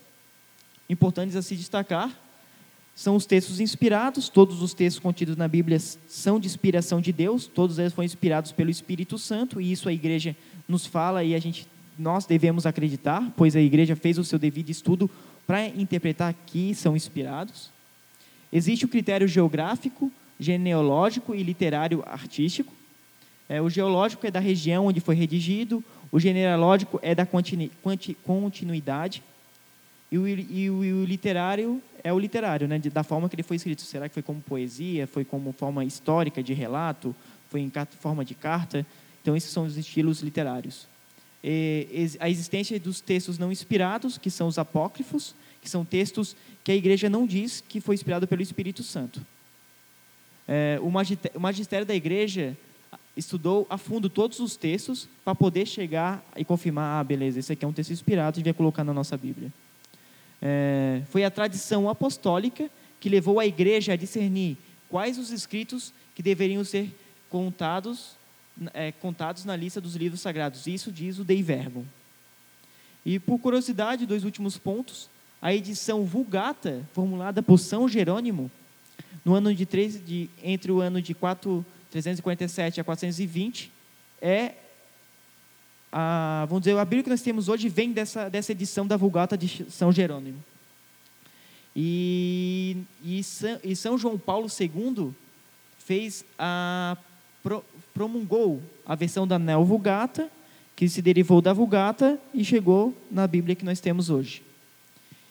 importantes 0.89 1.35
a 1.35 1.41
se 1.41 1.55
destacar 1.55 2.24
são 2.95 3.17
os 3.17 3.25
textos 3.25 3.59
inspirados, 3.59 4.29
todos 4.29 4.61
os 4.61 4.73
textos 4.73 5.03
contidos 5.03 5.35
na 5.35 5.49
Bíblia 5.49 5.77
são 6.07 6.39
de 6.39 6.47
inspiração 6.47 7.01
de 7.01 7.11
Deus, 7.11 7.45
todos 7.45 7.77
eles 7.77 7.91
foram 7.91 8.05
inspirados 8.05 8.53
pelo 8.53 8.69
Espírito 8.69 9.17
Santo, 9.17 9.59
e 9.59 9.69
isso 9.69 9.89
a 9.89 9.93
igreja 9.93 10.33
nos 10.65 10.85
fala 10.85 11.21
e 11.21 11.35
a 11.35 11.39
gente 11.39 11.67
nós 11.97 12.25
devemos 12.25 12.65
acreditar, 12.65 13.31
pois 13.37 13.55
a 13.55 13.61
igreja 13.61 13.95
fez 13.95 14.17
o 14.17 14.23
seu 14.23 14.39
devido 14.39 14.69
estudo 14.69 15.09
para 15.45 15.65
interpretar 15.67 16.33
que 16.45 16.73
são 16.73 16.95
inspirados. 16.95 17.69
Existe 18.51 18.85
o 18.85 18.89
critério 18.89 19.27
geográfico, 19.27 20.11
genealógico 20.39 21.33
e 21.35 21.43
literário 21.43 22.03
artístico. 22.05 22.73
É, 23.47 23.61
o 23.61 23.69
geológico 23.69 24.25
é 24.25 24.31
da 24.31 24.39
região 24.39 24.87
onde 24.87 24.99
foi 24.99 25.15
redigido, 25.15 25.83
o 26.11 26.19
genealógico 26.19 26.99
é 27.01 27.13
da 27.13 27.25
continuidade, 27.25 29.23
e 30.11 30.17
o, 30.17 30.27
e 30.27 30.69
o, 30.69 30.83
e 30.83 30.93
o 30.93 31.05
literário 31.05 31.81
é 32.05 32.13
o 32.13 32.19
literário, 32.19 32.67
né, 32.67 32.77
da 32.77 33.01
forma 33.01 33.27
que 33.27 33.33
ele 33.33 33.41
foi 33.41 33.57
escrito. 33.57 33.81
Será 33.81 34.07
que 34.07 34.13
foi 34.13 34.21
como 34.21 34.39
poesia, 34.39 35.07
foi 35.07 35.25
como 35.25 35.51
forma 35.51 35.83
histórica 35.83 36.43
de 36.43 36.53
relato, 36.53 37.15
foi 37.49 37.61
em 37.61 37.71
forma 37.99 38.23
de 38.23 38.35
carta? 38.35 38.85
Então, 39.23 39.35
esses 39.35 39.49
são 39.49 39.65
os 39.65 39.75
estilos 39.75 40.21
literários. 40.21 40.87
A 42.19 42.29
existência 42.29 42.79
dos 42.79 43.01
textos 43.01 43.39
não 43.39 43.51
inspirados, 43.51 44.19
que 44.19 44.29
são 44.29 44.47
os 44.47 44.59
apócrifos, 44.59 45.33
que 45.63 45.67
são 45.67 45.83
textos 45.83 46.35
que 46.63 46.71
a 46.71 46.75
igreja 46.75 47.09
não 47.09 47.25
diz 47.25 47.59
que 47.67 47.81
foi 47.81 47.95
inspirado 47.95 48.27
pelo 48.27 48.43
Espírito 48.43 48.83
Santo. 48.83 49.25
É, 50.47 50.79
o, 50.83 50.91
magistério, 51.39 51.87
da 51.87 51.95
igreja 51.95 52.55
estudou 53.17 53.65
a 53.67 53.79
fundo 53.79 54.11
todos 54.11 54.39
os 54.39 54.55
textos 54.55 55.09
para 55.23 55.33
poder 55.33 55.65
chegar 55.65 56.23
e 56.37 56.45
confirmar, 56.45 56.99
ah, 56.99 57.03
beleza, 57.03 57.39
esse 57.39 57.51
aqui 57.51 57.65
é 57.65 57.67
um 57.67 57.73
texto 57.73 57.89
inspirado, 57.89 58.37
devia 58.37 58.53
colocar 58.53 58.83
na 58.83 58.93
nossa 58.93 59.17
Bíblia. 59.17 59.51
É, 60.47 61.01
foi 61.09 61.23
a 61.23 61.31
tradição 61.31 61.89
apostólica 61.89 62.69
que 62.99 63.09
levou 63.09 63.39
a 63.39 63.47
igreja 63.47 63.93
a 63.93 63.95
discernir 63.95 64.57
quais 64.87 65.17
os 65.17 65.31
escritos 65.31 65.91
que 66.13 66.21
deveriam 66.21 66.63
ser 66.63 66.95
contados, 67.31 68.11
é, 68.71 68.91
contados 68.91 69.43
na 69.43 69.55
lista 69.55 69.81
dos 69.81 69.95
livros 69.95 70.21
sagrados. 70.21 70.67
Isso 70.67 70.91
diz 70.91 71.17
o 71.17 71.23
Dei 71.23 71.41
Verbo. 71.41 71.83
E 73.03 73.17
por 73.17 73.39
curiosidade, 73.39 74.05
dois 74.05 74.23
últimos 74.23 74.55
pontos, 74.55 75.09
a 75.41 75.51
edição 75.51 76.05
Vulgata, 76.05 76.87
formulada 76.93 77.41
por 77.41 77.57
São 77.57 77.89
Jerônimo, 77.89 78.51
no 79.25 79.33
ano 79.33 79.51
de, 79.51 79.65
3, 79.65 80.05
de 80.05 80.29
entre 80.43 80.71
o 80.71 80.79
ano 80.79 81.01
de 81.01 81.15
4, 81.15 81.65
347 81.89 82.79
a 82.79 82.83
420, 82.83 83.71
é 84.21 84.53
a, 85.97 86.45
vamos 86.49 86.63
dizer, 86.63 86.77
a 86.77 86.83
Bíblia 86.83 87.03
que 87.03 87.09
nós 87.09 87.21
temos 87.21 87.47
hoje 87.47 87.69
vem 87.69 87.93
dessa, 87.93 88.29
dessa 88.29 88.51
edição 88.51 88.85
da 88.85 88.97
Vulgata 88.97 89.37
de 89.37 89.71
São 89.71 89.93
Jerônimo. 89.93 90.43
E, 91.73 92.75
e, 93.01 93.23
São, 93.23 93.59
e 93.63 93.73
São 93.77 93.97
João 93.97 94.17
Paulo 94.17 94.49
II 94.59 95.13
fez 95.79 96.25
a, 96.37 96.97
pro, 97.41 97.63
promulgou 97.93 98.61
a 98.85 98.93
versão 98.93 99.25
da 99.25 99.39
Neo 99.39 99.63
Vulgata, 99.63 100.29
que 100.75 100.89
se 100.89 101.01
derivou 101.01 101.39
da 101.39 101.53
Vulgata 101.53 102.19
e 102.33 102.43
chegou 102.43 102.93
na 103.09 103.25
Bíblia 103.25 103.55
que 103.55 103.63
nós 103.63 103.79
temos 103.79 104.09
hoje. 104.09 104.43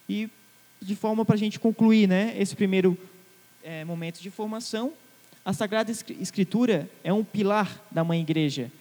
E 0.09 0.31
de 0.81 0.97
forma 0.97 1.27
para 1.27 1.35
a 1.35 1.39
gente 1.39 1.61
concluir 1.61 2.09
né, 2.09 2.35
esse 2.39 2.57
primeiro 2.57 2.97
é, 3.63 3.85
momento 3.85 4.19
de 4.19 4.31
formação, 4.31 4.95
a 5.45 5.53
Sagrada 5.53 5.93
Escritura 5.93 6.89
é 7.03 7.13
um 7.13 7.23
pilar 7.23 7.85
da 7.91 8.03
Mãe 8.03 8.23
Igreja. 8.23 8.73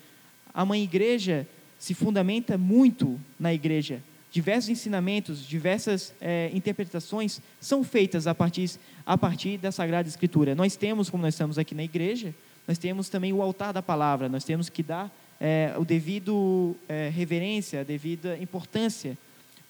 A 0.54 0.64
Mãe 0.64 0.82
Igreja 0.82 1.46
se 1.84 1.94
fundamenta 1.94 2.58
muito 2.58 3.20
na 3.38 3.54
igreja. 3.54 4.02
diversos 4.32 4.70
ensinamentos, 4.70 5.46
diversas 5.46 6.14
é, 6.22 6.50
interpretações 6.54 7.42
são 7.60 7.84
feitas 7.84 8.26
a 8.26 8.34
partir, 8.34 8.72
a 9.06 9.18
partir 9.18 9.58
da 9.58 9.70
Sagrada 9.70 10.08
Escritura. 10.08 10.56
Nós 10.56 10.78
temos, 10.78 11.10
como 11.10 11.24
nós 11.24 11.34
estamos 11.34 11.58
aqui 11.58 11.76
na 11.76 11.84
igreja, 11.84 12.34
nós 12.66 12.78
temos 12.78 13.10
também 13.10 13.34
o 13.34 13.42
altar 13.42 13.74
da 13.74 13.82
palavra, 13.82 14.30
nós 14.30 14.46
temos 14.46 14.70
que 14.70 14.82
dar 14.82 15.14
é, 15.42 15.74
o 15.78 15.84
devido 15.84 16.74
é, 16.88 17.10
reverência, 17.14 17.82
a 17.82 17.84
devida 17.84 18.38
importância 18.38 19.18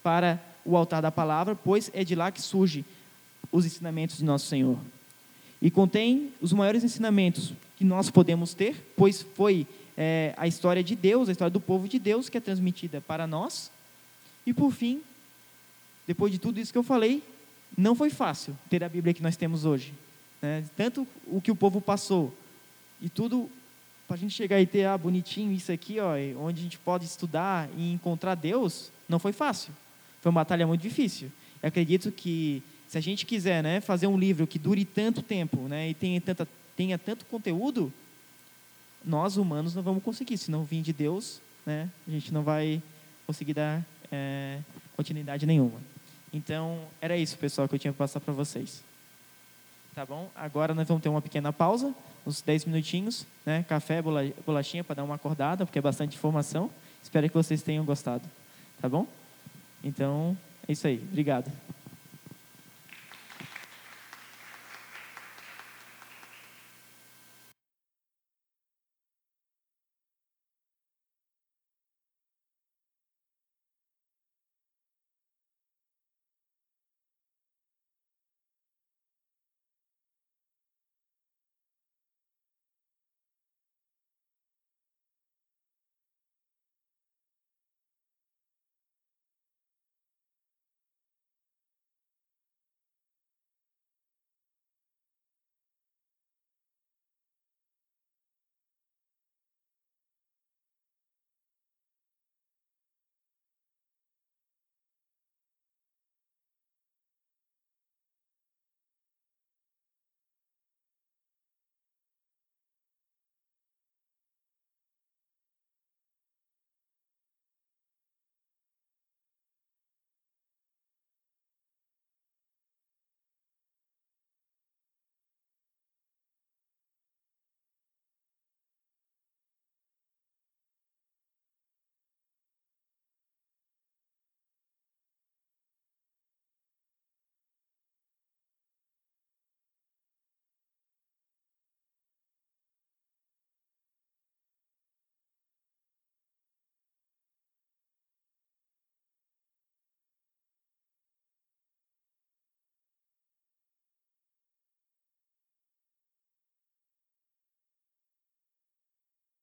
para 0.03 0.39
o 0.63 0.77
altar 0.77 1.01
da 1.01 1.11
palavra, 1.11 1.55
pois 1.55 1.89
é 1.95 2.03
de 2.03 2.13
lá 2.13 2.31
que 2.31 2.43
surge 2.43 2.85
os 3.51 3.65
ensinamentos 3.65 4.19
de 4.19 4.23
nosso 4.23 4.45
Senhor. 4.45 4.77
E 5.59 5.71
contém 5.71 6.31
os 6.39 6.53
maiores 6.53 6.83
ensinamentos 6.83 7.53
que 7.75 7.83
nós 7.83 8.11
podemos 8.11 8.53
ter, 8.53 8.93
pois 8.95 9.23
foi 9.33 9.65
é, 9.97 10.33
a 10.37 10.47
história 10.47 10.83
de 10.83 10.95
Deus, 10.95 11.29
a 11.29 11.31
história 11.31 11.51
do 11.51 11.59
povo 11.59 11.87
de 11.87 11.99
Deus 11.99 12.29
que 12.29 12.37
é 12.37 12.41
transmitida 12.41 13.01
para 13.01 13.27
nós. 13.27 13.71
E 14.45 14.53
por 14.53 14.71
fim, 14.71 15.01
depois 16.07 16.31
de 16.31 16.39
tudo 16.39 16.59
isso 16.59 16.71
que 16.71 16.77
eu 16.77 16.83
falei, 16.83 17.23
não 17.77 17.95
foi 17.95 18.09
fácil 18.09 18.57
ter 18.69 18.83
a 18.83 18.89
Bíblia 18.89 19.13
que 19.13 19.23
nós 19.23 19.37
temos 19.37 19.65
hoje. 19.65 19.93
Né? 20.41 20.63
Tanto 20.75 21.07
o 21.27 21.41
que 21.41 21.51
o 21.51 21.55
povo 21.55 21.79
passou 21.79 22.35
e 23.01 23.09
tudo 23.09 23.49
para 24.07 24.15
a 24.15 24.19
gente 24.19 24.33
chegar 24.33 24.59
e 24.61 24.65
ter 24.65 24.85
ah, 24.85 24.97
bonitinho 24.97 25.51
isso 25.51 25.71
aqui, 25.71 25.99
ó, 25.99 26.13
onde 26.39 26.59
a 26.59 26.63
gente 26.63 26.77
pode 26.77 27.05
estudar 27.05 27.69
e 27.77 27.93
encontrar 27.93 28.35
Deus, 28.35 28.91
não 29.07 29.17
foi 29.17 29.31
fácil. 29.31 29.73
Foi 30.21 30.29
uma 30.29 30.41
batalha 30.41 30.67
muito 30.67 30.81
difícil. 30.81 31.31
Eu 31.61 31.69
acredito 31.69 32.11
que 32.11 32.61
se 32.87 32.97
a 32.97 33.01
gente 33.01 33.25
quiser, 33.25 33.63
né, 33.63 33.81
fazer 33.81 34.07
um 34.07 34.17
livro 34.17 34.45
que 34.45 34.59
dure 34.59 34.85
tanto 34.85 35.21
tempo, 35.21 35.67
né, 35.67 35.89
e 35.89 35.93
tenha 35.93 36.19
tanta 36.21 36.47
tenha 36.75 36.97
tanto 36.97 37.25
conteúdo, 37.25 37.93
nós 39.03 39.37
humanos 39.37 39.75
não 39.75 39.83
vamos 39.83 40.03
conseguir. 40.03 40.37
Se 40.37 40.49
não 40.49 40.63
vir 40.63 40.81
de 40.81 40.93
Deus, 40.93 41.41
né, 41.65 41.89
a 42.07 42.11
gente 42.11 42.33
não 42.33 42.43
vai 42.43 42.81
conseguir 43.25 43.53
dar 43.53 43.85
é, 44.11 44.59
continuidade 44.95 45.45
nenhuma. 45.45 45.79
Então, 46.31 46.79
era 46.99 47.15
isso, 47.15 47.37
pessoal, 47.37 47.67
que 47.67 47.75
eu 47.75 47.79
tinha 47.79 47.93
para 47.93 48.05
passar 48.05 48.19
para 48.19 48.33
vocês. 48.33 48.83
Tá 49.93 50.05
bom? 50.05 50.29
Agora 50.35 50.73
nós 50.73 50.87
vamos 50.87 51.03
ter 51.03 51.09
uma 51.09 51.21
pequena 51.21 51.53
pausa, 51.53 51.93
uns 52.25 52.41
10 52.41 52.65
minutinhos, 52.65 53.27
né? 53.45 53.63
Café, 53.63 54.01
bolachinha 54.45 54.83
para 54.83 54.95
dar 54.95 55.03
uma 55.03 55.15
acordada, 55.15 55.65
porque 55.65 55.77
é 55.77 55.81
bastante 55.81 56.15
informação. 56.17 56.71
Espero 57.03 57.29
que 57.29 57.35
vocês 57.35 57.61
tenham 57.61 57.85
gostado. 57.85 58.27
Tá 58.81 58.89
bom? 58.89 59.05
Então, 59.83 60.35
é 60.67 60.71
isso 60.71 60.87
aí. 60.87 60.97
Obrigado. 61.11 61.51